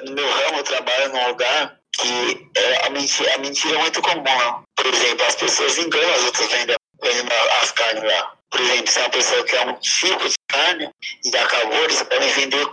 no 0.05 0.13
meu 0.13 0.31
ramo 0.31 0.59
eu 0.59 0.65
trabalho 0.65 1.13
num 1.13 1.29
lugar 1.29 1.79
que 1.93 2.51
é, 2.57 2.87
a, 2.87 2.91
mentira, 2.91 3.35
a 3.35 3.39
mentira 3.39 3.75
é 3.75 3.79
muito 3.79 4.03
comum. 4.03 4.23
Né? 4.23 4.63
Por 4.77 4.87
exemplo, 4.87 5.27
as 5.27 5.35
pessoas 5.37 5.79
enganam 5.79 6.15
as 6.15 6.25
outras 6.25 6.51
vendendo, 6.51 6.79
vendendo 7.03 7.33
as 7.63 7.71
carnes 7.73 8.03
lá. 8.03 8.33
Por 8.51 8.61
exemplo, 8.61 8.89
se 8.89 8.99
uma 8.99 9.11
pessoa 9.11 9.45
quer 9.45 9.67
um 9.67 9.75
tipo 9.75 10.29
de 10.29 10.35
carne 10.49 10.91
e 11.25 11.37
acabou, 11.37 11.85
eles 11.85 12.03
podem 12.03 12.29
vender 12.31 12.67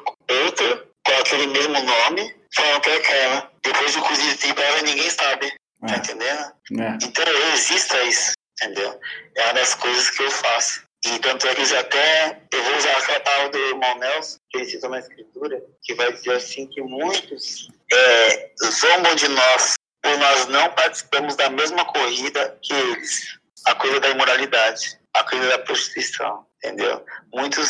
outra 0.45 0.87
com 1.05 1.11
aquele 1.13 1.47
mesmo 1.47 1.73
nome, 1.73 2.35
falando 2.53 2.81
que 2.81 2.89
é 2.89 2.95
aquela. 2.95 3.51
Depois 3.63 3.95
do 3.95 4.01
cozido 4.01 4.37
tempo, 4.37 4.61
ela 4.61 4.81
ninguém 4.81 5.09
sabe. 5.09 5.53
Tá 5.87 5.93
é. 5.93 5.97
entendendo? 5.97 6.51
É. 6.79 6.97
Então 7.01 7.25
a 7.25 8.03
isso, 8.03 8.33
entendeu? 8.53 8.99
É 9.35 9.43
uma 9.45 9.53
das 9.53 9.75
coisas 9.75 10.09
que 10.09 10.23
eu 10.23 10.31
faço. 10.31 10.83
E 11.05 11.19
tanto 11.19 11.47
é 11.47 11.55
que 11.55 11.75
até, 11.75 12.41
eu 12.51 12.63
vou 12.63 12.77
usar 12.77 13.15
a 13.15 13.19
palavra 13.21 13.49
do 13.49 13.57
irmão 13.57 13.97
Nelson, 13.99 14.37
que 14.49 14.57
ele 14.57 14.65
cita 14.65 14.89
na 14.89 14.99
escritura, 14.99 15.63
que 15.81 15.95
vai 15.95 16.11
dizer 16.11 16.33
assim 16.33 16.67
que 16.67 16.81
muitos 16.81 17.69
é, 17.91 18.51
zombam 18.61 19.15
de 19.15 19.27
nós 19.29 19.75
por 20.01 20.17
nós 20.17 20.47
não 20.47 20.69
participamos 20.71 21.35
da 21.35 21.49
mesma 21.49 21.85
corrida 21.85 22.57
que 22.61 22.73
eles, 22.73 23.37
a 23.65 23.75
corrida 23.75 24.01
da 24.01 24.09
imoralidade, 24.09 24.99
a 25.13 25.23
corrida 25.23 25.49
da 25.49 25.59
prostituição, 25.59 26.45
entendeu? 26.57 27.03
Muitos 27.33 27.69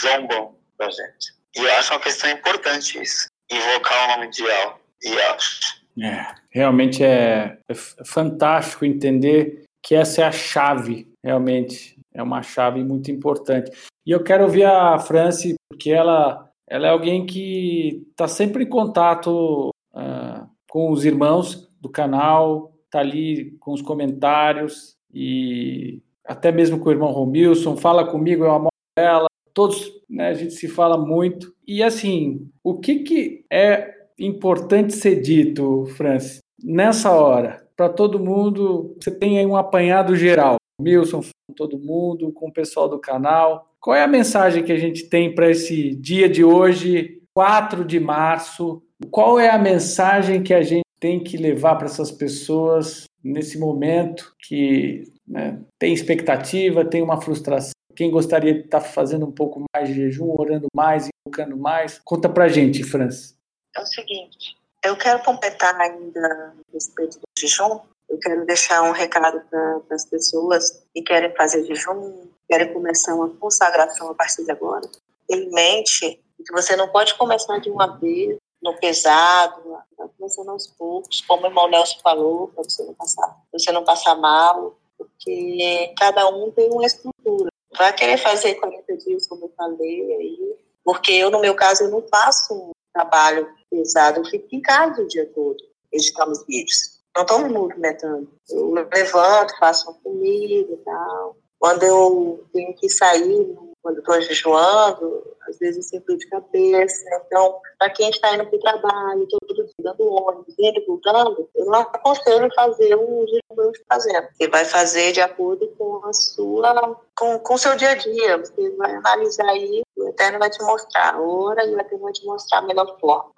zombam 0.00 0.56
da 0.78 0.88
gente. 0.90 1.32
E 1.56 1.60
eu 1.60 1.72
acho 1.74 1.92
uma 1.92 2.00
questão 2.00 2.30
importante 2.30 3.00
isso, 3.00 3.28
invocar 3.50 4.04
o 4.04 4.08
nome 4.16 4.30
de 4.30 4.44
El 4.44 4.80
e 5.02 5.20
acho. 5.20 5.78
É, 6.00 6.34
realmente 6.50 7.02
é, 7.02 7.58
é 7.68 7.74
fantástico 8.04 8.84
entender 8.84 9.64
que 9.82 9.94
essa 9.94 10.22
é 10.22 10.24
a 10.24 10.32
chave, 10.32 11.08
realmente, 11.24 11.97
é 12.18 12.22
uma 12.22 12.42
chave 12.42 12.82
muito 12.82 13.10
importante. 13.10 13.70
E 14.06 14.10
eu 14.10 14.22
quero 14.22 14.44
ouvir 14.44 14.64
a 14.64 14.98
Franci, 14.98 15.54
porque 15.70 15.90
ela, 15.90 16.50
ela 16.66 16.86
é 16.88 16.90
alguém 16.90 17.26
que 17.26 18.06
está 18.10 18.26
sempre 18.26 18.64
em 18.64 18.68
contato 18.68 19.70
uh, 19.92 20.48
com 20.68 20.90
os 20.90 21.04
irmãos 21.04 21.68
do 21.80 21.88
canal, 21.88 22.72
está 22.84 23.00
ali 23.00 23.52
com 23.60 23.72
os 23.72 23.82
comentários 23.82 24.96
e 25.12 26.02
até 26.24 26.50
mesmo 26.52 26.78
com 26.78 26.88
o 26.88 26.92
irmão 26.92 27.10
Romilson, 27.10 27.76
fala 27.76 28.06
comigo, 28.06 28.44
eu 28.44 28.52
amo 28.52 28.68
ela, 28.98 29.28
todos, 29.54 29.90
né, 30.08 30.28
a 30.28 30.34
gente 30.34 30.52
se 30.52 30.68
fala 30.68 30.98
muito. 30.98 31.54
E 31.66 31.82
assim, 31.82 32.50
o 32.62 32.78
que, 32.78 33.00
que 33.00 33.44
é 33.50 33.94
importante 34.18 34.92
ser 34.92 35.20
dito, 35.20 35.86
Francis, 35.96 36.40
nessa 36.62 37.12
hora, 37.12 37.66
para 37.76 37.88
todo 37.88 38.18
mundo, 38.18 38.96
você 39.00 39.10
tem 39.10 39.38
aí 39.38 39.46
um 39.46 39.56
apanhado 39.56 40.16
geral, 40.16 40.56
Milson, 40.80 41.20
com 41.20 41.54
todo 41.54 41.78
mundo, 41.78 42.32
com 42.32 42.48
o 42.48 42.52
pessoal 42.52 42.88
do 42.88 42.98
canal. 42.98 43.68
Qual 43.80 43.96
é 43.96 44.02
a 44.02 44.08
mensagem 44.08 44.64
que 44.64 44.72
a 44.72 44.78
gente 44.78 45.08
tem 45.08 45.34
para 45.34 45.50
esse 45.50 45.94
dia 45.96 46.28
de 46.28 46.44
hoje, 46.44 47.22
4 47.34 47.84
de 47.84 47.98
março? 47.98 48.82
Qual 49.10 49.38
é 49.38 49.50
a 49.50 49.58
mensagem 49.58 50.42
que 50.42 50.54
a 50.54 50.62
gente 50.62 50.84
tem 51.00 51.22
que 51.22 51.36
levar 51.36 51.76
para 51.76 51.86
essas 51.86 52.10
pessoas 52.10 53.04
nesse 53.22 53.58
momento 53.58 54.34
que 54.46 55.04
né, 55.26 55.60
tem 55.78 55.92
expectativa, 55.92 56.84
tem 56.84 57.02
uma 57.02 57.20
frustração? 57.20 57.72
Quem 57.94 58.10
gostaria 58.10 58.54
de 58.54 58.60
estar 58.60 58.80
tá 58.80 58.86
fazendo 58.86 59.26
um 59.26 59.32
pouco 59.32 59.64
mais 59.74 59.88
de 59.88 59.94
jejum, 59.94 60.30
orando 60.38 60.66
mais, 60.74 61.08
invocando 61.26 61.56
mais? 61.56 62.00
Conta 62.04 62.28
para 62.28 62.44
a 62.44 62.48
gente, 62.48 62.84
França. 62.84 63.34
É 63.76 63.80
o 63.80 63.86
seguinte, 63.86 64.56
eu 64.84 64.96
quero 64.96 65.22
completar 65.24 65.74
ainda 65.80 66.20
a 66.20 66.52
respeito 66.72 67.18
do 67.18 67.26
jejum, 67.38 67.80
eu 68.08 68.18
quero 68.18 68.46
deixar 68.46 68.82
um 68.82 68.92
recado 68.92 69.40
para 69.50 69.82
as 69.90 70.04
pessoas 70.06 70.84
que 70.94 71.02
querem 71.02 71.34
fazer 71.36 71.64
jejum, 71.64 72.28
querem 72.48 72.72
começar 72.72 73.14
uma 73.14 73.28
consagração 73.28 74.10
a 74.10 74.14
partir 74.14 74.44
de 74.44 74.50
agora. 74.50 74.88
Em 75.30 75.50
mente 75.50 76.22
que 76.44 76.52
você 76.52 76.76
não 76.76 76.88
pode 76.88 77.14
começar 77.16 77.58
de 77.58 77.70
uma 77.70 77.98
vez, 77.98 78.38
no 78.62 78.76
pesado, 78.78 79.62
vai 79.96 80.08
começando 80.16 80.48
aos 80.48 80.66
poucos, 80.66 81.20
como 81.22 81.44
o 81.44 81.46
irmão 81.46 81.68
Nelson 81.68 81.98
falou, 82.02 82.48
para 82.48 82.64
você 82.64 82.82
não 82.84 82.94
passar, 82.94 83.36
você 83.52 83.72
não 83.72 83.84
passar 83.84 84.14
mal, 84.16 84.76
porque 84.96 85.92
cada 85.96 86.28
um 86.28 86.50
tem 86.50 86.70
uma 86.70 86.84
estrutura. 86.84 87.50
Vai 87.76 87.92
querer 87.92 88.18
fazer 88.18 88.54
40 88.54 88.96
dias, 88.96 89.26
como 89.26 89.44
eu 89.44 89.52
falei, 89.56 90.14
aí 90.14 90.56
Porque 90.84 91.12
eu, 91.12 91.30
no 91.30 91.40
meu 91.40 91.54
caso, 91.54 91.84
eu 91.84 91.90
não 91.90 92.02
faço 92.08 92.54
um 92.54 92.70
trabalho 92.92 93.48
pesado, 93.70 94.20
eu 94.20 94.24
fico 94.24 94.48
em 94.50 94.60
casa 94.60 95.02
o 95.02 95.06
dia 95.06 95.26
todo, 95.34 95.58
editando 95.92 96.32
os 96.32 96.44
vídeos. 96.46 96.97
Não 97.16 97.22
estou 97.22 97.38
me 97.40 97.48
movimentando. 97.48 98.28
Eu 98.50 98.72
levanto, 98.72 99.58
faço 99.58 99.90
uma 99.90 99.98
comida 100.00 100.72
e 100.72 100.76
tal. 100.78 101.36
Quando 101.58 101.82
eu 101.82 102.46
tenho 102.52 102.74
que 102.76 102.88
sair, 102.88 103.56
quando 103.82 103.98
estou 103.98 104.20
jejuando, 104.20 105.36
às 105.48 105.58
vezes 105.58 105.92
eu 105.92 106.00
sinto 106.00 106.16
de 106.16 106.28
cabeça. 106.28 107.04
Então, 107.26 107.60
para 107.78 107.90
quem 107.90 108.10
está 108.10 108.34
indo 108.34 108.46
para 108.46 108.56
o 108.56 108.60
trabalho, 108.60 109.26
todo 109.28 109.54
dia 109.54 109.74
dando 109.80 110.12
ônibus, 110.12 110.54
indo 110.58 110.78
e 110.78 110.86
voltando, 110.86 111.48
eu 111.54 111.66
não 111.66 111.80
aconselho 111.80 112.48
fazer 112.54 112.94
um 112.96 113.24
jejum 113.26 113.72
fazendo. 113.88 114.28
Você 114.32 114.48
vai 114.48 114.64
fazer 114.64 115.12
de 115.12 115.20
acordo 115.20 115.66
com 115.78 116.04
a 116.04 116.12
sua, 116.12 116.96
com 117.16 117.54
o 117.54 117.58
seu 117.58 117.76
dia 117.76 117.90
a 117.90 117.94
dia. 117.94 118.38
Você 118.38 118.70
vai 118.76 118.94
analisar 118.94 119.48
aí, 119.48 119.82
o 119.96 120.08
Eterno 120.08 120.38
vai 120.38 120.50
te 120.50 120.62
mostrar 120.62 121.20
hora 121.20 121.64
e 121.64 121.74
o 121.74 121.80
Eterno 121.80 122.04
vai 122.04 122.12
te 122.12 122.24
mostrar 122.26 122.58
a 122.58 122.62
melhor 122.62 122.98
forma, 123.00 123.32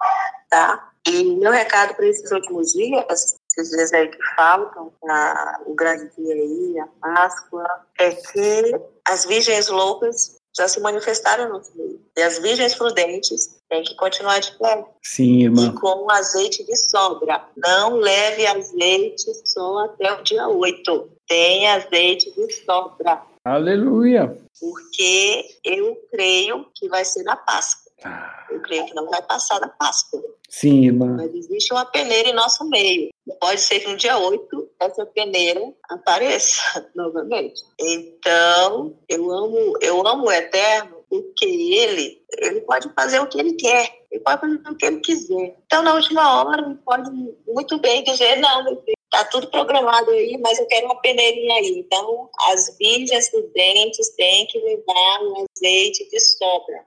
tá? 0.49 0.91
E 1.07 1.35
meu 1.35 1.51
recado 1.51 1.95
para 1.95 2.05
esses 2.07 2.29
últimos 2.31 2.73
dias, 2.73 3.39
esses 3.57 3.69
dias 3.69 3.93
aí 3.93 4.07
que 4.07 4.17
faltam, 4.35 4.91
a, 5.09 5.61
o 5.65 5.75
grande 5.75 6.09
dia 6.17 6.33
aí, 6.33 6.75
a 6.79 6.87
Páscoa, 7.01 7.65
é 7.99 8.11
que 8.11 8.79
as 9.07 9.25
virgens 9.25 9.67
loucas 9.67 10.39
já 10.57 10.67
se 10.67 10.79
manifestaram 10.79 11.49
no 11.49 11.61
meio. 11.75 12.01
E 12.17 12.21
as 12.21 12.39
virgens 12.39 12.75
prudentes 12.75 13.57
têm 13.69 13.83
que 13.83 13.95
continuar 13.95 14.39
de 14.39 14.57
pé. 14.57 14.85
Sim, 15.01 15.43
irmã. 15.43 15.67
E 15.67 15.79
com 15.79 16.09
azeite 16.11 16.65
de 16.65 16.75
sobra. 16.75 17.45
Não 17.55 17.95
leve 17.95 18.45
azeite 18.45 19.31
só 19.45 19.85
até 19.85 20.11
o 20.13 20.23
dia 20.23 20.47
8. 20.47 21.09
Tem 21.27 21.67
azeite 21.69 22.31
de 22.35 22.53
sobra. 22.65 23.21
Aleluia. 23.45 24.37
Porque 24.59 25.45
eu 25.63 25.95
creio 26.11 26.67
que 26.75 26.87
vai 26.89 27.05
ser 27.05 27.23
na 27.23 27.35
Páscoa. 27.35 27.90
Ah. 28.03 28.45
Eu 28.49 28.61
creio 28.61 28.85
que 28.85 28.93
não 28.93 29.09
vai 29.09 29.21
passar 29.21 29.59
na 29.59 29.69
Páscoa. 29.69 30.21
Sim, 30.49 30.85
irmã. 30.85 31.15
Mas 31.17 31.33
existe 31.33 31.71
uma 31.73 31.85
peneira 31.85 32.29
em 32.29 32.33
nosso 32.33 32.67
meio. 32.67 33.09
Pode 33.39 33.61
ser 33.61 33.79
que 33.79 33.87
no 33.87 33.95
dia 33.95 34.17
8 34.17 34.69
essa 34.79 35.05
peneira 35.05 35.61
apareça 35.89 36.89
novamente. 36.93 37.61
Então, 37.79 38.97
eu 39.07 39.31
amo, 39.31 39.73
eu 39.81 40.05
amo 40.05 40.25
o 40.25 40.31
Eterno 40.31 41.01
porque 41.09 41.45
ele, 41.45 42.21
ele 42.37 42.61
pode 42.61 42.89
fazer 42.93 43.19
o 43.19 43.27
que 43.27 43.37
ele 43.37 43.53
quer, 43.53 44.05
ele 44.09 44.23
pode 44.23 44.39
fazer 44.39 44.69
o 44.69 44.75
que 44.75 44.85
ele 44.85 44.99
quiser. 45.01 45.57
Então, 45.65 45.83
na 45.83 45.93
última 45.93 46.41
hora, 46.41 46.61
ele 46.61 46.75
pode 46.85 47.11
muito 47.45 47.77
bem 47.79 48.01
dizer, 48.03 48.37
não, 48.37 48.63
meu 48.63 48.81
filho, 48.81 48.95
tá 49.11 49.25
tudo 49.25 49.47
programado 49.47 50.09
aí, 50.11 50.37
mas 50.41 50.57
eu 50.57 50.65
quero 50.65 50.85
uma 50.85 50.99
peneirinha 51.01 51.55
aí. 51.55 51.79
Então, 51.79 52.29
as 52.49 52.75
virgens 52.77 53.29
prudentes 53.29 54.09
têm 54.15 54.47
que 54.47 54.57
levar 54.59 55.19
um 55.21 55.45
azeite 55.53 56.09
de 56.09 56.19
sobra. 56.19 56.83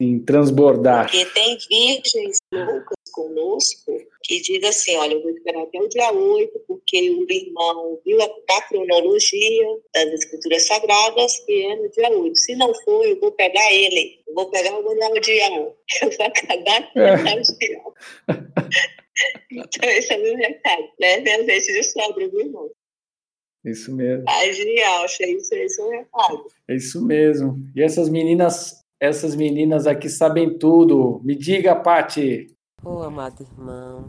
Em 0.00 0.18
transbordar. 0.18 1.04
Porque 1.04 1.26
tem 1.26 1.58
virgens 1.68 2.38
loucas 2.52 3.03
conosco 3.14 3.92
que 4.22 4.40
diga 4.40 4.68
assim, 4.68 4.96
olha, 4.96 5.14
eu 5.14 5.22
vou 5.22 5.30
esperar 5.30 5.62
até 5.62 5.78
o 5.78 5.88
dia 5.88 6.12
8, 6.12 6.58
porque 6.66 7.10
o 7.10 7.30
irmão 7.30 8.00
viu 8.04 8.20
a, 8.20 8.24
a 8.24 8.62
cronologia 8.62 9.66
das 9.94 10.12
escrituras 10.12 10.66
sagradas, 10.66 11.38
que 11.44 11.66
é 11.66 11.76
no 11.76 11.90
dia 11.90 12.10
8. 12.10 12.36
Se 12.36 12.56
não 12.56 12.74
for, 12.74 13.04
eu 13.04 13.20
vou 13.20 13.32
pegar 13.32 13.72
ele, 13.72 14.20
eu 14.26 14.34
vou 14.34 14.50
pegar 14.50 14.74
o 14.76 14.82
guardião, 14.82 15.74
eu 16.02 16.10
vou 16.10 16.26
acabar 16.26 16.92
com 16.92 17.00
o 17.00 17.02
guardião. 17.02 17.94
então, 19.52 19.90
esse 19.90 20.12
é 20.12 20.16
o 20.16 20.22
meu 20.22 20.36
recado, 20.36 20.88
né? 20.98 21.20
Meu 21.20 21.40
azeite 21.40 21.72
de 21.72 21.82
sobra, 21.84 22.28
meu 22.28 22.40
irmão. 22.40 22.70
Isso 23.64 23.94
mesmo. 23.94 24.24
Ah, 24.28 24.52
genial, 24.52 25.04
achei 25.04 25.36
isso, 25.36 25.54
esse 25.54 25.80
é 25.80 25.84
o 25.84 25.90
recado. 25.90 26.46
É 26.68 26.76
isso 26.76 27.04
mesmo. 27.04 27.56
E 27.74 27.82
essas 27.82 28.10
meninas, 28.10 28.80
essas 29.00 29.34
meninas 29.34 29.86
aqui 29.86 30.08
sabem 30.08 30.58
tudo. 30.58 31.20
Me 31.24 31.34
diga, 31.34 31.74
Pati, 31.74 32.53
Oh, 32.84 33.02
amado 33.02 33.42
irmão, 33.42 34.04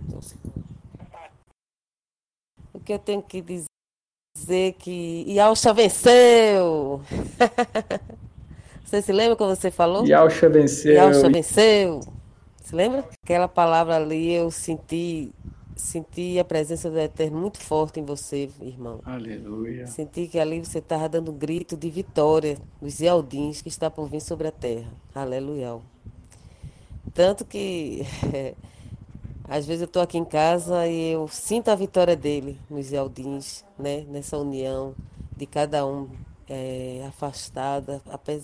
o 2.74 2.80
que 2.80 2.92
eu 2.92 3.00
tenho 3.00 3.22
que 3.22 3.42
dizer 3.42 4.74
que 4.74 5.24
Yalcha 5.28 5.74
venceu! 5.74 7.02
Você 8.84 9.02
se 9.02 9.12
lembra 9.12 9.36
quando 9.36 9.56
você 9.56 9.72
falou? 9.72 10.06
Yalcha 10.06 10.48
venceu. 10.48 10.94
Yalcha 10.94 11.28
venceu. 11.28 12.02
Se 12.64 12.76
lembra? 12.76 13.04
Aquela 13.24 13.48
palavra 13.48 13.96
ali 13.96 14.32
eu 14.32 14.52
senti 14.52 15.34
senti 15.76 16.40
a 16.40 16.46
presença 16.46 16.90
do 16.90 17.00
Eterno 17.00 17.40
muito 17.40 17.60
forte 17.60 18.00
em 18.00 18.06
você, 18.06 18.50
irmão. 18.62 19.02
Aleluia. 19.04 19.88
Senti 19.88 20.28
que 20.28 20.40
ali 20.40 20.64
você 20.64 20.80
estava 20.80 21.10
dando 21.10 21.32
um 21.32 21.38
grito 21.38 21.76
de 21.76 21.90
vitória 21.90 22.58
dos 22.82 23.00
Yaldins 23.00 23.62
que 23.62 23.70
está 23.70 23.90
por 23.90 24.08
vir 24.08 24.22
sobre 24.22 24.48
a 24.48 24.52
terra. 24.52 24.92
Aleluia. 25.14 25.80
Tanto 27.14 27.46
que 27.46 28.02
às 29.48 29.66
vezes 29.66 29.82
eu 29.82 29.86
estou 29.86 30.02
aqui 30.02 30.18
em 30.18 30.26
casa 30.26 30.88
e 30.88 31.12
eu 31.12 31.28
sinto 31.28 31.70
a 31.70 31.76
vitória 31.76 32.16
dele 32.16 32.60
nos 32.70 32.94
Aldins, 32.94 33.64
né? 33.78 34.06
nessa 34.10 34.38
união 34.38 34.96
de 35.36 35.46
cada 35.46 35.86
um 35.86 36.10
é, 36.50 37.04
afastada, 37.08 38.02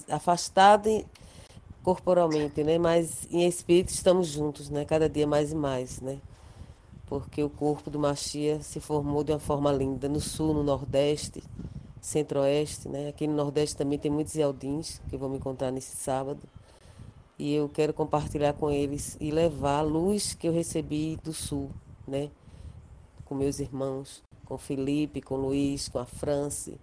afastada 0.09 0.89
corporalmente, 1.84 2.64
né? 2.64 2.78
mas 2.78 3.28
em 3.32 3.47
espírito 3.47 3.89
estamos 3.89 4.28
juntos, 4.28 4.70
né? 4.70 4.86
cada 4.86 5.09
dia 5.09 5.26
mais 5.26 5.51
e 5.51 5.55
mais. 5.55 5.99
Né? 5.99 6.20
Porque 7.07 7.43
o 7.43 7.49
corpo 7.49 7.89
do 7.89 7.99
Machia 7.99 8.62
se 8.62 8.80
formou 8.80 9.24
de 9.24 9.32
uma 9.32 9.39
forma 9.39 9.72
linda 9.72 10.07
no 10.07 10.22
sul, 10.22 10.53
no 10.53 10.64
nordeste, 10.64 11.43
centro-oeste. 11.99 12.88
Né? 12.88 13.09
Aqui 13.09 13.26
no 13.26 13.36
nordeste 13.36 13.76
também 13.76 13.97
tem 13.97 14.12
muitos 14.12 14.38
Aldins 14.38 15.01
que 15.09 15.18
vão 15.18 15.30
me 15.30 15.38
encontrar 15.38 15.72
nesse 15.72 15.95
sábado 15.97 16.39
e 17.38 17.53
eu 17.53 17.67
quero 17.69 17.93
compartilhar 17.93 18.53
com 18.53 18.69
eles 18.69 19.17
e 19.19 19.32
levar 19.32 19.79
a 19.79 19.82
luz 19.82 20.34
que 20.34 20.47
eu 20.47 20.53
recebi 20.53 21.17
do 21.23 21.34
Sul, 21.34 21.71
né? 22.07 22.29
Com 23.25 23.36
meus 23.36 23.59
irmãos, 23.59 24.23
com 24.45 24.57
Felipe, 24.57 25.21
com 25.21 25.36
Luiz, 25.36 25.89
com 25.89 25.97
a 25.97 26.05
France, 26.05 26.77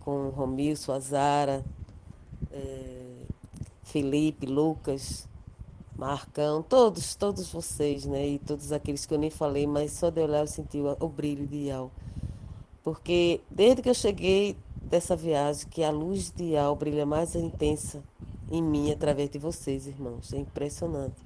com 0.00 0.30
Romilson, 0.30 0.92
a 0.92 1.00
Zara, 1.00 1.64
é, 2.50 3.22
Felipe, 3.82 4.46
Lucas, 4.46 5.28
Marcão, 5.96 6.62
todos, 6.62 7.14
todos 7.14 7.50
vocês, 7.52 8.04
né? 8.06 8.26
E 8.26 8.38
todos 8.38 8.72
aqueles 8.72 9.04
que 9.04 9.14
eu 9.14 9.18
nem 9.18 9.30
falei, 9.30 9.66
mas 9.66 9.92
só 9.92 10.10
de 10.10 10.20
olhar 10.20 10.40
eu 10.40 10.46
senti 10.46 10.78
o, 10.78 10.96
o 11.00 11.08
brilho 11.08 11.46
de 11.46 11.66
Ial. 11.66 11.90
Porque 12.82 13.40
desde 13.50 13.82
que 13.82 13.90
eu 13.90 13.94
cheguei 13.94 14.56
dessa 14.82 15.14
viagem, 15.14 15.68
que 15.68 15.84
a 15.84 15.90
luz 15.90 16.30
de 16.30 16.52
Ial 16.52 16.74
brilha 16.74 17.04
mais 17.04 17.34
intensa 17.34 18.02
em 18.50 18.62
mim 18.62 18.90
através 18.90 19.30
de 19.30 19.38
vocês, 19.38 19.86
irmãos. 19.86 20.32
É 20.32 20.38
impressionante. 20.38 21.16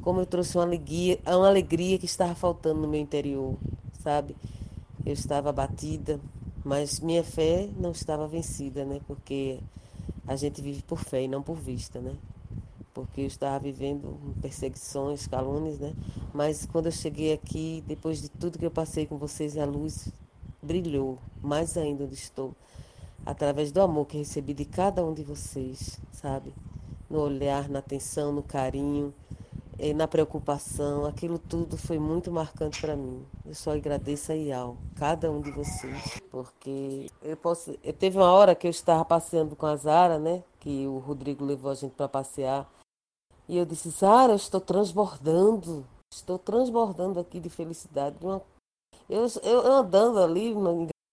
Como 0.00 0.20
eu 0.20 0.26
trouxe 0.26 0.56
uma 0.56 0.64
alegria, 0.64 1.18
uma 1.26 1.48
alegria 1.48 1.98
que 1.98 2.06
estava 2.06 2.34
faltando 2.34 2.80
no 2.80 2.88
meu 2.88 3.00
interior, 3.00 3.56
sabe? 4.02 4.36
Eu 5.04 5.12
estava 5.12 5.50
abatida, 5.50 6.20
mas 6.64 7.00
minha 7.00 7.24
fé 7.24 7.68
não 7.76 7.90
estava 7.90 8.26
vencida, 8.26 8.84
né? 8.84 9.00
Porque 9.06 9.60
a 10.26 10.36
gente 10.36 10.60
vive 10.60 10.82
por 10.82 10.98
fé 10.98 11.22
e 11.22 11.28
não 11.28 11.42
por 11.42 11.56
vista, 11.56 12.00
né? 12.00 12.14
Porque 12.92 13.22
eu 13.22 13.26
estava 13.26 13.58
vivendo 13.58 14.18
perseguições, 14.40 15.26
calúnias, 15.26 15.78
né? 15.78 15.94
Mas 16.32 16.66
quando 16.66 16.86
eu 16.86 16.92
cheguei 16.92 17.32
aqui, 17.32 17.82
depois 17.86 18.20
de 18.20 18.28
tudo 18.28 18.58
que 18.58 18.66
eu 18.66 18.70
passei 18.70 19.06
com 19.06 19.16
vocês, 19.16 19.56
a 19.56 19.64
luz 19.64 20.12
brilhou 20.62 21.18
mais 21.40 21.76
ainda 21.76 22.04
onde 22.04 22.14
estou 22.14 22.54
através 23.24 23.72
do 23.72 23.80
amor 23.80 24.06
que 24.06 24.18
recebi 24.18 24.54
de 24.54 24.64
cada 24.64 25.04
um 25.04 25.12
de 25.12 25.22
vocês, 25.22 26.00
sabe? 26.12 26.52
No 27.08 27.20
olhar, 27.20 27.68
na 27.68 27.78
atenção, 27.78 28.32
no 28.32 28.42
carinho, 28.42 29.14
eh, 29.78 29.94
na 29.94 30.08
preocupação, 30.08 31.06
aquilo 31.06 31.38
tudo 31.38 31.76
foi 31.76 31.98
muito 31.98 32.32
marcante 32.32 32.80
para 32.80 32.96
mim. 32.96 33.24
Eu 33.46 33.54
só 33.54 33.72
agradeço 33.72 34.32
a 34.32 34.34
Ial, 34.34 34.76
cada 34.96 35.30
um 35.30 35.40
de 35.40 35.50
vocês, 35.52 36.20
porque 36.30 37.06
eu 37.22 37.36
posso. 37.36 37.74
Eu 37.84 37.92
teve 37.92 38.18
uma 38.18 38.32
hora 38.32 38.54
que 38.54 38.66
eu 38.66 38.70
estava 38.70 39.04
passeando 39.04 39.54
com 39.54 39.66
a 39.66 39.76
Zara, 39.76 40.18
né? 40.18 40.42
Que 40.58 40.86
o 40.86 40.98
Rodrigo 40.98 41.44
levou 41.44 41.70
a 41.70 41.74
gente 41.74 41.94
para 41.94 42.08
passear. 42.08 42.68
E 43.48 43.56
eu 43.56 43.64
disse, 43.64 43.88
Zara, 43.90 44.32
eu 44.32 44.36
estou 44.36 44.60
transbordando, 44.60 45.86
estou 46.12 46.38
transbordando 46.38 47.20
aqui 47.20 47.40
de 47.40 47.48
felicidade. 47.48 48.16
Eu, 49.08 49.26
eu 49.42 49.66
andando 49.72 50.18
ali 50.18 50.54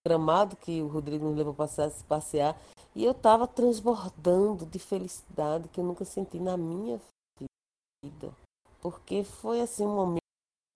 gramado 0.06 0.54
que 0.54 0.80
o 0.80 0.86
Rodrigo 0.86 1.24
nos 1.26 1.36
levou 1.36 1.52
para 1.52 1.66
passear 2.06 2.56
e 2.94 3.04
eu 3.04 3.10
estava 3.10 3.48
transbordando 3.48 4.64
de 4.64 4.78
felicidade 4.78 5.68
que 5.68 5.80
eu 5.80 5.84
nunca 5.84 6.04
senti 6.04 6.38
na 6.38 6.56
minha 6.56 7.00
vida. 8.04 8.32
Porque 8.80 9.24
foi 9.24 9.60
assim 9.60 9.84
um 9.84 10.22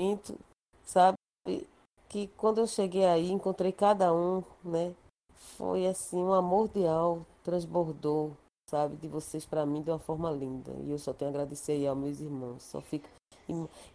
momento, 0.01 0.37
sabe, 0.85 1.17
que 2.09 2.27
quando 2.37 2.59
eu 2.59 2.67
cheguei 2.67 3.07
aí, 3.07 3.31
encontrei 3.31 3.71
cada 3.71 4.13
um, 4.13 4.43
né? 4.65 4.93
Foi 5.57 5.87
assim, 5.87 6.19
um 6.19 6.33
amor 6.33 6.69
de 6.69 6.85
alma 6.85 7.25
transbordou, 7.45 8.37
sabe, 8.69 8.97
de 8.97 9.07
vocês 9.07 9.47
para 9.47 9.65
mim 9.65 9.81
de 9.81 9.91
uma 9.91 9.99
forma 10.01 10.31
linda. 10.33 10.73
E 10.81 10.91
eu 10.91 10.99
só 10.99 11.13
tenho 11.13 11.31
a 11.31 11.33
agradecer 11.33 11.73
aí 11.73 11.87
aos 11.87 11.97
meus 11.97 12.21
irmãos. 12.21 12.65
Só 12.65 12.81
fico 12.81 13.09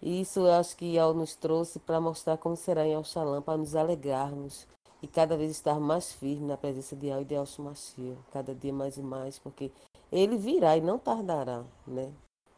e 0.02 0.22
isso 0.22 0.42
eu 0.42 0.52
acho 0.52 0.76
que 0.76 0.96
Yal 0.96 1.14
nos 1.14 1.34
trouxe 1.36 1.80
para 1.80 2.02
mostrar 2.02 2.38
como 2.38 2.58
será 2.58 2.86
em 2.86 2.98
Oxalã, 2.98 3.42
para 3.42 3.58
nos 3.58 3.74
alegrarmos 3.74 4.68
e 5.02 5.08
cada 5.08 5.38
vez 5.38 5.52
estar 5.52 5.80
mais 5.80 6.14
firme 6.14 6.48
na 6.48 6.58
presença 6.58 6.96
de 6.96 7.12
Al 7.12 7.22
e 7.22 7.26
de 7.26 7.36
Alcho 7.36 7.62
Machia, 7.62 8.16
cada 8.32 8.54
dia 8.54 8.74
mais 8.74 8.98
e 8.98 9.02
mais, 9.02 9.38
porque 9.40 9.72
ele 10.12 10.38
virá 10.38 10.78
e 10.78 10.82
não 10.82 10.98
tardará, 10.98 11.64
né? 11.88 12.12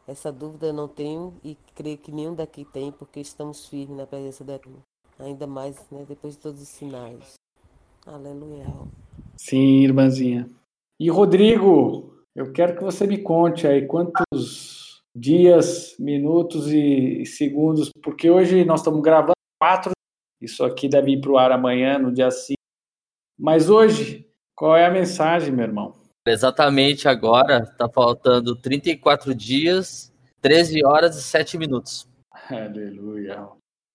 Essa 0.06 0.32
dúvida 0.32 0.68
eu 0.68 0.72
não 0.72 0.88
tenho 0.88 1.34
e 1.44 1.56
creio 1.74 1.98
que 1.98 2.10
nenhum 2.10 2.34
daqui 2.34 2.64
tem, 2.64 2.90
porque 2.90 3.20
estamos 3.20 3.66
firmes 3.66 3.96
na 3.96 4.06
presença 4.06 4.42
da 4.42 4.58
ainda 5.18 5.46
mais 5.46 5.76
né, 5.90 6.04
depois 6.08 6.34
de 6.34 6.40
todos 6.40 6.62
os 6.62 6.68
sinais. 6.68 7.34
Aleluia. 8.06 8.66
Sim, 9.36 9.82
irmãzinha. 9.82 10.48
E 10.98 11.10
Rodrigo, 11.10 12.14
eu 12.34 12.52
quero 12.52 12.76
que 12.76 12.82
você 12.82 13.06
me 13.06 13.18
conte 13.18 13.66
aí 13.66 13.86
quantos 13.86 15.02
dias, 15.14 15.94
minutos 15.98 16.68
e 16.68 17.26
segundos, 17.26 17.90
porque 18.02 18.30
hoje 18.30 18.64
nós 18.64 18.80
estamos 18.80 19.02
gravando 19.02 19.32
quatro, 19.60 19.92
isso 20.40 20.64
aqui 20.64 20.88
deve 20.88 21.12
ir 21.12 21.20
para 21.20 21.30
o 21.30 21.38
ar 21.38 21.52
amanhã, 21.52 21.98
no 21.98 22.12
dia 22.12 22.30
5. 22.30 22.56
Mas 23.38 23.68
hoje, 23.68 24.28
qual 24.54 24.76
é 24.76 24.86
a 24.86 24.90
mensagem, 24.90 25.52
meu 25.52 25.64
irmão? 25.64 25.94
Exatamente 26.26 27.08
agora, 27.08 27.62
está 27.62 27.88
faltando 27.88 28.54
34 28.56 29.34
dias, 29.34 30.12
13 30.40 30.84
horas 30.84 31.16
e 31.16 31.22
7 31.22 31.56
minutos. 31.56 32.08
Aleluia. 32.50 33.48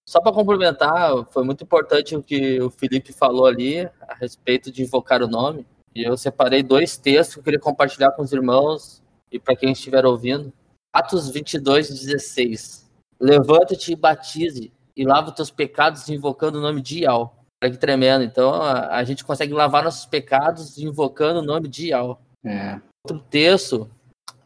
Só 0.07 0.19
para 0.19 0.33
complementar, 0.33 1.25
foi 1.31 1.43
muito 1.43 1.63
importante 1.63 2.15
o 2.15 2.21
que 2.21 2.59
o 2.61 2.69
Felipe 2.69 3.13
falou 3.13 3.45
ali 3.45 3.81
a 4.01 4.13
respeito 4.15 4.71
de 4.71 4.81
invocar 4.81 5.21
o 5.21 5.27
nome. 5.27 5.65
E 5.95 6.03
eu 6.03 6.17
separei 6.17 6.61
dois 6.61 6.97
textos 6.97 7.35
que 7.35 7.39
eu 7.39 7.43
queria 7.43 7.59
compartilhar 7.59 8.11
com 8.11 8.21
os 8.21 8.33
irmãos 8.33 9.01
e 9.31 9.39
para 9.39 9.55
quem 9.55 9.71
estiver 9.71 10.05
ouvindo. 10.05 10.51
Atos 10.91 11.29
22, 11.29 11.89
16. 11.89 12.89
Levanta-te 13.19 13.93
e 13.93 13.95
batize 13.95 14.73
e 14.95 15.05
lava 15.05 15.29
os 15.29 15.35
teus 15.35 15.49
pecados 15.49 16.07
invocando 16.09 16.59
o 16.59 16.61
nome 16.61 16.81
de 16.81 17.01
Ial. 17.01 17.43
Olha 17.63 17.71
que 17.71 17.77
tremendo. 17.77 18.23
Então 18.23 18.53
a, 18.53 18.97
a, 18.97 19.03
gente 19.03 19.23
consegue 19.23 19.53
lavar 19.53 19.83
nossos 19.83 20.05
pecados 20.05 20.77
invocando 20.77 21.39
o 21.39 21.45
nome 21.45 21.67
de 21.67 21.87
Ial. 21.87 22.21
É. 22.45 22.79
Outro 23.03 23.25
texto, 23.29 23.89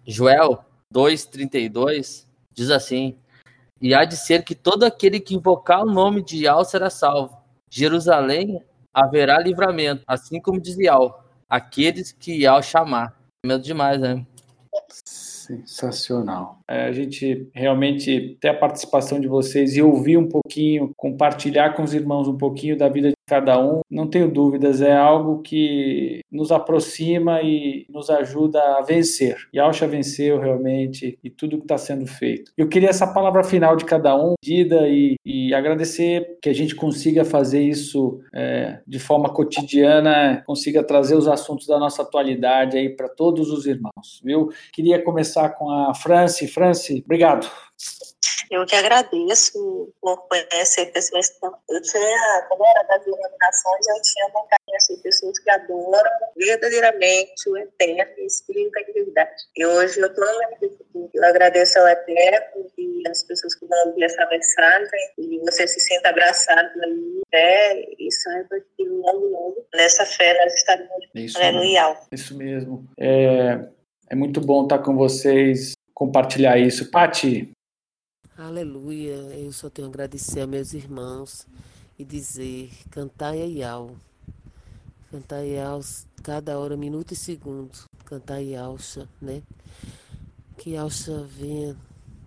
Joel 0.06 0.64
2,32, 0.94 2.26
diz 2.54 2.70
assim: 2.70 3.18
E 3.82 3.94
há 3.94 4.06
de 4.06 4.16
ser 4.16 4.44
que 4.44 4.56
todo 4.56 4.84
aquele 4.84 5.20
que 5.20 5.36
invocar 5.36 5.84
o 5.84 5.92
nome 5.92 6.24
de 6.24 6.44
Ial 6.44 6.64
será 6.64 6.90
salvo. 6.90 7.38
Jerusalém 7.70 8.64
haverá 8.94 9.40
livramento, 9.40 10.04
assim 10.08 10.40
como 10.40 10.62
diz 10.62 10.78
Ial, 10.78 11.24
aqueles 11.50 12.12
que 12.12 12.42
Ial 12.42 12.64
chamar. 12.64 13.16
Medo 13.46 13.64
demais, 13.64 14.00
né? 14.00 14.26
Sensacional. 15.48 16.60
É, 16.68 16.86
a 16.86 16.92
gente 16.92 17.50
realmente 17.54 18.38
ter 18.40 18.50
a 18.50 18.54
participação 18.54 19.20
de 19.20 19.28
vocês 19.28 19.76
e 19.76 19.82
ouvir 19.82 20.18
um 20.18 20.28
pouquinho, 20.28 20.92
compartilhar 20.96 21.76
com 21.76 21.84
os 21.84 21.94
irmãos 21.94 22.28
um 22.28 22.38
pouquinho 22.38 22.78
da 22.78 22.90
vida 22.90 23.12
cada 23.28 23.60
um, 23.60 23.82
não 23.92 24.08
tenho 24.10 24.32
dúvidas, 24.32 24.82
é 24.82 24.96
algo 24.96 25.42
que 25.42 26.22
nos 26.32 26.52
aproxima 26.52 27.42
e 27.42 27.86
nos 27.90 28.10
ajuda 28.10 28.60
a 28.78 28.82
vencer. 28.82 29.36
E 29.54 29.60
Alcha 29.60 29.86
venceu 29.86 30.40
realmente 30.40 31.20
e 31.24 31.30
tudo 31.30 31.58
que 31.58 31.64
está 31.64 31.78
sendo 31.78 32.08
feito. 32.08 32.52
Eu 32.58 32.70
queria 32.70 32.90
essa 32.90 33.06
palavra 33.06 33.44
final 33.44 33.76
de 33.76 33.84
cada 33.86 34.16
um, 34.16 34.36
dida 34.42 34.88
e, 34.88 35.16
e 35.26 35.54
agradecer 35.54 36.38
que 36.42 36.50
a 36.50 36.54
gente 36.54 36.76
consiga 36.76 37.26
fazer 37.26 37.62
isso 37.62 38.20
é, 38.34 38.80
de 38.88 39.00
forma 39.00 39.30
cotidiana, 39.30 40.42
consiga 40.46 40.84
trazer 40.84 41.16
os 41.16 41.28
assuntos 41.28 41.68
da 41.68 41.78
nossa 41.78 42.02
atualidade 42.02 42.78
aí 42.78 42.90
para 42.90 43.10
todos 43.10 43.52
os 43.52 43.66
irmãos, 43.66 44.22
viu? 44.24 44.50
Queria 44.72 45.04
começar 45.04 45.50
com 45.50 45.70
a 45.70 45.94
Franci. 45.94 46.48
Franci, 46.48 47.04
obrigado. 47.06 47.48
Eu 48.50 48.66
que 48.66 48.76
agradeço 48.76 49.94
por 50.02 50.28
conhecer 50.28 50.86
pessoas 50.88 51.30
que 51.30 51.46
eu 51.46 51.82
tinha, 51.82 52.46
quando 52.48 52.62
eu 52.62 52.66
era 52.66 52.84
das 52.84 53.06
iluminações, 53.06 53.88
eu 53.88 54.02
tinha 54.02 54.28
vontade 54.28 54.62
de 54.62 54.72
conhecer 54.72 54.98
pessoas 55.04 55.40
que 55.40 55.50
adoram 55.50 56.12
verdadeiramente 56.36 57.50
o 57.50 57.58
eterno 57.58 58.14
e 58.18 58.26
espírito 58.26 58.72
da 58.72 58.82
divindade. 58.82 59.44
E 59.56 59.66
hoje 59.66 60.00
eu 60.00 60.08
estou 60.08 60.26
no 60.26 61.10
Eu 61.14 61.26
agradeço 61.26 61.78
ao 61.80 61.88
eterno 61.88 62.72
e 62.78 63.04
as 63.08 63.24
pessoas 63.24 63.56
que 63.56 63.66
vão 63.66 63.88
ouvir 63.88 64.04
essa 64.04 64.26
mensagem 64.28 65.12
e 65.18 65.40
você 65.40 65.68
se 65.68 65.80
sinta 65.80 66.10
abraçado 66.10 66.72
aí, 66.84 67.22
né? 67.34 67.82
E 68.00 68.12
saiba 68.12 68.60
que 68.76 68.84
logo, 68.84 69.28
logo, 69.28 69.66
nessa 69.76 70.06
fé 70.06 70.38
nós 70.44 70.54
estaremos 70.54 70.90
Isso 71.14 71.38
aleluia. 71.38 71.98
Isso 72.12 72.38
mesmo. 72.38 72.88
É, 72.98 73.60
é 74.10 74.16
muito 74.16 74.40
bom 74.40 74.64
estar 74.64 74.80
com 74.80 74.96
vocês, 74.96 75.74
compartilhar 75.94 76.58
isso. 76.58 76.90
Pati, 76.90 77.52
Aleluia. 78.38 79.16
Eu 79.36 79.52
só 79.52 79.68
tenho 79.68 79.88
a 79.88 79.90
agradecer 79.90 80.42
a 80.42 80.48
meus 80.48 80.72
irmãos 80.72 81.48
e 81.98 82.06
dizer: 82.06 82.72
cantai 82.92 83.42
a 83.42 83.46
Iau. 83.46 83.96
Cantai 85.10 85.56
Iau 85.56 85.82
cada 86.22 86.60
hora, 86.60 86.78
minuto 86.78 87.14
e 87.14 87.16
segundo. 87.16 87.72
Cantai 88.06 88.54
Alcha, 88.56 89.10
né? 89.20 89.42
Que 90.56 90.78
Alcha 90.78 91.24
venha 91.24 91.76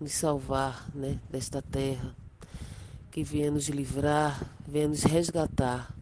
nos 0.01 0.11
salvar, 0.11 0.85
né? 0.93 1.17
Desta 1.29 1.61
terra. 1.61 2.13
Que 3.09 3.23
venha 3.23 3.49
nos 3.49 3.69
livrar, 3.69 4.53
venha 4.67 4.89
nos 4.89 5.03
resgatar, 5.03 5.95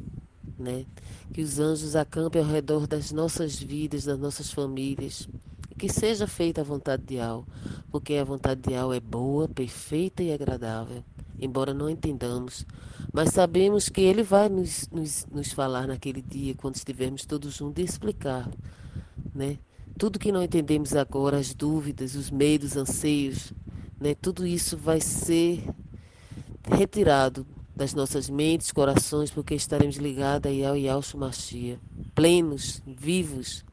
né? 0.57 0.87
Que 1.31 1.43
os 1.43 1.59
anjos 1.59 1.95
acampem 1.95 2.41
ao 2.41 2.47
redor 2.47 2.87
das 2.87 3.11
nossas 3.11 3.59
vidas, 3.59 4.05
das 4.05 4.17
nossas 4.17 4.51
famílias 4.51 5.29
que 5.79 5.87
seja 5.87 6.27
feita 6.27 6.59
a 6.59 6.63
vontade 6.63 7.03
de 7.03 7.21
Al, 7.21 7.47
porque 7.89 8.15
a 8.15 8.23
vontade 8.25 8.59
de 8.59 8.75
Al 8.75 8.93
é 8.93 8.99
boa, 8.99 9.47
perfeita 9.47 10.21
e 10.21 10.33
agradável, 10.33 11.05
embora 11.39 11.73
não 11.73 11.89
entendamos, 11.89 12.67
mas 13.13 13.29
sabemos 13.29 13.87
que 13.87 14.01
Ele 14.01 14.21
vai 14.21 14.49
nos, 14.49 14.89
nos, 14.89 15.25
nos 15.31 15.53
falar 15.53 15.87
naquele 15.87 16.21
dia, 16.21 16.53
quando 16.53 16.75
estivermos 16.75 17.25
todos 17.25 17.55
juntos, 17.55 17.81
e 17.81 17.85
explicar, 17.85 18.51
né? 19.33 19.57
Tudo 19.97 20.19
que 20.19 20.33
não 20.33 20.43
entendemos 20.43 20.93
agora, 20.95 21.37
as 21.37 21.53
dúvidas, 21.53 22.13
os 22.13 22.29
medos, 22.29 22.75
anseios, 22.75 23.53
né? 23.97 24.13
Tudo 24.13 24.45
isso 24.45 24.77
vai 24.77 24.99
ser 24.99 25.63
retirado 26.69 27.47
das 27.73 27.93
nossas 27.93 28.29
mentes, 28.29 28.73
corações, 28.73 29.31
porque 29.31 29.55
estaremos 29.55 29.95
ligados 29.95 30.51
a 30.51 30.53
Yao 30.53 30.75
e 30.75 30.83
Yao 30.83 31.01
Machia, 31.15 31.79
plenos, 32.13 32.83
vivos, 32.85 33.63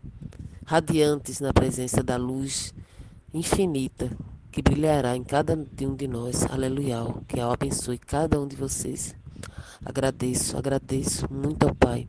radiantes 0.67 1.41
na 1.41 1.53
presença 1.53 2.03
da 2.03 2.17
luz 2.17 2.75
infinita 3.33 4.11
que 4.51 4.61
brilhará 4.61 5.17
em 5.17 5.23
cada 5.23 5.55
um 5.55 5.95
de 5.95 6.09
nós. 6.09 6.45
Aleluia. 6.51 6.97
Que 7.29 7.39
ao 7.39 7.53
abençoe 7.53 7.99
cada 7.99 8.41
um 8.41 8.49
de 8.49 8.57
vocês. 8.57 9.15
Agradeço, 9.85 10.57
agradeço 10.57 11.33
muito 11.33 11.69
ao 11.69 11.75
Pai 11.75 12.09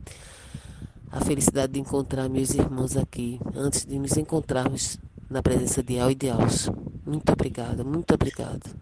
a 1.10 1.24
felicidade 1.24 1.74
de 1.74 1.80
encontrar 1.80 2.28
meus 2.28 2.54
irmãos 2.54 2.96
aqui 2.96 3.38
antes 3.54 3.84
de 3.84 3.98
nos 3.98 4.16
encontrarmos 4.16 4.98
na 5.30 5.42
presença 5.42 5.82
de 5.82 5.98
Al 5.98 6.10
e 6.10 6.14
de 6.14 6.28
Alço. 6.28 6.72
Muito 7.06 7.30
obrigada, 7.32 7.84
muito 7.84 8.12
obrigado. 8.14 8.74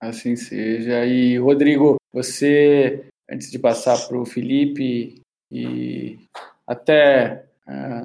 Assim 0.00 0.34
seja. 0.34 1.06
E 1.06 1.38
Rodrigo, 1.38 1.96
você, 2.12 3.04
antes 3.30 3.50
de 3.50 3.58
passar 3.58 3.96
para 4.08 4.18
o 4.18 4.26
Felipe 4.26 5.20
e 5.50 6.18
até 6.66 7.44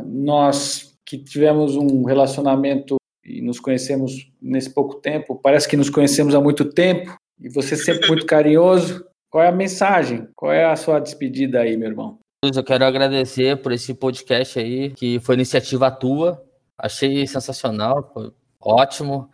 nós 0.05 0.95
que 1.05 1.18
tivemos 1.18 1.76
um 1.76 2.03
relacionamento 2.03 2.97
e 3.24 3.41
nos 3.41 3.60
conhecemos 3.60 4.32
nesse 4.41 4.70
pouco 4.70 4.95
tempo, 4.95 5.36
parece 5.36 5.68
que 5.68 5.78
nos 5.78 5.89
conhecemos 5.89 6.36
há 6.36 6.41
muito 6.41 6.66
tempo, 6.66 7.16
e 7.39 7.49
você 7.49 7.76
sempre 7.76 8.08
muito 8.08 8.26
carinhoso. 8.26 9.05
Qual 9.30 9.43
é 9.43 9.47
a 9.47 9.51
mensagem? 9.51 10.28
Qual 10.36 10.51
é 10.51 10.66
a 10.66 10.76
sua 10.76 10.99
despedida 10.99 11.60
aí, 11.60 11.76
meu 11.76 11.89
irmão? 11.89 12.20
Eu 12.43 12.64
quero 12.64 12.86
agradecer 12.86 13.62
por 13.62 13.72
esse 13.72 13.93
podcast 13.93 14.60
aí, 14.60 14.91
que 14.91 15.20
foi 15.20 15.36
iniciativa 15.36 15.91
tua. 15.91 16.41
Achei 16.78 17.28
sensacional, 17.28 18.10
foi 18.14 18.32
ótimo. 18.60 19.30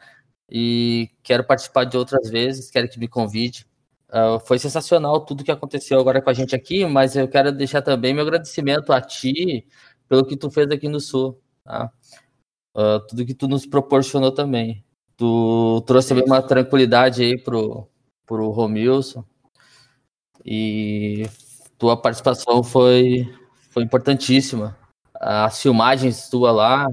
E 0.49 1.09
quero 1.21 1.43
participar 1.43 1.83
de 1.83 1.97
outras 1.97 2.29
vezes, 2.29 2.71
quero 2.71 2.89
que 2.89 2.99
me 2.99 3.07
convide. 3.07 3.65
Uh, 4.09 4.39
foi 4.45 4.59
sensacional 4.59 5.25
tudo 5.25 5.43
que 5.43 5.51
aconteceu 5.51 5.99
agora 5.99 6.21
com 6.21 6.29
a 6.29 6.33
gente 6.33 6.55
aqui, 6.55 6.85
mas 6.85 7.15
eu 7.15 7.27
quero 7.27 7.51
deixar 7.51 7.81
também 7.81 8.13
meu 8.13 8.23
agradecimento 8.23 8.93
a 8.93 9.01
ti, 9.01 9.65
pelo 10.13 10.27
que 10.27 10.37
tu 10.37 10.51
fez 10.51 10.69
aqui 10.69 10.87
no 10.87 10.99
Sul, 10.99 11.41
tá? 11.63 11.91
Uh, 12.77 12.99
tudo 13.07 13.25
que 13.25 13.33
tu 13.33 13.47
nos 13.47 13.65
proporcionou 13.65 14.31
também. 14.31 14.85
Tu 15.17 15.83
trouxe 15.87 16.09
também 16.09 16.23
uma 16.23 16.39
tranquilidade 16.39 17.23
aí 17.23 17.35
pro, 17.35 17.89
pro 18.23 18.51
Romilson 18.51 19.25
e 20.45 21.27
tua 21.79 21.99
participação 21.99 22.61
foi, 22.61 23.27
foi 23.71 23.81
importantíssima. 23.81 24.77
As 25.15 25.59
filmagens 25.59 26.29
tua 26.29 26.51
lá 26.51 26.87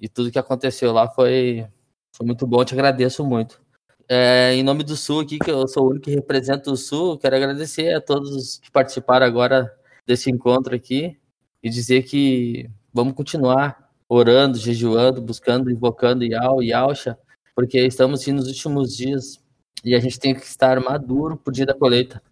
e 0.00 0.08
tudo 0.08 0.30
que 0.30 0.38
aconteceu 0.38 0.92
lá 0.92 1.08
foi, 1.08 1.66
foi 2.14 2.24
muito 2.24 2.46
bom, 2.46 2.64
te 2.64 2.74
agradeço 2.74 3.24
muito. 3.24 3.60
É, 4.08 4.54
em 4.54 4.62
nome 4.62 4.84
do 4.84 4.96
Sul 4.96 5.18
aqui, 5.18 5.36
que 5.40 5.50
eu 5.50 5.66
sou 5.66 5.86
o 5.86 5.90
único 5.90 6.04
que 6.04 6.14
representa 6.14 6.70
o 6.70 6.76
Sul, 6.76 7.18
quero 7.18 7.34
agradecer 7.34 7.92
a 7.92 8.00
todos 8.00 8.58
que 8.58 8.70
participaram 8.70 9.26
agora 9.26 9.68
desse 10.06 10.30
encontro 10.30 10.76
aqui 10.76 11.18
e 11.64 11.70
dizer 11.70 12.02
que 12.02 12.68
vamos 12.92 13.14
continuar 13.14 13.90
orando, 14.06 14.58
jejuando, 14.58 15.22
buscando, 15.22 15.70
invocando 15.70 16.22
Yao 16.22 16.62
e 16.62 16.68
Yalcha, 16.68 17.18
porque 17.56 17.80
estamos 17.80 18.26
nos 18.26 18.46
últimos 18.46 18.94
dias 18.94 19.42
e 19.82 19.94
a 19.94 19.98
gente 19.98 20.18
tem 20.18 20.34
que 20.34 20.44
estar 20.44 20.78
maduro 20.78 21.38
para 21.38 21.50
o 21.50 21.54
dia 21.54 21.64
da 21.64 21.72
colheita. 21.72 22.22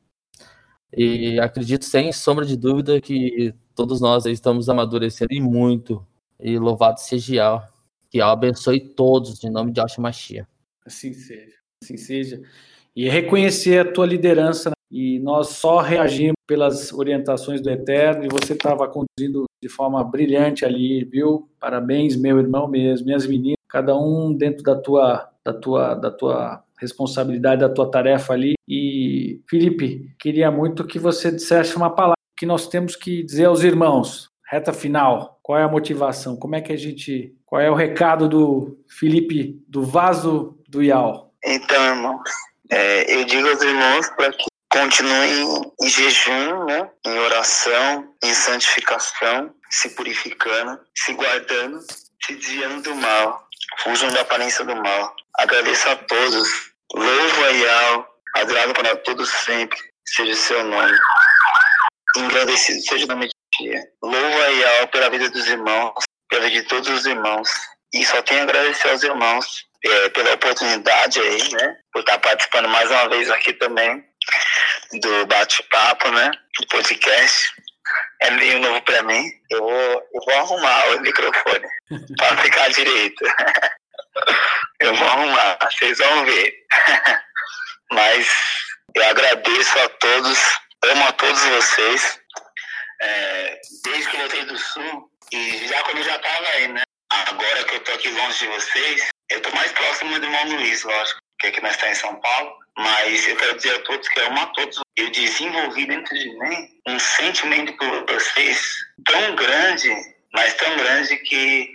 E 0.94 1.40
acredito 1.40 1.86
sem 1.86 2.12
sombra 2.12 2.44
de 2.44 2.58
dúvida 2.58 3.00
que 3.00 3.54
todos 3.74 4.02
nós 4.02 4.26
estamos 4.26 4.68
amadurecendo 4.68 5.32
e 5.32 5.40
muito 5.40 6.06
E 6.38 6.58
louvado 6.58 7.00
seja 7.00 7.34
Yah. 7.34 7.68
Que 8.10 8.18
Yah 8.18 8.32
abençoe 8.32 8.80
todos, 8.80 9.42
em 9.42 9.50
nome 9.50 9.72
de 9.72 9.80
Yahshua 9.80 10.02
Machia. 10.02 10.46
Assim 10.84 11.14
seja. 11.14 11.56
Assim 11.82 11.96
seja. 11.96 12.42
E 12.94 13.08
reconhecer 13.08 13.78
a 13.78 13.90
tua 13.90 14.04
liderança. 14.04 14.72
E 14.92 15.18
nós 15.20 15.48
só 15.48 15.78
reagimos 15.78 16.34
pelas 16.46 16.92
orientações 16.92 17.62
do 17.62 17.70
Eterno. 17.70 18.26
E 18.26 18.28
você 18.28 18.52
estava 18.52 18.86
conduzindo 18.86 19.46
de 19.62 19.68
forma 19.70 20.04
brilhante 20.04 20.66
ali, 20.66 21.02
viu? 21.02 21.48
Parabéns, 21.58 22.14
meu 22.14 22.38
irmão 22.38 22.68
mesmo, 22.68 23.06
minhas 23.06 23.26
meninas. 23.26 23.56
Cada 23.70 23.96
um 23.96 24.34
dentro 24.34 24.62
da 24.62 24.76
tua, 24.76 25.30
da 25.42 25.54
tua, 25.54 25.94
da 25.94 26.10
tua 26.10 26.62
responsabilidade, 26.78 27.62
da 27.62 27.70
tua 27.70 27.90
tarefa 27.90 28.34
ali. 28.34 28.52
E, 28.68 29.40
Felipe, 29.48 30.14
queria 30.18 30.50
muito 30.50 30.86
que 30.86 30.98
você 30.98 31.32
dissesse 31.32 31.74
uma 31.74 31.88
palavra 31.88 32.18
que 32.36 32.44
nós 32.44 32.68
temos 32.68 32.94
que 32.94 33.22
dizer 33.22 33.46
aos 33.46 33.62
irmãos. 33.62 34.30
Reta 34.46 34.74
final, 34.74 35.38
qual 35.42 35.58
é 35.58 35.62
a 35.62 35.68
motivação? 35.68 36.36
Como 36.36 36.54
é 36.54 36.60
que 36.60 36.72
a 36.72 36.76
gente. 36.76 37.34
Qual 37.46 37.62
é 37.62 37.70
o 37.70 37.74
recado 37.74 38.28
do 38.28 38.78
Felipe, 38.86 39.58
do 39.66 39.82
vaso 39.82 40.58
do 40.68 40.82
Ial? 40.82 41.32
Então, 41.42 41.82
irmãos, 41.82 42.28
é, 42.70 43.14
eu 43.14 43.24
digo 43.24 43.48
aos 43.48 43.62
irmãos 43.62 44.10
para 44.10 44.30
que 44.32 44.51
continuem 44.72 45.72
em 45.82 45.88
jejum, 45.88 46.64
né? 46.64 46.90
em 47.04 47.18
oração, 47.18 48.14
em 48.22 48.32
santificação, 48.32 49.54
se 49.70 49.90
purificando, 49.90 50.80
se 50.96 51.12
guardando, 51.12 51.78
se 52.24 52.34
desviando 52.34 52.82
do 52.82 52.96
mal, 52.96 53.46
fujam 53.80 54.10
da 54.10 54.22
aparência 54.22 54.64
do 54.64 54.74
mal. 54.74 55.14
Agradeço 55.38 55.88
a 55.90 55.96
todos 55.96 56.72
Louvo 56.94 57.44
a 57.44 57.48
Yahweh, 57.48 58.04
adorado 58.36 58.72
para 58.74 58.96
todos 58.96 59.30
sempre, 59.30 59.78
seja 60.06 60.36
seu 60.36 60.64
nome. 60.64 60.98
Engrandecido 62.16 62.82
seja 62.82 63.04
o 63.06 63.08
nome 63.08 63.28
de 63.28 63.34
dia. 63.58 63.82
Louvo 64.02 64.42
a 64.42 64.46
Yahweh 64.46 64.86
pela 64.88 65.10
vida 65.10 65.30
dos 65.30 65.46
irmãos, 65.46 65.94
pela 66.28 66.46
vida 66.48 66.62
de 66.62 66.68
todos 66.68 66.88
os 66.90 67.06
irmãos. 67.06 67.48
E 67.94 68.04
só 68.04 68.20
tenho 68.22 68.40
a 68.40 68.42
agradecer 68.44 68.90
aos 68.90 69.02
irmãos 69.02 69.66
é, 69.84 70.08
pela 70.10 70.34
oportunidade 70.34 71.20
aí, 71.20 71.52
né? 71.52 71.76
Por 71.92 72.00
estar 72.00 72.18
participando 72.18 72.68
mais 72.68 72.90
uma 72.90 73.08
vez 73.08 73.30
aqui 73.30 73.54
também 73.54 74.04
do 75.00 75.26
bate-papo, 75.26 76.10
né? 76.10 76.30
Do 76.58 76.66
podcast. 76.68 77.52
É 78.22 78.30
meio 78.30 78.58
novo 78.60 78.80
para 78.82 79.02
mim. 79.02 79.24
Eu 79.50 79.60
vou, 79.60 80.08
eu 80.14 80.20
vou 80.24 80.34
arrumar 80.34 80.88
o 80.88 81.00
microfone 81.00 81.66
para 82.16 82.36
ficar 82.38 82.68
direito. 82.70 83.24
Eu 84.80 84.94
vou 84.94 85.08
arrumar, 85.08 85.58
vocês 85.62 85.96
vão 85.96 86.24
ver. 86.26 86.54
Mas 87.92 88.28
eu 88.94 89.08
agradeço 89.08 89.78
a 89.78 89.88
todos, 89.88 90.38
amo 90.84 91.06
a 91.06 91.12
todos 91.12 91.40
vocês. 91.40 92.20
É, 93.00 93.60
desde 93.84 94.10
que 94.10 94.16
eu 94.16 94.20
voltei 94.20 94.44
do 94.44 94.58
Sul, 94.58 95.10
e 95.32 95.66
já 95.66 95.82
quando 95.82 95.98
eu 95.98 96.04
já 96.04 96.16
estava 96.16 96.48
aí, 96.48 96.68
né? 96.68 96.82
Agora 97.10 97.64
que 97.64 97.76
eu 97.76 97.84
tô 97.84 97.92
aqui 97.92 98.08
longe 98.10 98.38
de 98.38 98.46
vocês, 98.48 99.08
eu 99.30 99.40
tô 99.40 99.50
mais 99.52 99.72
próximo 99.72 100.18
do 100.18 100.26
irmão 100.26 100.44
Luiz, 100.48 100.82
lógico, 100.82 101.20
que 101.38 101.46
aqui 101.46 101.60
nós 101.62 101.72
estamos 101.72 101.96
em 101.96 102.00
São 102.00 102.20
Paulo. 102.20 102.61
Mas 102.76 103.26
eu 103.28 103.36
quero 103.36 103.56
dizer 103.56 103.74
a 103.74 103.78
todos 103.80 104.08
que 104.08 104.18
eu 104.18 104.26
amo 104.26 104.40
a 104.40 104.46
todos. 104.46 104.80
Eu 104.96 105.10
desenvolvi 105.10 105.86
dentro 105.86 106.18
de 106.18 106.38
mim 106.38 106.68
um 106.88 106.98
sentimento 106.98 107.76
por 107.76 108.06
vocês 108.06 108.60
tão 109.04 109.34
grande, 109.36 109.90
mas 110.32 110.54
tão 110.54 110.76
grande 110.76 111.16
que 111.18 111.70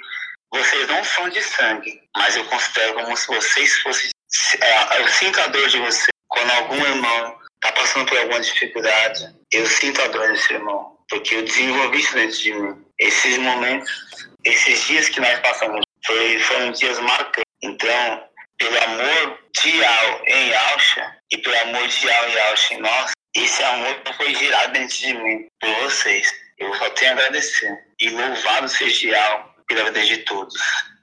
vocês 0.52 0.88
não 0.88 1.04
são 1.04 1.30
de 1.30 1.42
sangue, 1.42 2.02
mas 2.16 2.36
eu 2.36 2.46
considero 2.46 2.94
como 2.94 3.16
se 3.16 3.28
vocês 3.28 3.80
fossem. 3.80 4.10
É, 4.62 5.02
eu 5.02 5.08
sinto 5.10 5.40
a 5.42 5.48
dor 5.48 5.68
de 5.70 5.80
vocês. 5.80 6.08
Quando 6.28 6.52
algum 6.52 6.86
irmão 6.86 7.38
está 7.56 7.72
passando 7.72 8.08
por 8.08 8.18
alguma 8.18 8.40
dificuldade, 8.40 9.36
eu 9.52 9.66
sinto 9.66 10.02
a 10.02 10.08
dor 10.08 10.32
desse 10.32 10.54
irmão, 10.54 10.98
porque 11.10 11.36
eu 11.36 11.44
desenvolvi 11.44 12.00
isso 12.00 12.14
dentro 12.14 12.38
de 12.38 12.54
mim. 12.54 12.86
Esses 13.00 13.38
momentos, 13.38 13.92
esses 14.44 14.86
dias 14.88 15.10
que 15.10 15.20
nós 15.20 15.40
passamos, 15.40 15.82
foi, 16.06 16.40
foram 16.40 16.72
dias 16.72 17.00
marcantes. 17.00 17.44
Então, 17.62 18.24
pelo 18.58 18.84
amor 18.84 19.40
de 19.62 19.86
Al 19.86 20.24
em 20.28 20.54
Alcha 20.54 21.18
e 21.32 21.38
pelo 21.38 21.60
amor 21.62 21.88
de 21.88 22.12
Al 22.12 22.30
e 22.30 22.40
Alcha 22.40 22.74
em 22.74 22.80
nós, 22.80 23.12
esse 23.36 23.64
amor 23.64 24.02
foi 24.16 24.34
gerado 24.34 24.74
dentro 24.74 24.98
de 24.98 25.14
mim 25.14 25.48
por 25.60 25.70
vocês. 25.82 26.28
Eu 26.58 26.74
só 26.76 26.90
tenho 26.92 27.12
a 27.12 27.14
agradecer. 27.14 27.78
E 28.02 28.10
louvado 28.10 28.68
seja 28.68 29.18
Al 29.20 29.56
pela 29.68 29.84
vida 29.86 30.04
de 30.04 30.18
todos. 30.20 30.56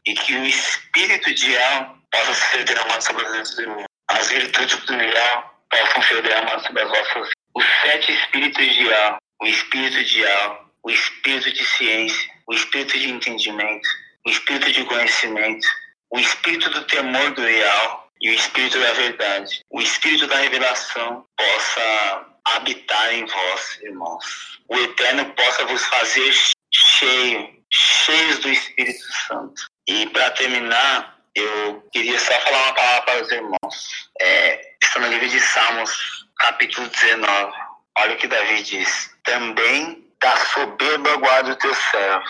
E 0.07 0.15
que 0.15 0.35
o 0.35 0.45
espírito 0.45 1.33
de 1.33 1.55
El 1.55 1.87
possa 2.11 2.35
ser 2.35 2.65
derramado 2.65 3.03
sobre 3.03 3.27
as 3.27 3.55
do 3.55 3.69
mundo. 3.69 3.85
As 4.09 4.29
virtudes 4.29 4.77
do 4.85 4.95
El 4.95 5.45
possam 5.71 6.03
ser 6.03 6.23
derramadas 6.23 6.63
sobre 6.67 6.83
as 6.83 6.89
vossas. 6.89 7.29
Os 7.55 7.65
sete 7.83 8.13
espíritos 8.13 8.65
de 8.75 8.89
El, 8.89 9.17
o 9.41 9.47
espírito 9.47 10.05
de 10.05 10.23
El, 10.23 10.59
o 10.83 10.91
espírito 10.91 11.53
de 11.53 11.65
ciência, 11.65 12.31
o 12.47 12.55
espírito 12.55 12.99
de 12.99 13.11
entendimento, 13.11 13.89
o 14.27 14.31
espírito 14.31 14.73
de 14.73 14.85
conhecimento, 14.85 15.67
o 16.15 16.19
espírito 16.21 16.71
do 16.71 16.85
temor 16.85 17.33
do 17.33 17.43
real 17.43 18.09
e 18.21 18.31
o 18.31 18.35
espírito 18.35 18.79
da 18.79 18.93
verdade, 18.93 19.61
o 19.69 19.81
espírito 19.81 20.29
da 20.29 20.37
revelação 20.37 21.27
possa 21.37 22.27
habitar 22.45 23.15
em 23.15 23.27
vós, 23.27 23.79
irmãos. 23.83 24.61
O 24.69 24.77
Eterno 24.77 25.25
possa 25.35 25.67
vos 25.67 25.85
fazer 25.87 26.33
cheio 26.73 27.55
cheios 27.69 28.39
do 28.39 28.49
Espírito 28.49 29.05
Santo. 29.27 29.67
E 29.89 30.07
para 30.11 30.31
terminar, 30.31 31.19
eu 31.35 31.83
queria 31.93 32.19
só 32.21 32.33
falar 32.43 32.63
uma 32.63 32.75
palavra 32.75 33.03
para 33.03 33.23
os 33.23 33.33
irmãos. 33.33 34.11
É, 34.21 34.75
está 34.81 35.01
no 35.01 35.09
livro 35.09 35.29
de 35.29 35.41
Salmos, 35.41 36.27
capítulo 36.37 36.87
19. 36.87 37.53
Olha 37.99 38.15
o 38.15 38.17
que 38.17 38.29
Davi 38.29 38.63
diz. 38.63 39.11
Também 39.25 40.09
da 40.23 40.37
soberba 40.37 41.17
guarda 41.17 41.53
o 41.53 41.57
teu 41.57 41.75
servo, 41.75 42.25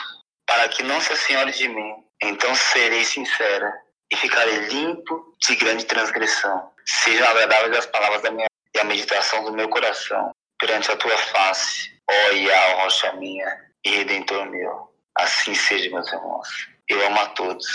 para 0.46 0.68
que 0.70 0.82
não 0.82 0.98
se 1.02 1.12
assenhore 1.12 1.52
de 1.52 1.68
mim. 1.68 2.03
Então 2.22 2.54
serei 2.54 3.04
sincera 3.04 3.72
e 4.12 4.16
ficarei 4.16 4.58
limpo 4.66 5.34
de 5.40 5.56
grande 5.56 5.84
transgressão. 5.84 6.70
Sejam 6.86 7.26
agradáveis 7.28 7.78
as 7.78 7.86
palavras 7.86 8.22
da 8.22 8.30
minha 8.30 8.46
e 8.74 8.78
a 8.78 8.84
meditação 8.84 9.44
do 9.44 9.52
meu 9.52 9.68
coração 9.68 10.30
perante 10.58 10.90
a 10.90 10.96
tua 10.96 11.16
face, 11.16 11.90
ó 12.10 12.32
Iá, 12.32 12.82
rocha 12.82 13.12
minha 13.14 13.46
e 13.84 13.90
redentor 13.90 14.50
meu. 14.50 14.90
Assim 15.16 15.54
seja, 15.54 15.90
meus 15.90 16.12
irmãos. 16.12 16.48
Eu 16.88 17.06
amo 17.06 17.20
a 17.20 17.26
todos. 17.28 17.66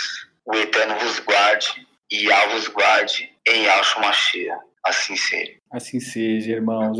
O 0.44 0.54
Eterno 0.54 0.98
vos 0.98 1.18
guarde 1.20 1.86
e 2.10 2.30
Al 2.30 2.50
vos 2.50 2.68
guarde 2.68 3.30
em 3.46 3.68
Alcho 3.68 4.00
Machia. 4.00 4.58
Assim 4.84 5.16
seja. 5.16 5.52
Assim 5.72 6.00
seja, 6.00 6.52
irmãos. 6.52 6.98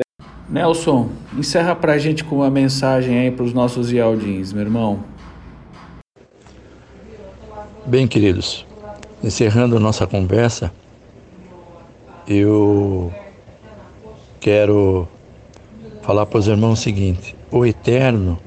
Nelson, 0.48 1.10
encerra 1.36 1.76
pra 1.76 1.98
gente 1.98 2.24
com 2.24 2.36
uma 2.36 2.50
mensagem 2.50 3.18
aí 3.18 3.30
para 3.30 3.44
os 3.44 3.52
nossos 3.52 3.92
Ialdins, 3.92 4.52
meu 4.52 4.62
irmão. 4.62 5.04
Bem, 7.90 8.06
queridos, 8.06 8.64
encerrando 9.20 9.80
nossa 9.80 10.06
conversa, 10.06 10.72
eu 12.24 13.12
quero 14.38 15.08
falar 16.00 16.24
para 16.24 16.38
os 16.38 16.46
irmãos 16.46 16.78
o 16.78 16.82
seguinte: 16.84 17.34
o 17.50 17.66
Eterno 17.66 18.38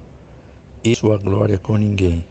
e 0.82 0.96
sua 0.96 1.18
glória 1.18 1.58
com 1.58 1.76
ninguém, 1.76 2.26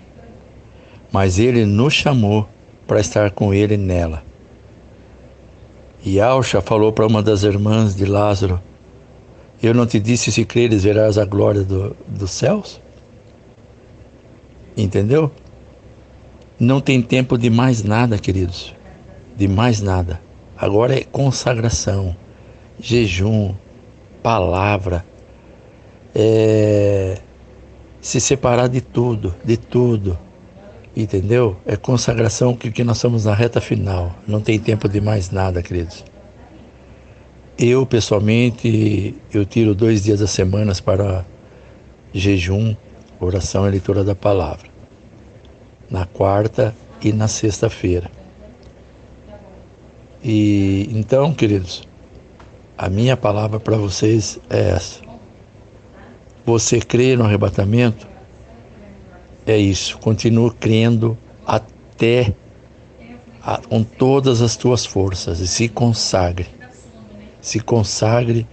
mas 1.13 1.39
ele 1.39 1.67
nos 1.67 1.93
chamou 1.93 2.49
para 2.87 2.99
estar 2.99 3.31
com 3.31 3.53
ele 3.53 3.77
nela. 3.77 4.23
E 6.03 6.19
Alcha 6.19 6.63
falou 6.63 6.95
para 6.95 7.07
uma 7.07 7.23
das 7.23 7.43
irmãs 7.43 7.95
de 7.95 8.07
Lázaro: 8.07 8.59
Eu 9.63 9.75
não 9.75 9.85
te 9.85 10.01
disse 10.01 10.33
se 10.33 10.47
creres 10.47 10.85
verás 10.85 11.19
a 11.19 11.27
glória 11.27 11.63
do, 11.63 11.95
dos 12.09 12.31
céus? 12.31 12.81
Entendeu? 14.75 15.31
Não 16.59 16.81
tem 16.81 17.03
tempo 17.03 17.37
de 17.37 17.51
mais 17.51 17.83
nada, 17.83 18.19
queridos. 18.19 18.75
De 19.37 19.49
mais 19.49 19.81
nada. 19.81 20.21
Agora 20.57 20.95
é 20.97 21.03
consagração, 21.03 22.17
jejum, 22.79 23.55
palavra, 24.23 25.05
é 26.15 27.19
se 28.01 28.21
separar 28.21 28.69
de 28.69 28.81
tudo, 28.81 29.35
de 29.45 29.57
tudo. 29.57 30.19
Entendeu? 30.95 31.57
É 31.65 31.75
consagração 31.77 32.55
que, 32.55 32.71
que 32.71 32.85
nós 32.85 32.99
estamos 32.99 33.25
na 33.25 33.33
reta 33.33 33.61
final. 33.61 34.15
Não 34.27 34.41
tem 34.41 34.59
tempo 34.59 34.89
de 34.89 35.01
mais 35.01 35.31
nada, 35.31 35.63
queridos. 35.63 36.05
Eu, 37.57 37.87
pessoalmente, 37.87 39.15
eu 39.33 39.47
tiro 39.47 39.75
dois 39.75 40.03
dias 40.03 40.21
da 40.21 40.27
semana 40.27 40.73
para 40.85 41.25
jejum, 42.13 42.77
oração 43.21 43.67
e 43.67 43.71
leitura 43.71 44.03
da 44.05 44.15
palavra. 44.15 44.72
Na 45.93 46.07
quarta 46.07 46.75
e 47.03 47.13
na 47.13 47.29
sexta-feira. 47.29 48.11
E 50.25 50.89
então, 50.91 51.35
queridos, 51.35 51.87
a 52.79 52.89
minha 52.89 53.15
palavra 53.15 53.61
para 53.61 53.77
vocês 53.77 54.41
é 54.49 54.71
essa. 54.71 55.03
Você 56.47 56.81
crê 56.81 57.15
no 57.15 57.25
arrebatamento? 57.25 58.09
É 59.47 59.59
isso. 59.59 59.99
Continua 59.99 60.51
crendo 60.55 61.19
até 61.47 62.35
a, 63.43 63.59
com 63.59 63.85
todas 63.85 64.41
as 64.41 64.57
tuas 64.57 64.87
forças 64.87 65.41
e 65.41 65.47
se 65.47 65.69
consagre. 65.69 66.49
Se 67.39 67.61
consagre, 67.61 68.47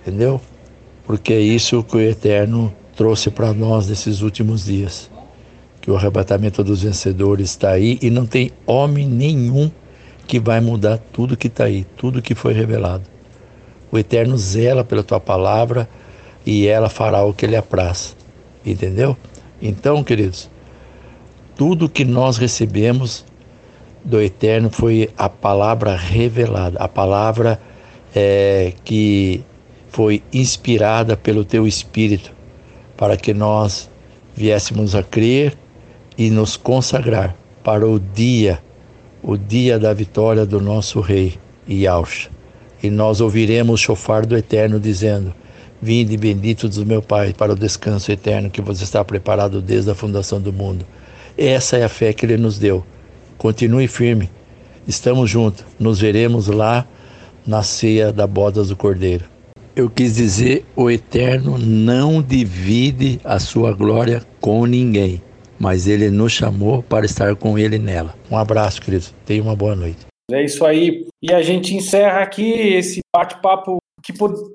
entendeu? 0.00 0.40
Porque 1.04 1.34
é 1.34 1.40
isso 1.40 1.84
que 1.84 1.96
o 1.98 2.00
Eterno 2.00 2.74
trouxe 2.96 3.30
para 3.30 3.52
nós 3.52 3.88
nesses 3.88 4.22
últimos 4.22 4.64
dias. 4.64 5.10
Que 5.80 5.90
o 5.90 5.96
arrebatamento 5.96 6.62
dos 6.62 6.82
vencedores 6.82 7.50
está 7.50 7.70
aí 7.70 7.98
e 8.02 8.10
não 8.10 8.26
tem 8.26 8.52
homem 8.66 9.08
nenhum 9.08 9.70
que 10.26 10.38
vai 10.38 10.60
mudar 10.60 10.98
tudo 11.12 11.36
que 11.36 11.46
está 11.46 11.64
aí, 11.64 11.84
tudo 11.96 12.22
que 12.22 12.34
foi 12.34 12.52
revelado. 12.52 13.04
O 13.90 13.98
Eterno 13.98 14.36
zela 14.38 14.84
pela 14.84 15.02
tua 15.02 15.18
palavra 15.18 15.88
e 16.46 16.66
ela 16.66 16.88
fará 16.88 17.24
o 17.24 17.34
que 17.34 17.46
lhe 17.46 17.56
apraz. 17.56 18.16
Entendeu? 18.64 19.16
Então, 19.60 20.04
queridos, 20.04 20.48
tudo 21.56 21.88
que 21.88 22.04
nós 22.04 22.36
recebemos 22.36 23.24
do 24.04 24.20
Eterno 24.20 24.70
foi 24.70 25.10
a 25.16 25.28
palavra 25.28 25.96
revelada, 25.96 26.78
a 26.78 26.88
palavra 26.88 27.60
é, 28.14 28.72
que 28.84 29.42
foi 29.88 30.22
inspirada 30.32 31.16
pelo 31.16 31.44
teu 31.44 31.66
Espírito, 31.66 32.32
para 32.96 33.16
que 33.16 33.34
nós 33.34 33.90
viéssemos 34.34 34.94
a 34.94 35.02
crer 35.02 35.56
e 36.20 36.28
nos 36.28 36.54
consagrar 36.54 37.34
para 37.64 37.88
o 37.88 37.98
dia, 37.98 38.60
o 39.22 39.38
dia 39.38 39.78
da 39.78 39.94
vitória 39.94 40.44
do 40.44 40.60
nosso 40.60 41.00
Rei 41.00 41.38
Yalcha. 41.66 42.28
E 42.82 42.90
nós 42.90 43.22
ouviremos 43.22 43.80
o 43.80 43.82
chofar 43.82 44.26
do 44.26 44.36
Eterno 44.36 44.78
dizendo: 44.78 45.32
Vinde 45.80 46.18
benditos 46.18 46.76
do 46.76 46.84
meu 46.84 47.00
Pai 47.00 47.32
para 47.32 47.52
o 47.52 47.56
descanso 47.56 48.12
eterno 48.12 48.50
que 48.50 48.60
vos 48.60 48.82
está 48.82 49.02
preparado 49.02 49.62
desde 49.62 49.90
a 49.90 49.94
fundação 49.94 50.38
do 50.38 50.52
mundo. 50.52 50.84
Essa 51.38 51.78
é 51.78 51.84
a 51.84 51.88
fé 51.88 52.12
que 52.12 52.26
Ele 52.26 52.36
nos 52.36 52.58
deu. 52.58 52.84
Continue 53.38 53.88
firme. 53.88 54.28
Estamos 54.86 55.30
juntos. 55.30 55.64
Nos 55.78 55.98
veremos 55.98 56.48
lá 56.48 56.86
na 57.46 57.62
ceia 57.62 58.12
da 58.12 58.26
bodas 58.26 58.68
do 58.68 58.76
Cordeiro. 58.76 59.24
Eu 59.74 59.88
quis 59.88 60.16
dizer: 60.16 60.66
o 60.76 60.90
Eterno 60.90 61.56
não 61.56 62.20
divide 62.20 63.18
a 63.24 63.38
sua 63.38 63.72
glória 63.72 64.22
com 64.38 64.66
ninguém, 64.66 65.22
mas 65.60 65.86
Ele 65.86 66.10
nos 66.10 66.32
chamou 66.32 66.82
para 66.82 67.04
estar 67.04 67.36
com 67.36 67.58
Ele 67.58 67.78
nela. 67.78 68.14
Um 68.30 68.36
abraço, 68.36 68.80
queridos. 68.80 69.14
Tenha 69.26 69.42
uma 69.42 69.54
boa 69.54 69.76
noite. 69.76 69.98
É 70.32 70.42
isso 70.42 70.64
aí. 70.64 71.06
E 71.22 71.32
a 71.32 71.42
gente 71.42 71.74
encerra 71.74 72.22
aqui 72.22 72.50
esse 72.50 73.00
bate-papo 73.14 73.76
que, 74.02 74.12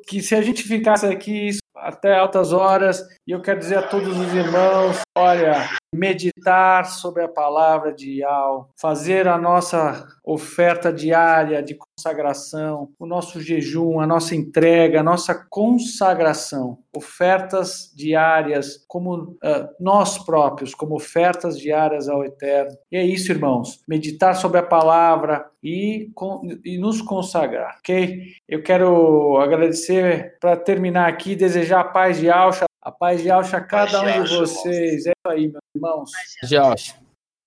que 0.08 0.22
se 0.22 0.34
a 0.34 0.41
gente 0.41 0.64
ficasse 0.64 1.06
aqui 1.06 1.51
até 1.78 2.17
altas 2.17 2.53
horas, 2.53 3.03
e 3.28 3.32
eu 3.32 3.41
quero 3.41 3.59
dizer 3.59 3.78
a 3.78 3.88
todos 3.88 4.17
os 4.17 4.34
irmãos, 4.34 5.01
olha, 5.17 5.69
meditar 5.93 6.86
sobre 6.86 7.23
a 7.23 7.28
palavra 7.28 7.93
de 7.93 8.19
Ial, 8.19 8.69
fazer 8.80 9.28
a 9.28 9.38
nossa 9.38 10.05
oferta 10.23 10.91
diária 10.91 11.61
de 11.61 11.76
consagração, 11.76 12.89
o 12.99 13.05
nosso 13.05 13.41
jejum, 13.41 13.99
a 13.99 14.07
nossa 14.07 14.36
entrega, 14.36 14.99
a 14.99 15.03
nossa 15.03 15.34
consagração, 15.49 16.80
ofertas 16.95 17.91
diárias 17.95 18.84
como 18.88 19.15
uh, 19.15 19.67
nós 19.80 20.17
próprios, 20.17 20.73
como 20.73 20.95
ofertas 20.95 21.57
diárias 21.57 22.09
ao 22.09 22.23
Eterno. 22.23 22.78
E 22.91 22.97
é 22.97 23.05
isso, 23.05 23.32
irmãos, 23.32 23.82
meditar 23.88 24.36
sobre 24.36 24.59
a 24.59 24.63
palavra 24.63 25.45
e, 25.63 26.11
e 26.63 26.78
nos 26.78 27.01
consagrar, 27.01 27.78
ok? 27.80 28.21
Eu 28.47 28.61
quero 28.61 29.38
agradecer 29.38 30.38
para 30.39 30.55
terminar 30.55 31.07
aqui, 31.07 31.36
desejar 31.36 31.64
a 31.74 31.84
paz 31.84 32.18
de 32.20 32.30
Alcha, 32.30 32.66
a 32.82 32.91
paz 32.91 33.22
de 33.22 33.30
Alcha 33.30 33.57
a 33.57 33.61
cada 33.61 34.01
um 34.01 34.24
de 34.24 34.38
vocês. 34.38 35.05
É 35.05 35.11
isso 35.11 35.28
aí, 35.28 35.47
meus 35.47 35.63
irmãos. 35.76 36.11
Paz 36.11 36.49
de 36.49 36.57
Alcha. 36.57 36.95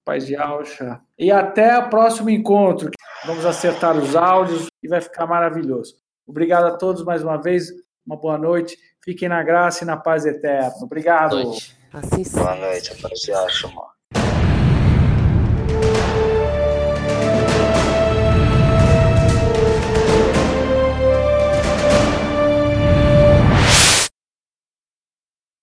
Paz 0.04 0.26
de 0.26 0.36
Alcha. 0.36 1.00
E 1.18 1.30
até 1.30 1.78
o 1.78 1.88
próximo 1.88 2.30
encontro. 2.30 2.90
Vamos 3.24 3.44
acertar 3.44 3.96
os 3.96 4.16
áudios 4.16 4.66
e 4.82 4.88
vai 4.88 5.00
ficar 5.00 5.26
maravilhoso. 5.26 5.96
Obrigado 6.26 6.66
a 6.66 6.76
todos 6.76 7.04
mais 7.04 7.22
uma 7.22 7.36
vez. 7.36 7.68
Uma 8.06 8.16
boa 8.16 8.38
noite. 8.38 8.78
Fiquem 9.04 9.28
na 9.28 9.42
graça 9.42 9.84
e 9.84 9.86
na 9.86 9.96
paz 9.96 10.24
eterna. 10.24 10.72
Obrigado. 10.82 11.30
Boa 11.32 12.56
noite, 12.56 12.92
a 12.92 13.08
paz 13.08 13.20
de 13.20 13.32
Alcha, 13.32 13.68
mano. 13.68 13.97